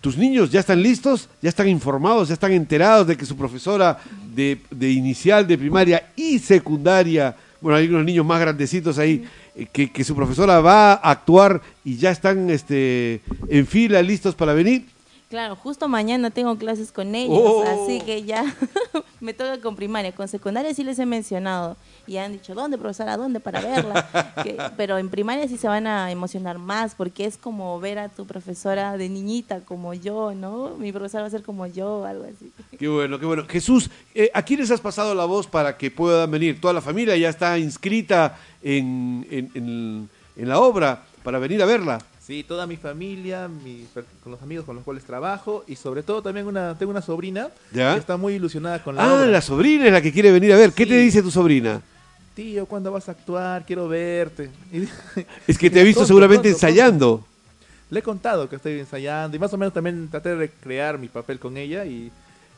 tus 0.00 0.16
niños 0.16 0.50
ya 0.50 0.60
están 0.60 0.82
listos, 0.82 1.28
ya 1.42 1.50
están 1.50 1.68
informados, 1.68 2.28
ya 2.28 2.34
están 2.34 2.52
enterados 2.52 3.06
de 3.08 3.14
que 3.14 3.26
su 3.26 3.36
profesora 3.36 3.98
de, 4.34 4.58
de 4.70 4.90
inicial, 4.90 5.46
de 5.46 5.58
primaria 5.58 6.12
y 6.16 6.38
secundaria, 6.38 7.36
bueno, 7.60 7.76
hay 7.76 7.88
unos 7.88 8.06
niños 8.06 8.24
más 8.24 8.40
grandecitos 8.40 8.98
ahí, 8.98 9.26
que, 9.72 9.90
que 9.90 10.04
su 10.04 10.14
profesora 10.14 10.60
va 10.60 10.92
a 10.92 11.10
actuar 11.10 11.62
y 11.84 11.96
ya 11.96 12.10
están 12.10 12.50
este, 12.50 13.22
en 13.48 13.66
fila, 13.66 14.02
listos 14.02 14.34
para 14.34 14.52
venir. 14.52 14.95
Claro, 15.28 15.56
justo 15.56 15.88
mañana 15.88 16.30
tengo 16.30 16.56
clases 16.56 16.92
con 16.92 17.16
ellos, 17.16 17.36
Oh. 17.42 17.64
así 17.64 18.00
que 18.00 18.22
ya 18.22 18.44
me 19.20 19.34
toca 19.34 19.60
con 19.60 19.74
primaria. 19.74 20.12
Con 20.12 20.28
secundaria 20.28 20.72
sí 20.72 20.84
les 20.84 21.00
he 21.00 21.06
mencionado 21.06 21.76
y 22.06 22.18
han 22.18 22.30
dicho, 22.32 22.54
¿dónde, 22.54 22.78
profesora? 22.78 23.16
¿Dónde 23.16 23.40
para 23.40 23.60
verla? 23.60 24.34
Que- 24.44 24.56
pero 24.76 24.98
en 24.98 25.08
primaria 25.10 25.48
sí 25.48 25.56
se 25.56 25.66
van 25.66 25.88
a 25.88 26.12
emocionar 26.12 26.58
más 26.58 26.94
porque 26.94 27.24
es 27.24 27.36
como 27.38 27.80
ver 27.80 27.98
a 27.98 28.08
tu 28.08 28.24
profesora 28.24 28.96
de 28.96 29.08
niñita 29.08 29.62
como 29.62 29.94
yo, 29.94 30.32
¿no? 30.32 30.76
Mi 30.78 30.92
profesora 30.92 31.22
va 31.22 31.26
a 31.28 31.30
ser 31.32 31.42
como 31.42 31.66
yo, 31.66 32.04
algo 32.04 32.24
así. 32.24 32.52
Qué 32.78 32.86
bueno, 32.86 33.18
qué 33.18 33.26
bueno. 33.26 33.44
Jesús, 33.48 33.90
eh, 34.14 34.30
¿a 34.32 34.42
quiénes 34.42 34.70
has 34.70 34.80
pasado 34.80 35.12
la 35.12 35.24
voz 35.24 35.48
para 35.48 35.76
que 35.76 35.90
puedan 35.90 36.30
venir? 36.30 36.60
Toda 36.60 36.72
la 36.72 36.80
familia 36.80 37.16
ya 37.16 37.30
está 37.30 37.58
inscrita 37.58 38.38
en, 38.62 39.26
en- 39.28 39.50
en- 39.54 40.08
en 40.36 40.48
la 40.48 40.60
obra 40.60 41.02
para 41.24 41.40
venir 41.40 41.60
a 41.62 41.66
verla. 41.66 41.98
Sí, 42.26 42.42
toda 42.42 42.66
mi 42.66 42.76
familia, 42.76 43.46
mi- 43.46 43.86
con 44.22 44.32
los 44.32 44.42
amigos 44.42 44.64
con 44.64 44.74
los 44.74 44.84
cuales 44.84 45.04
trabajo 45.04 45.64
y 45.68 45.76
sobre 45.76 46.02
todo 46.02 46.22
también 46.22 46.46
una, 46.46 46.76
tengo 46.76 46.90
una 46.90 47.00
sobrina 47.02 47.50
¿Ya? 47.72 47.94
que 47.94 48.00
está 48.00 48.16
muy 48.16 48.34
ilusionada 48.34 48.82
con 48.82 48.96
la 48.96 49.04
Ah, 49.04 49.14
obra. 49.14 49.26
la 49.26 49.40
sobrina 49.40 49.86
es 49.86 49.92
la 49.92 50.02
que 50.02 50.12
quiere 50.12 50.32
venir 50.32 50.52
a 50.52 50.56
ver. 50.56 50.72
¿Qué 50.72 50.86
te 50.86 50.98
dice 50.98 51.22
tu 51.22 51.30
sobrina? 51.30 51.80
Tío, 52.34 52.66
¿cuándo 52.66 52.90
vas 52.90 53.08
a 53.08 53.12
actuar? 53.12 53.64
Quiero 53.64 53.86
verte. 53.88 54.50
Y- 54.72 54.88
Es 55.46 55.56
que 55.56 55.70
te 55.70 55.80
ha 55.80 55.84
visto 55.84 56.04
seguramente 56.04 56.48
ensayando. 56.48 57.24
Le 57.90 58.00
he 58.00 58.02
contado 58.02 58.48
que 58.48 58.56
estoy 58.56 58.80
ensayando 58.80 59.36
y 59.36 59.40
más 59.40 59.52
o 59.52 59.56
menos 59.56 59.72
también 59.72 60.08
traté 60.10 60.30
de 60.30 60.34
recrear 60.36 60.98
mi 60.98 61.06
papel 61.06 61.38
con 61.38 61.56
ella 61.56 61.84
y 61.84 62.10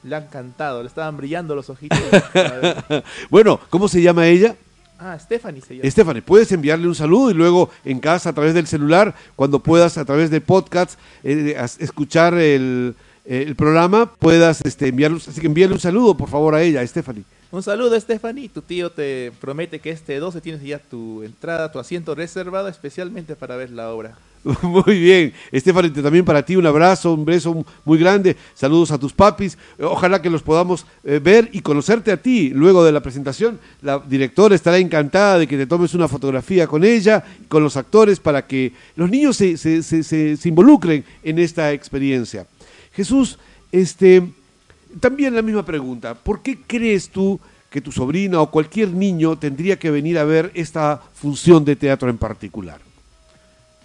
le 0.03 0.17
han 0.17 0.29
cantado, 0.29 0.81
le 0.83 0.89
estaban 0.89 1.15
brillando 1.19 1.55
los 1.55 1.69
ojitos. 1.69 1.99
bueno, 3.29 3.61
¿cómo 3.69 3.87
se 3.89 4.01
llama 4.01 4.27
ella? 4.27 4.57
Ah, 4.99 5.19
Stephanie 5.19 5.61
se 5.61 5.77
llama. 5.77 5.91
Stephanie, 5.91 6.23
puedes 6.23 6.51
enviarle 6.53 6.87
un 6.87 6.95
saludo 6.95 7.31
y 7.31 7.35
luego 7.35 7.71
en 7.85 8.01
casa 8.01 8.31
a 8.31 8.33
través 8.33 8.55
del 8.55 8.67
celular, 8.67 9.15
cuando 9.37 9.61
puedas 9.61 9.99
a 9.99 10.05
través 10.05 10.31
de 10.31 10.41
podcast 10.41 10.99
eh, 11.23 11.57
escuchar 11.79 12.35
el, 12.35 12.95
el 13.25 13.57
programa, 13.57 14.13
puedas 14.15 14.61
este, 14.65 14.89
enviarle, 14.89 15.19
así 15.19 15.41
que 15.41 15.47
envíale 15.47 15.75
un 15.75 15.81
saludo 15.81 16.17
por 16.17 16.29
favor 16.29 16.55
a 16.55 16.63
ella, 16.63 16.81
a 16.81 16.87
Stephanie. 16.87 17.25
Un 17.51 17.63
saludo, 17.63 17.99
Stephanie. 17.99 18.51
Tu 18.51 18.61
tío 18.61 18.93
te 18.93 19.33
promete 19.41 19.79
que 19.79 19.91
este 19.91 20.19
12 20.19 20.41
tienes 20.43 20.63
ya 20.63 20.79
tu 20.79 21.23
entrada, 21.23 21.73
tu 21.73 21.79
asiento 21.79 22.15
reservado 22.15 22.69
especialmente 22.69 23.37
para 23.37 23.57
ver 23.57 23.71
la 23.71 23.91
obra. 23.91 24.19
Muy 24.63 24.99
bien, 24.99 25.33
Stephanie, 25.55 25.91
también 25.91 26.25
para 26.25 26.43
ti 26.45 26.57
un 26.57 26.67
abrazo, 26.67 27.13
un 27.13 27.25
beso 27.25 27.65
muy 27.85 27.99
grande, 27.99 28.35
saludos 28.55 28.91
a 28.91 28.99
tus 28.99 29.13
papis, 29.13 29.59
ojalá 29.79 30.23
que 30.23 30.31
los 30.31 30.43
podamos 30.43 30.87
eh, 31.05 31.21
ver 31.23 31.51
y 31.53 31.61
conocerte 31.61 32.11
a 32.13 32.17
ti 32.17 32.49
luego 32.51 32.83
de 32.83 32.93
la 32.93 33.03
presentación. 33.03 33.59
La 33.83 33.99
directora 33.99 34.55
estará 34.55 34.79
encantada 34.79 35.39
de 35.39 35.47
que 35.47 35.59
te 35.59 35.67
tomes 35.67 35.93
una 35.93 36.09
fotografía 36.09 36.67
con 36.67 36.83
ella, 36.83 37.23
con 37.49 37.63
los 37.63 37.77
actores, 37.77 38.21
para 38.21 38.47
que 38.47 38.73
los 38.97 39.11
niños 39.11 39.37
se- 39.37 39.57
se 39.59 40.49
involucren 40.49 41.05
en 41.23 41.39
esta 41.39 41.73
experiencia. 41.73 42.47
Jesús, 42.95 43.39
este, 43.71 44.23
también 44.99 45.35
la 45.35 45.43
misma 45.43 45.65
pregunta, 45.65 46.15
¿por 46.15 46.41
qué 46.43 46.59
crees 46.67 47.11
tú 47.11 47.39
que 47.69 47.83
tu 47.83 47.93
sobrina 47.93 48.41
o 48.41 48.51
cualquier 48.51 48.89
niño 48.95 49.37
tendría 49.37 49.79
que 49.79 49.91
venir 49.91 50.19
a 50.19 50.25
ver 50.25 50.51
esta 50.55 51.03
función 51.13 51.67
de 51.67 51.77
teatro 51.77 52.09
en 52.09 52.17
particular? 52.17 52.88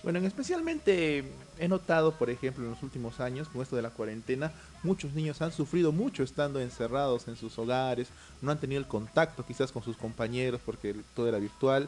Bueno, 0.03 0.19
en 0.19 0.25
especialmente 0.25 1.23
he 1.59 1.67
notado, 1.69 2.11
por 2.13 2.29
ejemplo, 2.29 2.63
en 2.65 2.71
los 2.71 2.83
últimos 2.83 3.19
años, 3.21 3.47
con 3.47 3.61
esto 3.61 3.75
de 3.77 3.81
la 3.81 3.89
cuarentena, 3.89 4.51
muchos 4.83 5.13
niños 5.13 5.41
han 5.41 5.53
sufrido 5.53 5.91
mucho 5.93 6.23
estando 6.23 6.59
encerrados 6.59 7.27
en 7.29 7.37
sus 7.37 7.57
hogares, 7.57 8.09
no 8.41 8.51
han 8.51 8.59
tenido 8.59 8.79
el 8.79 8.87
contacto 8.87 9.45
quizás 9.45 9.71
con 9.71 9.81
sus 9.81 9.95
compañeros 9.95 10.59
porque 10.65 10.93
todo 11.15 11.29
era 11.29 11.37
virtual 11.39 11.87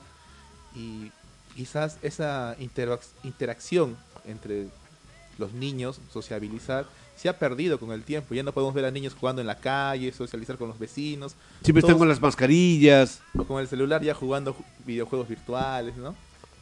y 0.73 1.11
quizás 1.55 1.97
esa 2.01 2.55
interac- 2.57 3.01
interacción 3.23 3.97
entre 4.25 4.67
los 5.37 5.51
niños, 5.51 5.99
sociabilizar, 6.11 6.85
se 7.17 7.27
ha 7.29 7.37
perdido 7.37 7.79
con 7.79 7.91
el 7.91 8.03
tiempo. 8.03 8.33
Ya 8.33 8.43
no 8.43 8.51
podemos 8.53 8.73
ver 8.73 8.85
a 8.85 8.91
niños 8.91 9.13
jugando 9.13 9.41
en 9.41 9.47
la 9.47 9.57
calle, 9.59 10.11
socializar 10.13 10.57
con 10.57 10.67
los 10.69 10.79
vecinos. 10.79 11.35
Siempre 11.63 11.79
están 11.81 11.97
con 11.97 12.07
las 12.09 12.21
mascarillas. 12.21 13.19
o 13.37 13.43
con 13.43 13.59
el 13.61 13.67
celular 13.67 14.01
ya 14.01 14.13
jugando 14.13 14.53
ju- 14.53 14.63
videojuegos 14.85 15.27
virtuales, 15.27 15.95
¿no? 15.97 16.15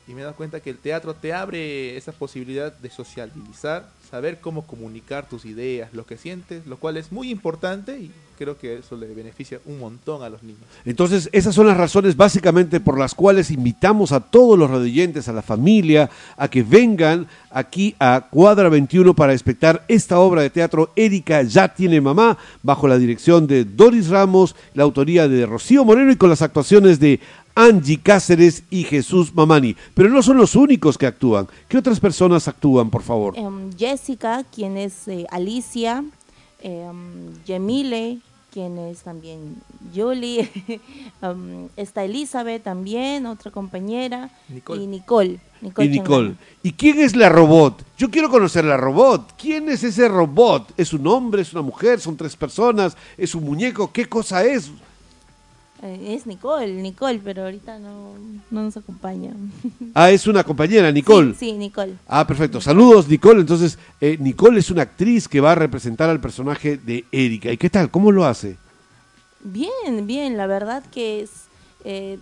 Y 0.07 0.13
me 0.13 0.21
he 0.21 0.23
dado 0.23 0.35
cuenta 0.35 0.59
que 0.59 0.69
el 0.69 0.77
teatro 0.77 1.13
te 1.13 1.33
abre 1.33 1.95
esa 1.95 2.11
posibilidad 2.11 2.73
de 2.73 2.89
socializar, 2.89 3.89
saber 4.09 4.39
cómo 4.41 4.67
comunicar 4.67 5.27
tus 5.27 5.45
ideas, 5.45 5.93
lo 5.93 6.05
que 6.05 6.17
sientes, 6.17 6.67
lo 6.67 6.77
cual 6.77 6.97
es 6.97 7.11
muy 7.11 7.29
importante 7.29 7.97
y 7.97 8.11
creo 8.37 8.57
que 8.57 8.79
eso 8.79 8.97
le 8.97 9.07
beneficia 9.07 9.59
un 9.65 9.79
montón 9.79 10.23
a 10.23 10.29
los 10.29 10.43
niños. 10.43 10.61
Entonces, 10.85 11.29
esas 11.31 11.55
son 11.55 11.67
las 11.67 11.77
razones 11.77 12.17
básicamente 12.17 12.79
por 12.79 12.99
las 12.99 13.15
cuales 13.15 13.51
invitamos 13.51 14.11
a 14.11 14.19
todos 14.19 14.57
los 14.57 14.69
radioyentes, 14.69 15.27
a 15.27 15.33
la 15.33 15.41
familia, 15.41 16.09
a 16.35 16.47
que 16.49 16.63
vengan 16.63 17.27
aquí 17.49 17.95
a 17.99 18.27
Cuadra 18.29 18.69
21 18.69 19.13
para 19.13 19.33
espectar 19.33 19.85
esta 19.87 20.19
obra 20.19 20.41
de 20.41 20.49
teatro 20.49 20.91
Erika 20.95 21.41
ya 21.43 21.73
tiene 21.73 22.01
mamá, 22.01 22.37
bajo 22.61 22.87
la 22.87 22.97
dirección 22.97 23.47
de 23.47 23.63
Doris 23.63 24.09
Ramos, 24.09 24.55
la 24.73 24.83
autoría 24.83 25.27
de 25.27 25.45
Rocío 25.45 25.85
Moreno 25.85 26.11
y 26.11 26.17
con 26.17 26.29
las 26.29 26.41
actuaciones 26.41 26.99
de 26.99 27.19
Angie 27.55 28.01
Cáceres 28.01 28.63
y 28.69 28.83
Jesús 28.83 29.33
Mamani. 29.33 29.75
Pero 29.93 30.09
no 30.09 30.21
son 30.21 30.37
los 30.37 30.55
únicos 30.55 30.97
que 30.97 31.05
actúan. 31.07 31.47
¿Qué 31.67 31.77
otras 31.77 31.99
personas 31.99 32.47
actúan, 32.47 32.89
por 32.89 33.03
favor? 33.03 33.37
Em, 33.37 33.71
Jessica, 33.77 34.43
quien 34.53 34.77
es 34.77 35.07
eh, 35.07 35.25
Alicia, 35.29 36.03
em, 36.61 37.33
Yemile, 37.45 38.19
quien 38.53 38.77
es 38.77 39.01
también 39.01 39.55
Julie, 39.95 40.47
um, 41.23 41.67
está 41.75 42.03
Elizabeth 42.03 42.61
también, 42.61 43.25
otra 43.25 43.49
compañera, 43.49 44.29
Nicole. 44.47 44.83
y 44.83 44.87
Nicole. 44.87 45.39
Y 45.61 45.65
Nicole. 45.87 45.97
Changana. 45.97 46.35
¿Y 46.61 46.73
quién 46.73 46.99
es 46.99 47.15
la 47.15 47.29
robot? 47.29 47.83
Yo 47.97 48.11
quiero 48.11 48.29
conocer 48.29 48.63
la 48.65 48.77
robot. 48.77 49.33
¿Quién 49.37 49.69
es 49.69 49.83
ese 49.83 50.07
robot? 50.07 50.71
¿Es 50.77 50.93
un 50.93 51.07
hombre? 51.07 51.41
¿Es 51.41 51.53
una 51.53 51.63
mujer? 51.63 51.99
¿Son 51.99 52.15
tres 52.15 52.35
personas? 52.35 52.95
¿Es 53.17 53.33
un 53.33 53.43
muñeco? 53.43 53.91
¿Qué 53.91 54.05
cosa 54.05 54.45
es? 54.45 54.69
Eh, 55.81 56.15
es 56.15 56.25
Nicole, 56.25 56.81
Nicole, 56.81 57.19
pero 57.23 57.43
ahorita 57.43 57.77
no, 57.79 58.13
no 58.51 58.63
nos 58.63 58.77
acompaña. 58.77 59.33
Ah, 59.95 60.09
es 60.11 60.25
una 60.27 60.43
compañera, 60.43 60.91
Nicole. 60.91 61.33
Sí, 61.33 61.51
sí, 61.51 61.53
Nicole. 61.53 61.95
Ah, 62.07 62.25
perfecto. 62.25 62.61
Saludos, 62.61 63.07
Nicole. 63.07 63.41
Entonces, 63.41 63.77
eh, 64.01 64.17
Nicole 64.19 64.59
es 64.59 64.71
una 64.71 64.83
actriz 64.83 65.27
que 65.27 65.41
va 65.41 65.51
a 65.51 65.55
representar 65.55 66.09
al 66.09 66.19
personaje 66.19 66.77
de 66.77 67.05
Erika. 67.11 67.51
¿Y 67.51 67.57
qué 67.57 67.69
tal? 67.69 67.91
¿Cómo 67.91 68.11
lo 68.11 68.25
hace? 68.25 68.57
Bien, 69.43 70.07
bien, 70.07 70.37
la 70.37 70.47
verdad 70.47 70.83
que 70.91 71.21
es... 71.21 71.31
eh, 71.83 72.17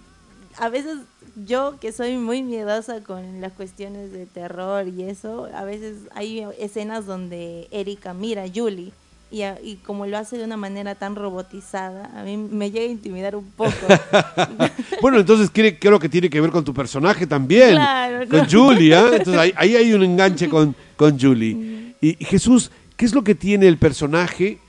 a 0.57 0.69
veces 0.69 0.97
yo 1.45 1.75
que 1.79 1.91
soy 1.93 2.17
muy 2.17 2.43
miedosa 2.43 3.01
con 3.01 3.39
las 3.39 3.53
cuestiones 3.53 4.11
de 4.11 4.25
terror 4.25 4.87
y 4.87 5.03
eso, 5.03 5.47
a 5.53 5.63
veces 5.63 5.97
hay 6.13 6.45
escenas 6.59 7.05
donde 7.05 7.67
Erika 7.71 8.13
mira 8.13 8.43
a 8.43 8.49
Julie 8.53 8.91
y, 9.31 9.43
a- 9.43 9.57
y 9.63 9.75
como 9.77 10.05
lo 10.05 10.17
hace 10.17 10.37
de 10.37 10.43
una 10.43 10.57
manera 10.57 10.95
tan 10.95 11.15
robotizada, 11.15 12.11
a 12.19 12.23
mí 12.23 12.35
me 12.37 12.69
llega 12.71 12.85
a 12.85 12.89
intimidar 12.91 13.35
un 13.35 13.49
poco. 13.51 13.71
Bueno, 15.01 15.19
entonces 15.19 15.49
creo 15.51 15.99
que 15.99 16.09
tiene 16.09 16.29
que 16.29 16.39
ver 16.39 16.51
con 16.51 16.63
tu 16.63 16.73
personaje 16.73 17.25
también. 17.25 17.71
Claro, 17.71 18.27
con 18.29 18.39
no. 18.41 18.47
Julie, 18.49 18.93
¿ah? 18.95 19.07
Entonces 19.13 19.35
ahí, 19.37 19.53
ahí 19.55 19.75
hay 19.75 19.93
un 19.93 20.03
enganche 20.03 20.47
con, 20.47 20.75
con 20.95 21.19
Julie. 21.19 21.95
Y, 22.01 22.17
y 22.19 22.25
Jesús, 22.25 22.69
¿qué 22.97 23.05
es 23.05 23.13
lo 23.15 23.23
que 23.23 23.33
tiene 23.33 23.67
el 23.67 23.77
personaje 23.77 24.59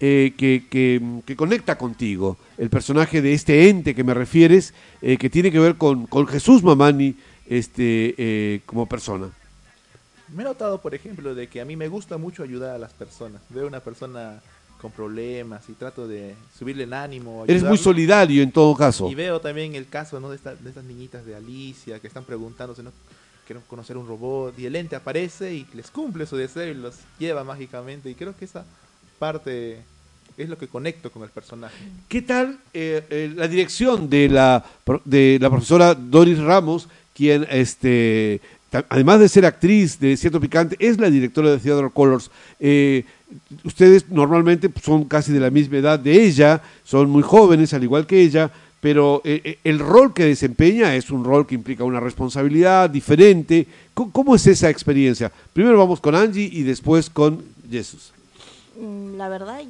eh, 0.00 0.32
que, 0.36 0.64
que- 0.70 1.00
que 1.26 1.36
conecta 1.36 1.76
contigo? 1.76 2.38
El 2.56 2.70
personaje 2.70 3.20
de 3.20 3.34
este 3.34 3.68
ente 3.68 3.94
que 3.94 4.02
me 4.04 4.14
refieres, 4.14 4.72
eh, 5.02 5.16
que 5.18 5.28
tiene 5.28 5.50
que 5.50 5.58
ver 5.58 5.74
con, 5.76 6.06
con 6.06 6.26
Jesús 6.26 6.62
Mamani 6.62 7.14
este, 7.46 8.14
eh, 8.16 8.60
como 8.64 8.86
persona. 8.86 9.28
Me 10.34 10.42
he 10.42 10.46
notado, 10.46 10.80
por 10.80 10.94
ejemplo, 10.94 11.34
de 11.34 11.46
que 11.48 11.60
a 11.60 11.64
mí 11.64 11.76
me 11.76 11.88
gusta 11.88 12.16
mucho 12.18 12.42
ayudar 12.42 12.74
a 12.74 12.78
las 12.78 12.92
personas. 12.92 13.40
Veo 13.50 13.66
una 13.66 13.80
persona 13.80 14.40
con 14.80 14.90
problemas 14.90 15.68
y 15.68 15.72
trato 15.74 16.08
de 16.08 16.34
subirle 16.58 16.84
el 16.84 16.92
ánimo. 16.92 17.44
Eres 17.46 17.62
muy 17.62 17.78
solidario 17.78 18.42
en 18.42 18.50
todo 18.50 18.74
caso. 18.74 19.08
Y 19.08 19.14
veo 19.14 19.40
también 19.40 19.74
el 19.74 19.86
caso 19.88 20.18
¿no? 20.18 20.28
de, 20.30 20.36
esta- 20.36 20.54
de 20.56 20.68
estas 20.68 20.84
niñitas 20.84 21.24
de 21.24 21.36
Alicia 21.36 22.00
que 22.00 22.06
están 22.08 22.24
preguntándose, 22.24 22.82
¿no? 22.82 22.90
quieren 23.46 23.62
conocer 23.68 23.96
un 23.96 24.06
robot 24.06 24.56
y 24.58 24.66
el 24.66 24.76
ente 24.76 24.94
aparece 24.96 25.52
y 25.54 25.66
les 25.74 25.90
cumple 25.90 26.26
su 26.26 26.36
deseo 26.36 26.70
y 26.70 26.74
los 26.74 26.94
lleva 27.18 27.44
mágicamente. 27.44 28.08
Y 28.10 28.14
creo 28.14 28.36
que 28.36 28.44
esa 28.44 28.64
parte 29.18 29.82
es 30.36 30.48
lo 30.48 30.56
que 30.58 30.66
conecto 30.68 31.10
con 31.10 31.22
el 31.22 31.28
personaje. 31.30 31.74
¿Qué 32.08 32.22
tal 32.22 32.58
eh, 32.72 33.04
eh, 33.10 33.32
la 33.36 33.46
dirección 33.48 34.08
de 34.08 34.28
la, 34.28 34.64
de 35.04 35.38
la 35.40 35.50
profesora 35.50 35.94
Doris 35.94 36.38
Ramos, 36.38 36.88
quien, 37.14 37.46
este, 37.50 38.40
además 38.88 39.20
de 39.20 39.28
ser 39.28 39.44
actriz 39.44 39.98
de 39.98 40.16
Cierto 40.16 40.40
Picante, 40.40 40.76
es 40.78 40.98
la 40.98 41.10
directora 41.10 41.50
de 41.50 41.58
Theodore 41.58 41.90
Colors? 41.92 42.30
Eh, 42.58 43.04
ustedes 43.64 44.08
normalmente 44.08 44.70
son 44.82 45.04
casi 45.04 45.32
de 45.32 45.40
la 45.40 45.50
misma 45.50 45.78
edad 45.78 45.98
de 45.98 46.24
ella, 46.24 46.62
son 46.84 47.10
muy 47.10 47.22
jóvenes, 47.22 47.74
al 47.74 47.82
igual 47.82 48.06
que 48.06 48.20
ella, 48.20 48.50
pero 48.80 49.22
eh, 49.24 49.40
eh, 49.44 49.58
el 49.62 49.78
rol 49.78 50.12
que 50.12 50.24
desempeña 50.24 50.96
es 50.96 51.10
un 51.10 51.24
rol 51.24 51.46
que 51.46 51.54
implica 51.54 51.84
una 51.84 52.00
responsabilidad 52.00 52.90
diferente. 52.90 53.66
¿Cómo, 53.94 54.34
es 54.34 54.46
esa 54.46 54.70
experiencia? 54.70 55.30
Primero 55.52 55.78
vamos 55.78 56.00
con 56.00 56.14
Angie 56.14 56.50
y 56.52 56.62
después 56.62 57.08
con 57.08 57.44
Jesús. 57.70 58.12
Mm, 58.80 59.16
La 59.16 59.28
verdad, 59.28 59.60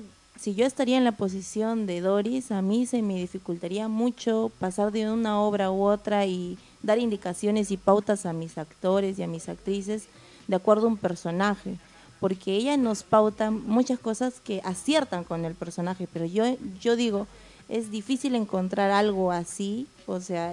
si 0.41 0.55
yo 0.55 0.65
estaría 0.65 0.97
en 0.97 1.05
la 1.05 1.13
posición 1.13 1.87
de 1.87 2.01
Doris, 2.01 2.51
a 2.53 2.63
mí 2.63 2.87
se 2.87 3.03
me 3.03 3.17
dificultaría 3.17 3.87
mucho 3.87 4.51
pasar 4.59 4.93
de 4.93 5.11
una 5.11 5.41
obra 5.41 5.71
u 5.71 5.83
otra 5.83 6.25
y 6.27 6.57
dar 6.83 6.99
indicaciones 6.99 7.71
y 7.71 7.77
pautas 7.77 8.27
a 8.27 8.33
mis 8.33 8.59
actores 8.59 9.19
y 9.19 9.23
a 9.23 9.27
mis 9.29 9.49
actrices 9.49 10.05
de 10.49 10.57
acuerdo 10.57 10.87
a 10.87 10.91
un 10.91 10.97
personaje, 10.97 11.77
porque 12.21 12.55
ella 12.57 12.77
nos 12.77 13.03
pauta 13.03 13.51
muchas 13.51 13.99
cosas 13.99 14.41
que 14.41 14.61
aciertan 14.65 15.25
con 15.25 15.45
el 15.45 15.55
personaje, 15.55 16.09
pero 16.13 16.25
yo, 16.25 16.45
yo 16.81 16.97
digo, 16.97 17.27
es 17.69 17.91
difícil 17.91 18.35
encontrar 18.35 18.91
algo 18.91 19.33
así, 19.33 19.87
o 20.07 20.21
sea, 20.21 20.53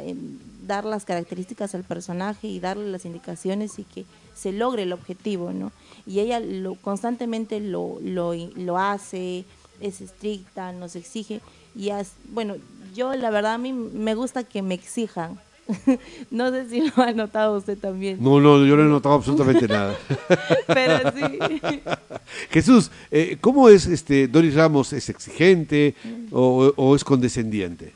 dar 0.66 0.86
las 0.86 1.06
características 1.06 1.74
al 1.76 1.84
personaje 1.84 2.48
y 2.48 2.60
darle 2.60 2.90
las 2.92 3.06
indicaciones 3.06 3.78
y 3.80 3.84
que 3.84 4.06
se 4.36 4.52
logre 4.52 4.84
el 4.84 4.94
objetivo, 4.94 5.52
¿no? 5.52 5.72
Y 6.06 6.20
ella 6.20 6.40
lo, 6.40 6.76
constantemente 6.76 7.60
lo, 7.60 7.98
lo, 8.02 8.34
lo 8.34 8.78
hace, 8.78 9.44
es 9.82 10.02
estricta, 10.02 10.72
nos 10.72 10.96
exige 10.96 11.42
y 11.76 11.90
as- 11.90 12.14
bueno, 12.32 12.56
yo 12.96 13.14
la 13.16 13.30
verdad 13.32 13.54
a 13.56 13.58
mí 13.58 13.74
me 13.74 14.16
gusta 14.16 14.44
que 14.44 14.62
me 14.62 14.76
exijan. 14.76 15.40
no 16.32 16.52
sé 16.52 16.70
si 16.70 16.82
lo 16.82 17.04
ha 17.04 17.12
notado 17.12 17.58
usted 17.58 17.78
también, 17.78 18.18
No, 18.22 18.40
no, 18.40 18.66
yo 18.66 18.76
no 18.76 18.84
he 18.84 18.88
notado 18.88 19.16
absolutamente 19.16 19.68
nada. 19.68 19.96
pero 20.68 21.12
sí. 21.12 21.82
Jesús, 22.52 22.92
eh, 23.12 23.38
¿cómo 23.40 23.70
es 23.70 23.86
este 23.86 24.28
Doris 24.28 24.56
Ramos? 24.56 24.94
¿Es 24.94 25.10
exigente 25.10 25.96
o, 26.32 26.74
o 26.76 26.96
es 26.96 27.04
condescendiente? 27.04 27.94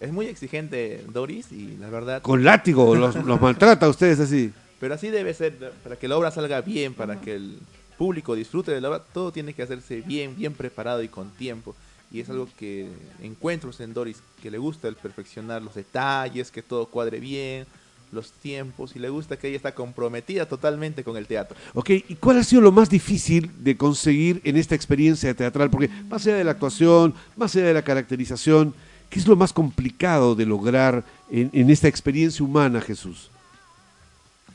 Es 0.00 0.12
muy 0.12 0.26
exigente 0.26 1.04
Doris 1.12 1.50
y 1.52 1.76
la 1.78 1.88
verdad... 1.88 2.22
Con 2.22 2.44
látigo, 2.44 2.94
los, 2.94 3.14
los 3.14 3.40
maltrata 3.40 3.86
a 3.86 3.88
ustedes 3.88 4.20
así. 4.20 4.52
Pero 4.78 4.94
así 4.94 5.08
debe 5.08 5.32
ser, 5.32 5.72
para 5.82 5.96
que 5.96 6.06
la 6.06 6.16
obra 6.18 6.30
salga 6.30 6.60
bien, 6.60 6.92
para 6.92 7.20
que 7.20 7.34
el 7.34 7.58
público 7.96 8.34
disfrute 8.34 8.72
de 8.72 8.80
la 8.80 8.88
obra, 8.90 9.02
todo 9.12 9.32
tiene 9.32 9.54
que 9.54 9.62
hacerse 9.62 10.02
bien, 10.02 10.36
bien 10.36 10.52
preparado 10.52 11.02
y 11.02 11.08
con 11.08 11.30
tiempo. 11.30 11.74
Y 12.16 12.20
es 12.20 12.30
algo 12.30 12.48
que 12.58 12.88
encuentro 13.22 13.70
en 13.78 13.92
Doris, 13.92 14.16
que 14.42 14.50
le 14.50 14.56
gusta 14.56 14.88
el 14.88 14.94
perfeccionar 14.96 15.60
los 15.60 15.74
detalles, 15.74 16.50
que 16.50 16.62
todo 16.62 16.86
cuadre 16.86 17.20
bien, 17.20 17.66
los 18.10 18.32
tiempos, 18.32 18.96
y 18.96 18.98
le 18.98 19.10
gusta 19.10 19.36
que 19.36 19.48
ella 19.48 19.58
está 19.58 19.74
comprometida 19.74 20.46
totalmente 20.48 21.04
con 21.04 21.18
el 21.18 21.26
teatro. 21.26 21.54
Ok, 21.74 21.90
¿y 21.90 22.14
cuál 22.14 22.38
ha 22.38 22.42
sido 22.44 22.62
lo 22.62 22.72
más 22.72 22.88
difícil 22.88 23.50
de 23.62 23.76
conseguir 23.76 24.40
en 24.44 24.56
esta 24.56 24.74
experiencia 24.74 25.34
teatral? 25.34 25.68
Porque 25.68 25.90
más 26.08 26.26
allá 26.26 26.36
de 26.36 26.44
la 26.44 26.52
actuación, 26.52 27.12
más 27.36 27.54
allá 27.54 27.66
de 27.66 27.74
la 27.74 27.82
caracterización, 27.82 28.72
¿qué 29.10 29.18
es 29.18 29.26
lo 29.26 29.36
más 29.36 29.52
complicado 29.52 30.34
de 30.34 30.46
lograr 30.46 31.04
en, 31.30 31.50
en 31.52 31.68
esta 31.68 31.86
experiencia 31.86 32.42
humana, 32.42 32.80
Jesús? 32.80 33.28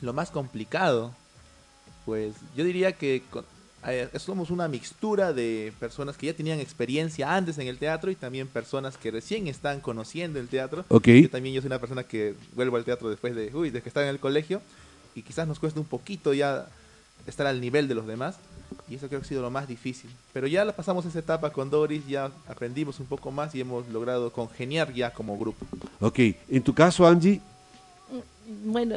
Lo 0.00 0.12
más 0.12 0.32
complicado, 0.32 1.14
pues 2.04 2.34
yo 2.56 2.64
diría 2.64 2.90
que 2.90 3.22
con- 3.30 3.44
eh, 3.86 4.08
somos 4.18 4.50
una 4.50 4.68
mixtura 4.68 5.32
de 5.32 5.72
personas 5.80 6.16
que 6.16 6.26
ya 6.26 6.34
tenían 6.34 6.60
experiencia 6.60 7.34
antes 7.34 7.58
en 7.58 7.66
el 7.66 7.78
teatro 7.78 8.10
y 8.10 8.14
también 8.14 8.46
personas 8.46 8.96
que 8.96 9.10
recién 9.10 9.48
están 9.48 9.80
conociendo 9.80 10.38
el 10.38 10.48
teatro. 10.48 10.84
Ok. 10.88 11.08
Yo 11.08 11.30
también 11.30 11.54
yo 11.54 11.60
soy 11.60 11.68
una 11.68 11.80
persona 11.80 12.04
que 12.04 12.34
vuelvo 12.54 12.76
al 12.76 12.84
teatro 12.84 13.10
después 13.10 13.34
de, 13.34 13.50
uy, 13.54 13.70
de 13.70 13.82
que 13.82 13.88
estaba 13.88 14.06
en 14.06 14.10
el 14.10 14.20
colegio 14.20 14.62
y 15.14 15.22
quizás 15.22 15.48
nos 15.48 15.58
cuesta 15.58 15.80
un 15.80 15.86
poquito 15.86 16.32
ya 16.32 16.66
estar 17.26 17.46
al 17.46 17.60
nivel 17.60 17.88
de 17.88 17.94
los 17.94 18.06
demás 18.06 18.36
y 18.88 18.94
eso 18.94 19.08
creo 19.08 19.20
que 19.20 19.26
ha 19.26 19.28
sido 19.28 19.42
lo 19.42 19.50
más 19.50 19.68
difícil. 19.68 20.10
Pero 20.32 20.46
ya 20.46 20.64
la 20.64 20.74
pasamos 20.74 21.04
esa 21.04 21.18
etapa 21.18 21.50
con 21.50 21.70
Doris, 21.70 22.06
ya 22.06 22.30
aprendimos 22.48 23.00
un 23.00 23.06
poco 23.06 23.30
más 23.30 23.54
y 23.54 23.60
hemos 23.60 23.88
logrado 23.88 24.32
congeniar 24.32 24.92
ya 24.92 25.12
como 25.12 25.38
grupo. 25.38 25.66
Ok, 26.00 26.18
en 26.48 26.62
tu 26.62 26.74
caso, 26.74 27.06
Angie, 27.06 27.40
Bueno, 28.64 28.96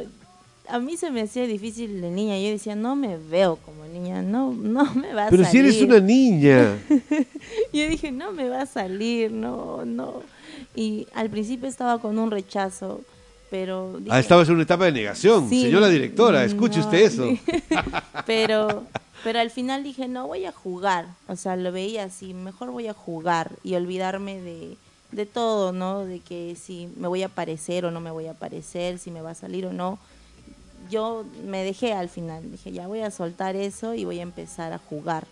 a 0.68 0.78
mí 0.78 0.96
se 0.96 1.10
me 1.10 1.22
hacía 1.22 1.46
difícil 1.46 2.00
de 2.00 2.10
niña. 2.10 2.38
Yo 2.38 2.48
decía, 2.50 2.74
no 2.76 2.96
me 2.96 3.16
veo 3.16 3.56
como 3.56 3.84
niña, 3.86 4.22
no, 4.22 4.52
no 4.52 4.92
me 4.94 5.12
va 5.14 5.26
a 5.26 5.30
pero 5.30 5.44
si 5.44 5.50
salir. 5.58 5.64
eres 5.66 5.82
una 5.82 6.00
niña. 6.00 6.78
Yo 7.72 7.88
dije, 7.88 8.12
no 8.12 8.32
me 8.32 8.48
va 8.48 8.62
a 8.62 8.66
salir, 8.66 9.30
no, 9.32 9.84
no. 9.84 10.22
Y 10.74 11.06
al 11.14 11.30
principio 11.30 11.68
estaba 11.68 11.98
con 11.98 12.18
un 12.18 12.30
rechazo, 12.30 13.00
pero... 13.50 13.94
dije, 13.98 14.10
Ah, 14.12 14.20
estabas 14.20 14.48
en 14.48 14.54
una 14.54 14.64
etapa 14.64 14.84
de 14.86 14.92
negación. 14.92 15.48
Sí, 15.48 15.62
Señora 15.62 15.88
directora, 15.88 16.44
escuche 16.44 16.78
no, 16.80 16.84
usted 16.84 16.98
eso. 16.98 17.28
pero, 18.26 18.84
pero 19.24 19.38
al 19.40 19.50
final 19.50 19.82
dije, 19.82 20.08
no, 20.08 20.26
voy 20.26 20.44
a 20.44 20.52
jugar. 20.52 21.06
O 21.28 21.36
sea, 21.36 21.56
lo 21.56 21.72
veía 21.72 22.04
así, 22.04 22.34
mejor 22.34 22.70
voy 22.70 22.88
a 22.88 22.92
jugar 22.92 23.52
y 23.64 23.74
olvidarme 23.74 24.40
de, 24.40 24.76
de 25.12 25.26
todo, 25.26 25.72
¿no? 25.72 26.04
De 26.04 26.20
que 26.20 26.56
si 26.60 26.88
me 26.96 27.08
voy 27.08 27.22
a 27.22 27.26
aparecer 27.26 27.84
o 27.86 27.90
no 27.90 28.00
me 28.00 28.10
voy 28.10 28.26
a 28.26 28.32
aparecer, 28.32 28.98
si 28.98 29.10
me 29.10 29.22
va 29.22 29.30
a 29.30 29.34
salir 29.34 29.66
o 29.66 29.72
no. 29.72 29.98
Yo 30.90 31.24
me 31.46 31.62
dejé 31.64 31.92
al 31.92 32.08
final, 32.08 32.50
dije, 32.50 32.72
ya 32.72 32.86
voy 32.86 33.00
a 33.00 33.10
soltar 33.10 33.56
eso 33.56 33.94
y 33.94 34.04
voy 34.04 34.18
a 34.20 34.22
empezar 34.22 34.72
a 34.72 34.78
jugar. 34.78 35.26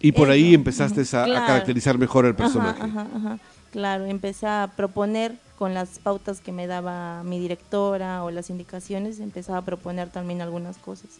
Y 0.00 0.12
por 0.12 0.30
ahí 0.30 0.54
empezaste 0.54 1.02
a, 1.16 1.24
caracterizar 1.24 1.98
mejor 1.98 2.26
al 2.26 2.36
personaje. 2.36 2.82
Ajá, 2.82 3.02
ajá, 3.02 3.16
ajá. 3.16 3.38
Claro, 3.72 4.06
empecé 4.06 4.46
a 4.46 4.70
proponer 4.76 5.36
con 5.58 5.74
las 5.74 5.98
pautas 5.98 6.40
que 6.40 6.52
me 6.52 6.66
daba 6.66 7.22
mi 7.24 7.38
directora 7.38 8.24
o 8.24 8.30
las 8.30 8.50
indicaciones, 8.50 9.20
empezaba 9.20 9.58
a 9.58 9.64
proponer 9.64 10.10
también 10.10 10.40
algunas 10.40 10.76
cosas. 10.78 11.18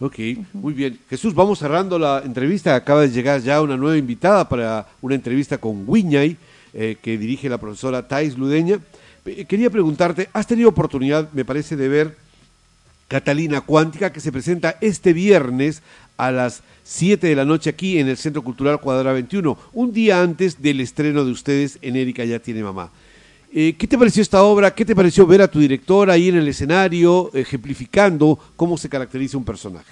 Ok, 0.00 0.18
muy 0.54 0.72
bien. 0.72 0.98
Jesús, 1.10 1.34
vamos 1.34 1.58
cerrando 1.58 1.98
la 1.98 2.22
entrevista. 2.24 2.74
Acaba 2.74 3.02
de 3.02 3.10
llegar 3.10 3.42
ya 3.42 3.60
una 3.60 3.76
nueva 3.76 3.98
invitada 3.98 4.48
para 4.48 4.86
una 5.02 5.14
entrevista 5.14 5.58
con 5.58 5.84
Wiñay, 5.86 6.38
eh, 6.72 6.96
que 7.02 7.18
dirige 7.18 7.50
la 7.50 7.58
profesora 7.58 8.06
Thais 8.08 8.38
Ludeña. 8.38 8.80
Quería 9.46 9.68
preguntarte, 9.68 10.30
¿has 10.32 10.46
tenido 10.46 10.70
oportunidad, 10.70 11.30
me 11.32 11.44
parece, 11.44 11.76
de 11.76 11.88
ver 11.88 12.16
Catalina 13.10 13.60
Cuántica, 13.60 14.12
que 14.12 14.20
se 14.20 14.30
presenta 14.30 14.76
este 14.80 15.12
viernes 15.12 15.82
a 16.16 16.30
las 16.30 16.62
7 16.84 17.26
de 17.26 17.34
la 17.34 17.44
noche 17.44 17.68
aquí 17.68 17.98
en 17.98 18.08
el 18.08 18.16
Centro 18.16 18.42
Cultural 18.42 18.80
Cuadra 18.80 19.12
21, 19.12 19.58
un 19.72 19.92
día 19.92 20.22
antes 20.22 20.62
del 20.62 20.78
estreno 20.78 21.24
de 21.24 21.32
ustedes 21.32 21.80
en 21.82 21.96
Erika 21.96 22.24
Ya 22.24 22.38
Tiene 22.38 22.62
Mamá. 22.62 22.92
Eh, 23.52 23.74
¿Qué 23.76 23.88
te 23.88 23.98
pareció 23.98 24.22
esta 24.22 24.44
obra? 24.44 24.72
¿Qué 24.72 24.84
te 24.84 24.94
pareció 24.94 25.26
ver 25.26 25.42
a 25.42 25.48
tu 25.48 25.58
director 25.58 26.08
ahí 26.08 26.28
en 26.28 26.36
el 26.36 26.46
escenario 26.46 27.32
ejemplificando 27.34 28.38
cómo 28.54 28.78
se 28.78 28.88
caracteriza 28.88 29.36
un 29.36 29.44
personaje? 29.44 29.90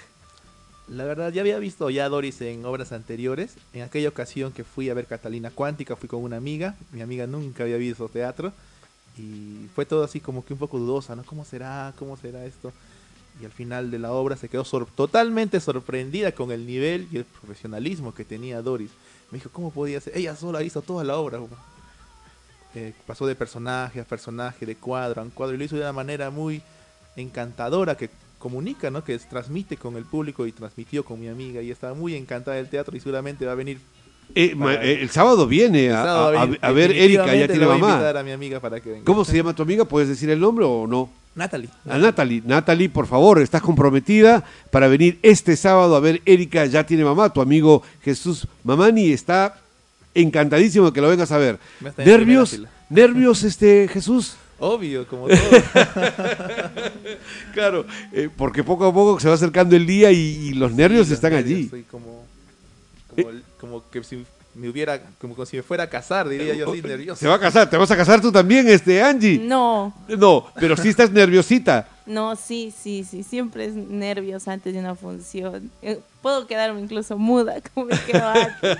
La 0.87 1.03
verdad, 1.03 1.33
ya 1.33 1.41
había 1.41 1.59
visto 1.59 1.89
ya 1.89 2.05
a 2.05 2.09
Doris 2.09 2.39
en 2.39 2.63
obras 2.63 2.93
anteriores. 2.93 3.55
En 3.73 3.81
aquella 3.81 4.07
ocasión 4.07 4.53
que 4.53 4.63
fui 4.63 4.89
a 4.89 4.93
ver 4.93 5.07
Catalina 5.07 5.51
Cuántica, 5.51 5.97
fui 5.97 6.07
con 6.07 6.23
una 6.23 6.37
amiga. 6.37 6.77
Mi 6.93 7.01
amiga 7.01 7.27
nunca 7.27 7.63
había 7.63 7.75
visto 7.75 8.07
teatro. 8.07 8.53
Y 9.17 9.67
fue 9.75 9.85
todo 9.85 10.05
así 10.05 10.21
como 10.21 10.45
que 10.45 10.53
un 10.53 10.59
poco 10.59 10.79
dudosa, 10.79 11.17
¿no? 11.17 11.25
¿Cómo 11.25 11.43
será? 11.43 11.93
¿Cómo 11.99 12.15
será 12.15 12.45
esto? 12.45 12.71
Y 13.41 13.45
al 13.45 13.51
final 13.51 13.89
de 13.91 13.99
la 13.99 14.11
obra 14.11 14.35
se 14.35 14.49
quedó 14.49 14.65
sor- 14.65 14.87
totalmente 14.95 15.59
sorprendida 15.59 16.31
con 16.33 16.51
el 16.51 16.65
nivel 16.67 17.07
y 17.11 17.17
el 17.17 17.23
profesionalismo 17.25 18.13
que 18.13 18.25
tenía 18.25 18.61
Doris. 18.61 18.89
Me 19.31 19.37
dijo, 19.37 19.49
¿cómo 19.53 19.71
podía 19.71 20.01
ser? 20.01 20.17
Ella 20.17 20.35
sola 20.35 20.61
hizo 20.63 20.81
toda 20.81 21.03
la 21.03 21.17
obra. 21.17 21.39
Eh, 22.75 22.93
pasó 23.07 23.25
de 23.25 23.35
personaje 23.35 23.99
a 23.99 24.03
personaje, 24.03 24.65
de 24.65 24.75
cuadro 24.75 25.21
a 25.21 25.25
cuadro, 25.25 25.55
y 25.55 25.57
lo 25.57 25.63
hizo 25.63 25.75
de 25.75 25.81
una 25.81 25.93
manera 25.93 26.29
muy 26.29 26.61
encantadora 27.15 27.95
que 27.97 28.09
comunica, 28.37 28.89
¿no? 28.91 29.03
Que 29.03 29.17
transmite 29.19 29.75
con 29.77 29.95
el 29.97 30.05
público 30.05 30.45
y 30.45 30.51
transmitió 30.51 31.03
con 31.03 31.19
mi 31.19 31.27
amiga 31.27 31.61
y 31.61 31.71
estaba 31.71 31.93
muy 31.93 32.15
encantada 32.15 32.57
del 32.57 32.69
teatro 32.69 32.95
y 32.95 32.99
seguramente 32.99 33.45
va 33.45 33.53
a 33.53 33.55
venir. 33.55 33.79
Eh, 34.35 34.53
ma- 34.55 34.75
eh, 34.75 35.01
el 35.01 35.09
sábado 35.09 35.47
viene 35.47 35.91
a, 35.91 36.29
ver 36.71 36.91
Erika, 36.91 37.25
ya 37.35 37.47
tiene 37.47 37.65
mamá. 37.65 38.09
a 38.09 38.23
mi 38.23 38.31
amiga 38.31 38.59
para 38.59 38.79
que 38.79 38.91
venga. 38.91 39.05
¿Cómo 39.05 39.25
se 39.25 39.35
llama 39.35 39.55
tu 39.55 39.63
amiga? 39.63 39.85
¿Puedes 39.85 40.07
decir 40.07 40.29
el 40.29 40.39
nombre 40.39 40.65
o 40.65 40.85
no? 40.85 41.09
Natalie. 41.39 41.69
A 41.87 41.97
Natalie. 41.97 42.41
Natalie, 42.45 42.89
por 42.89 43.07
favor, 43.07 43.41
estás 43.41 43.61
comprometida 43.61 44.43
para 44.71 44.87
venir 44.87 45.17
este 45.23 45.55
sábado 45.55 45.95
a 45.95 45.99
ver 45.99 46.21
Erika 46.25 46.65
ya 46.65 46.85
tiene 46.85 47.03
mamá. 47.03 47.31
Tu 47.33 47.41
amigo 47.41 47.81
Jesús 48.03 48.47
Mamani 48.63 49.11
está 49.11 49.57
encantadísimo 50.13 50.87
de 50.87 50.93
que 50.93 51.01
lo 51.01 51.09
vengas 51.09 51.31
a 51.31 51.37
ver. 51.37 51.57
¿Nervios? 51.97 52.59
¿Nervios, 52.89 53.43
este 53.43 53.87
Jesús? 53.87 54.35
Obvio, 54.59 55.07
como 55.07 55.27
todo. 55.29 55.37
Claro, 57.53 57.85
eh, 58.11 58.29
porque 58.35 58.63
poco 58.63 58.85
a 58.87 58.93
poco 58.93 59.19
se 59.19 59.27
va 59.29 59.35
acercando 59.35 59.75
el 59.75 59.85
día 59.85 60.11
y, 60.11 60.17
y 60.17 60.53
los 60.53 60.71
nervios 60.73 61.07
Sí, 61.07 61.11
los 61.11 61.17
están 61.17 61.31
nervios, 61.33 61.55
allí. 61.55 61.63
Estoy 61.65 61.83
como, 61.83 62.25
como, 63.15 63.29
el- 63.29 63.43
como 63.59 63.89
que 63.89 64.03
si 64.03 64.25
me 64.59 64.69
hubiera, 64.69 65.01
como 65.19 65.45
si 65.45 65.57
me 65.57 65.63
fuera 65.63 65.85
a 65.85 65.89
casar, 65.89 66.27
diría 66.27 66.53
yo 66.53 66.71
así, 66.71 66.81
nervioso. 66.81 67.19
Se 67.19 67.27
va 67.27 67.35
a 67.35 67.39
casar, 67.39 67.69
¿te 67.69 67.77
vas 67.77 67.89
a 67.89 67.97
casar 67.97 68.21
tú 68.21 68.31
también, 68.31 68.67
este 68.67 69.01
Angie? 69.01 69.39
No, 69.39 69.93
No, 70.07 70.47
pero 70.59 70.75
sí 70.77 70.89
estás 70.89 71.11
nerviosita. 71.11 71.87
no, 72.05 72.35
sí, 72.35 72.73
sí, 72.77 73.05
sí, 73.09 73.23
siempre 73.23 73.65
es 73.65 73.73
nervios 73.73 74.47
antes 74.47 74.73
de 74.73 74.79
una 74.79 74.95
función. 74.95 75.71
Puedo 76.21 76.47
quedarme 76.47 76.81
incluso 76.81 77.17
muda, 77.17 77.55
como 77.73 77.87
me 77.87 77.99
quedo 78.01 78.27
antes. 78.27 78.77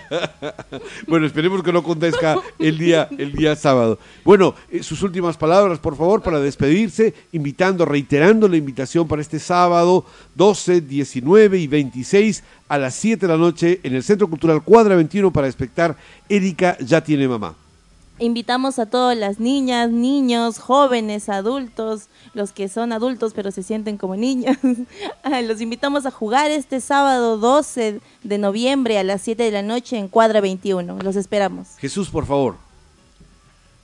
Bueno, 1.08 1.26
esperemos 1.26 1.64
que 1.64 1.72
no 1.72 1.80
acontezca 1.80 2.38
el 2.58 2.78
día, 2.78 3.08
el 3.18 3.32
día 3.32 3.56
sábado. 3.56 3.98
Bueno, 4.26 4.56
eh, 4.70 4.84
sus 4.84 5.02
últimas 5.04 5.38
palabras, 5.38 5.80
por 5.80 5.96
favor, 5.96 6.22
para 6.22 6.40
despedirse, 6.40 7.14
invitando, 7.32 7.86
reiterando 7.86 8.48
la 8.48 8.58
invitación 8.58 9.08
para 9.08 9.22
este 9.22 9.40
sábado 9.40 10.06
12, 10.36 10.82
19 10.82 11.58
y 11.60 11.68
26 11.68 12.44
a 12.68 12.78
las 12.78 12.96
7 12.96 13.26
de 13.26 13.34
la 13.34 13.40
noche 13.40 13.80
en 13.84 13.96
el 13.96 14.04
Centro 14.04 14.28
Cultural 14.30 14.62
Cuadra 14.64 14.96
21 14.96 15.32
para 15.32 15.48
espectar 15.48 15.96
Erika 16.28 16.78
ya 16.80 17.02
tiene 17.02 17.28
mamá. 17.28 17.56
Invitamos 18.20 18.80
a 18.80 18.86
todas 18.86 19.17
las 19.17 19.39
niñas, 19.39 19.91
niños, 19.91 20.59
jóvenes, 20.59 21.30
adultos, 21.30 22.07
los 22.34 22.51
que 22.51 22.67
son 22.67 22.91
adultos 22.91 23.34
pero 23.34 23.51
se 23.51 23.63
sienten 23.63 23.97
como 23.97 24.15
niños. 24.15 24.57
Ah, 25.24 25.41
Los 25.41 25.61
invitamos 25.61 26.05
a 26.05 26.11
jugar 26.11 26.49
este 26.51 26.80
sábado 26.82 27.38
12 27.38 28.01
de 28.24 28.38
noviembre 28.38 28.97
a 28.97 29.03
las 29.03 29.22
7 29.22 29.43
de 29.43 29.51
la 29.51 29.61
noche 29.61 29.97
en 29.97 30.07
Cuadra 30.07 30.41
21. 30.41 30.97
Los 31.01 31.15
esperamos. 31.15 31.70
Jesús, 31.78 32.09
por 32.09 32.26
favor. 32.26 32.55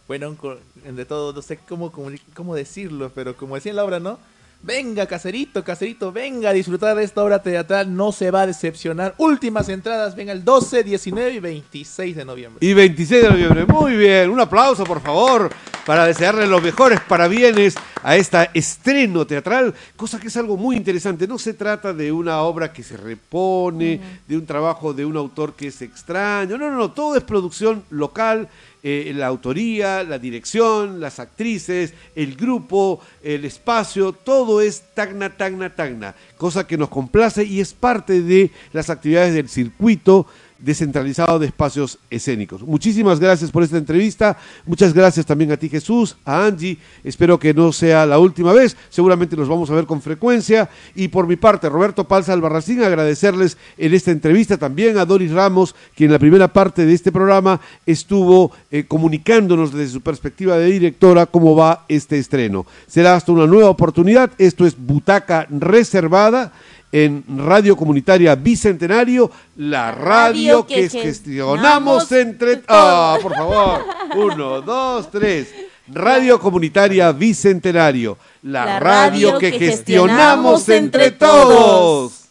Bueno, 0.08 0.36
de 0.84 1.06
todo, 1.06 1.34
no 1.34 1.42
sé 1.42 1.58
cómo, 1.58 1.92
cómo 2.34 2.56
decirlo, 2.56 3.12
pero 3.14 3.36
como 3.36 3.56
decía 3.56 3.72
en 3.72 3.76
la 3.78 3.86
obra, 3.86 4.00
¿no? 4.00 4.20
Venga, 4.66 5.06
caserito, 5.06 5.64
caserito, 5.64 6.12
venga 6.12 6.50
a 6.50 6.54
disfrutar 6.54 6.96
de 6.96 7.04
esta 7.04 7.24
obra 7.24 7.40
teatral, 7.40 7.96
no 7.96 8.12
se 8.12 8.32
va 8.32 8.42
a 8.42 8.48
decepcionar. 8.48 9.14
Últimas 9.20 9.70
entradas, 9.70 10.16
venga 10.16 10.34
el 10.34 10.44
12, 10.44 10.84
19 10.84 11.34
y 11.34 11.40
26 11.40 12.16
de 12.16 12.26
noviembre. 12.26 12.68
Y 12.68 12.74
26 12.74 13.22
de 13.22 13.30
noviembre. 13.30 13.66
Muy 13.68 13.96
bien. 13.96 14.28
Un 14.32 14.40
aplauso, 14.40 14.84
por 14.84 15.02
favor, 15.02 15.52
para 15.86 16.06
desearle 16.06 16.48
los 16.48 16.62
mejores 16.62 17.00
parabienes 17.02 17.76
a 18.04 18.16
esta 18.16 18.46
estreno 18.54 19.26
teatral, 19.26 19.74
cosa 19.96 20.20
que 20.20 20.28
es 20.28 20.38
algo 20.38 20.58
muy 20.58 20.76
interesante. 20.76 21.28
No 21.28 21.38
se 21.38 21.54
trata 21.54 21.94
de 21.94 22.12
una 22.12 22.42
obra 22.42 22.74
que 22.74 22.84
se 22.84 22.98
repone, 22.98 24.00
de 24.28 24.38
un 24.38 24.46
trabajo 24.46 24.94
de 24.94 25.06
un 25.06 25.18
autor 25.18 25.54
que 25.54 25.68
es 25.68 25.82
extraño. 25.82 26.58
No, 26.58 26.70
no, 26.70 26.78
no. 26.78 26.92
Todo 26.92 27.16
es 27.16 27.24
producción 27.24 27.84
local. 27.90 28.50
eh, 28.88 29.14
la 29.16 29.26
autoría, 29.26 30.04
la 30.04 30.20
dirección, 30.20 31.00
las 31.00 31.20
actrices, 31.20 31.96
el 32.16 32.36
grupo, 32.36 33.02
el 33.24 33.44
espacio, 33.44 34.14
todo 34.14 34.62
es 34.62 34.84
tagna, 34.94 35.36
tagna, 35.36 35.74
tagna, 35.74 36.14
cosa 36.38 36.68
que 36.68 36.78
nos 36.78 36.90
complace 36.90 37.44
y 37.44 37.62
es 37.62 37.74
parte 37.74 38.22
de 38.22 38.52
las 38.74 38.92
actividades 38.92 39.34
del 39.34 39.50
circuito 39.50 40.28
descentralizado 40.60 41.40
de 41.40 41.48
espacios 41.48 42.00
escénicos. 42.10 42.62
Muchísimas 42.62 43.20
gracias 43.20 43.52
por 43.52 43.64
esta 43.64 43.78
entrevista, 43.78 44.38
muchas 44.66 44.94
gracias 44.94 45.26
también 45.26 45.52
a 45.52 45.58
ti 45.58 45.70
Jesús, 45.70 46.18
a 46.26 46.46
Angie, 46.46 46.78
espero 47.04 47.40
que 47.40 47.54
no 47.54 47.72
sea 47.72 48.06
la 48.06 48.20
última 48.20 48.54
vez, 48.54 48.78
seguramente 48.90 49.36
nos 49.36 49.48
vamos 49.48 49.70
a 49.70 49.74
ver 49.74 49.86
con 49.86 50.02
frecuencia. 50.02 50.70
Y 50.96 51.10
por 51.10 51.28
mi 51.28 51.36
parte 51.36 51.70
Roberto 51.70 52.08
Palza 52.08 52.34
Albarracín 52.34 52.84
agradecerles 52.84 53.58
en 53.78 53.94
esta 53.94 54.12
entrevista. 54.12 54.58
También 54.58 54.98
a 54.98 55.06
Doris 55.06 55.32
Ramos, 55.32 55.76
quien 55.96 56.10
en 56.10 56.14
la 56.14 56.20
primera 56.20 56.48
parte 56.52 56.86
de 56.86 56.94
este 56.94 57.12
programa 57.12 57.60
estuvo 57.86 58.52
eh, 58.72 58.86
comunicándonos 58.88 59.74
desde 59.74 59.94
su 59.94 60.02
perspectiva 60.02 60.58
de 60.58 60.68
directora 60.68 61.26
cómo 61.26 61.56
va 61.56 61.86
este 61.88 62.18
estreno. 62.18 62.66
Será 62.88 63.16
hasta 63.16 63.32
una 63.32 63.48
nueva 63.48 63.70
oportunidad, 63.70 64.32
esto 64.38 64.66
es 64.66 64.76
Butaca 64.78 65.48
Reservada 65.50 66.54
en 66.96 67.26
Radio 67.28 67.76
Comunitaria 67.76 68.36
Bicentenario, 68.36 69.30
la 69.58 69.92
radio, 69.92 70.06
radio 70.06 70.66
que, 70.66 70.76
que 70.88 70.90
gestionamos 70.90 72.10
gestionamos 72.10 72.12
entre... 72.14 72.56
todos. 72.56 72.66
¡Ah, 72.70 73.18
por 73.22 73.36
favor! 73.36 73.86
Uno, 74.16 74.62
dos, 74.62 75.12
tres. 75.12 75.54
Radio 75.90 76.40
Comunitaria 76.40 77.12
Bicentenario, 77.12 78.18
la, 78.44 78.80
radio, 78.80 79.38
que, 79.38 79.52
gestionamos 79.52 80.70
entre 80.70 81.12
todos. 81.12 82.25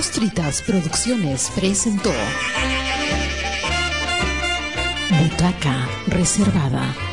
Papas 0.00 0.12
Fritas 0.12 0.62
Producciones 0.62 1.50
presentó 1.54 2.10
Butaca 5.10 5.86
Reservada. 6.06 7.09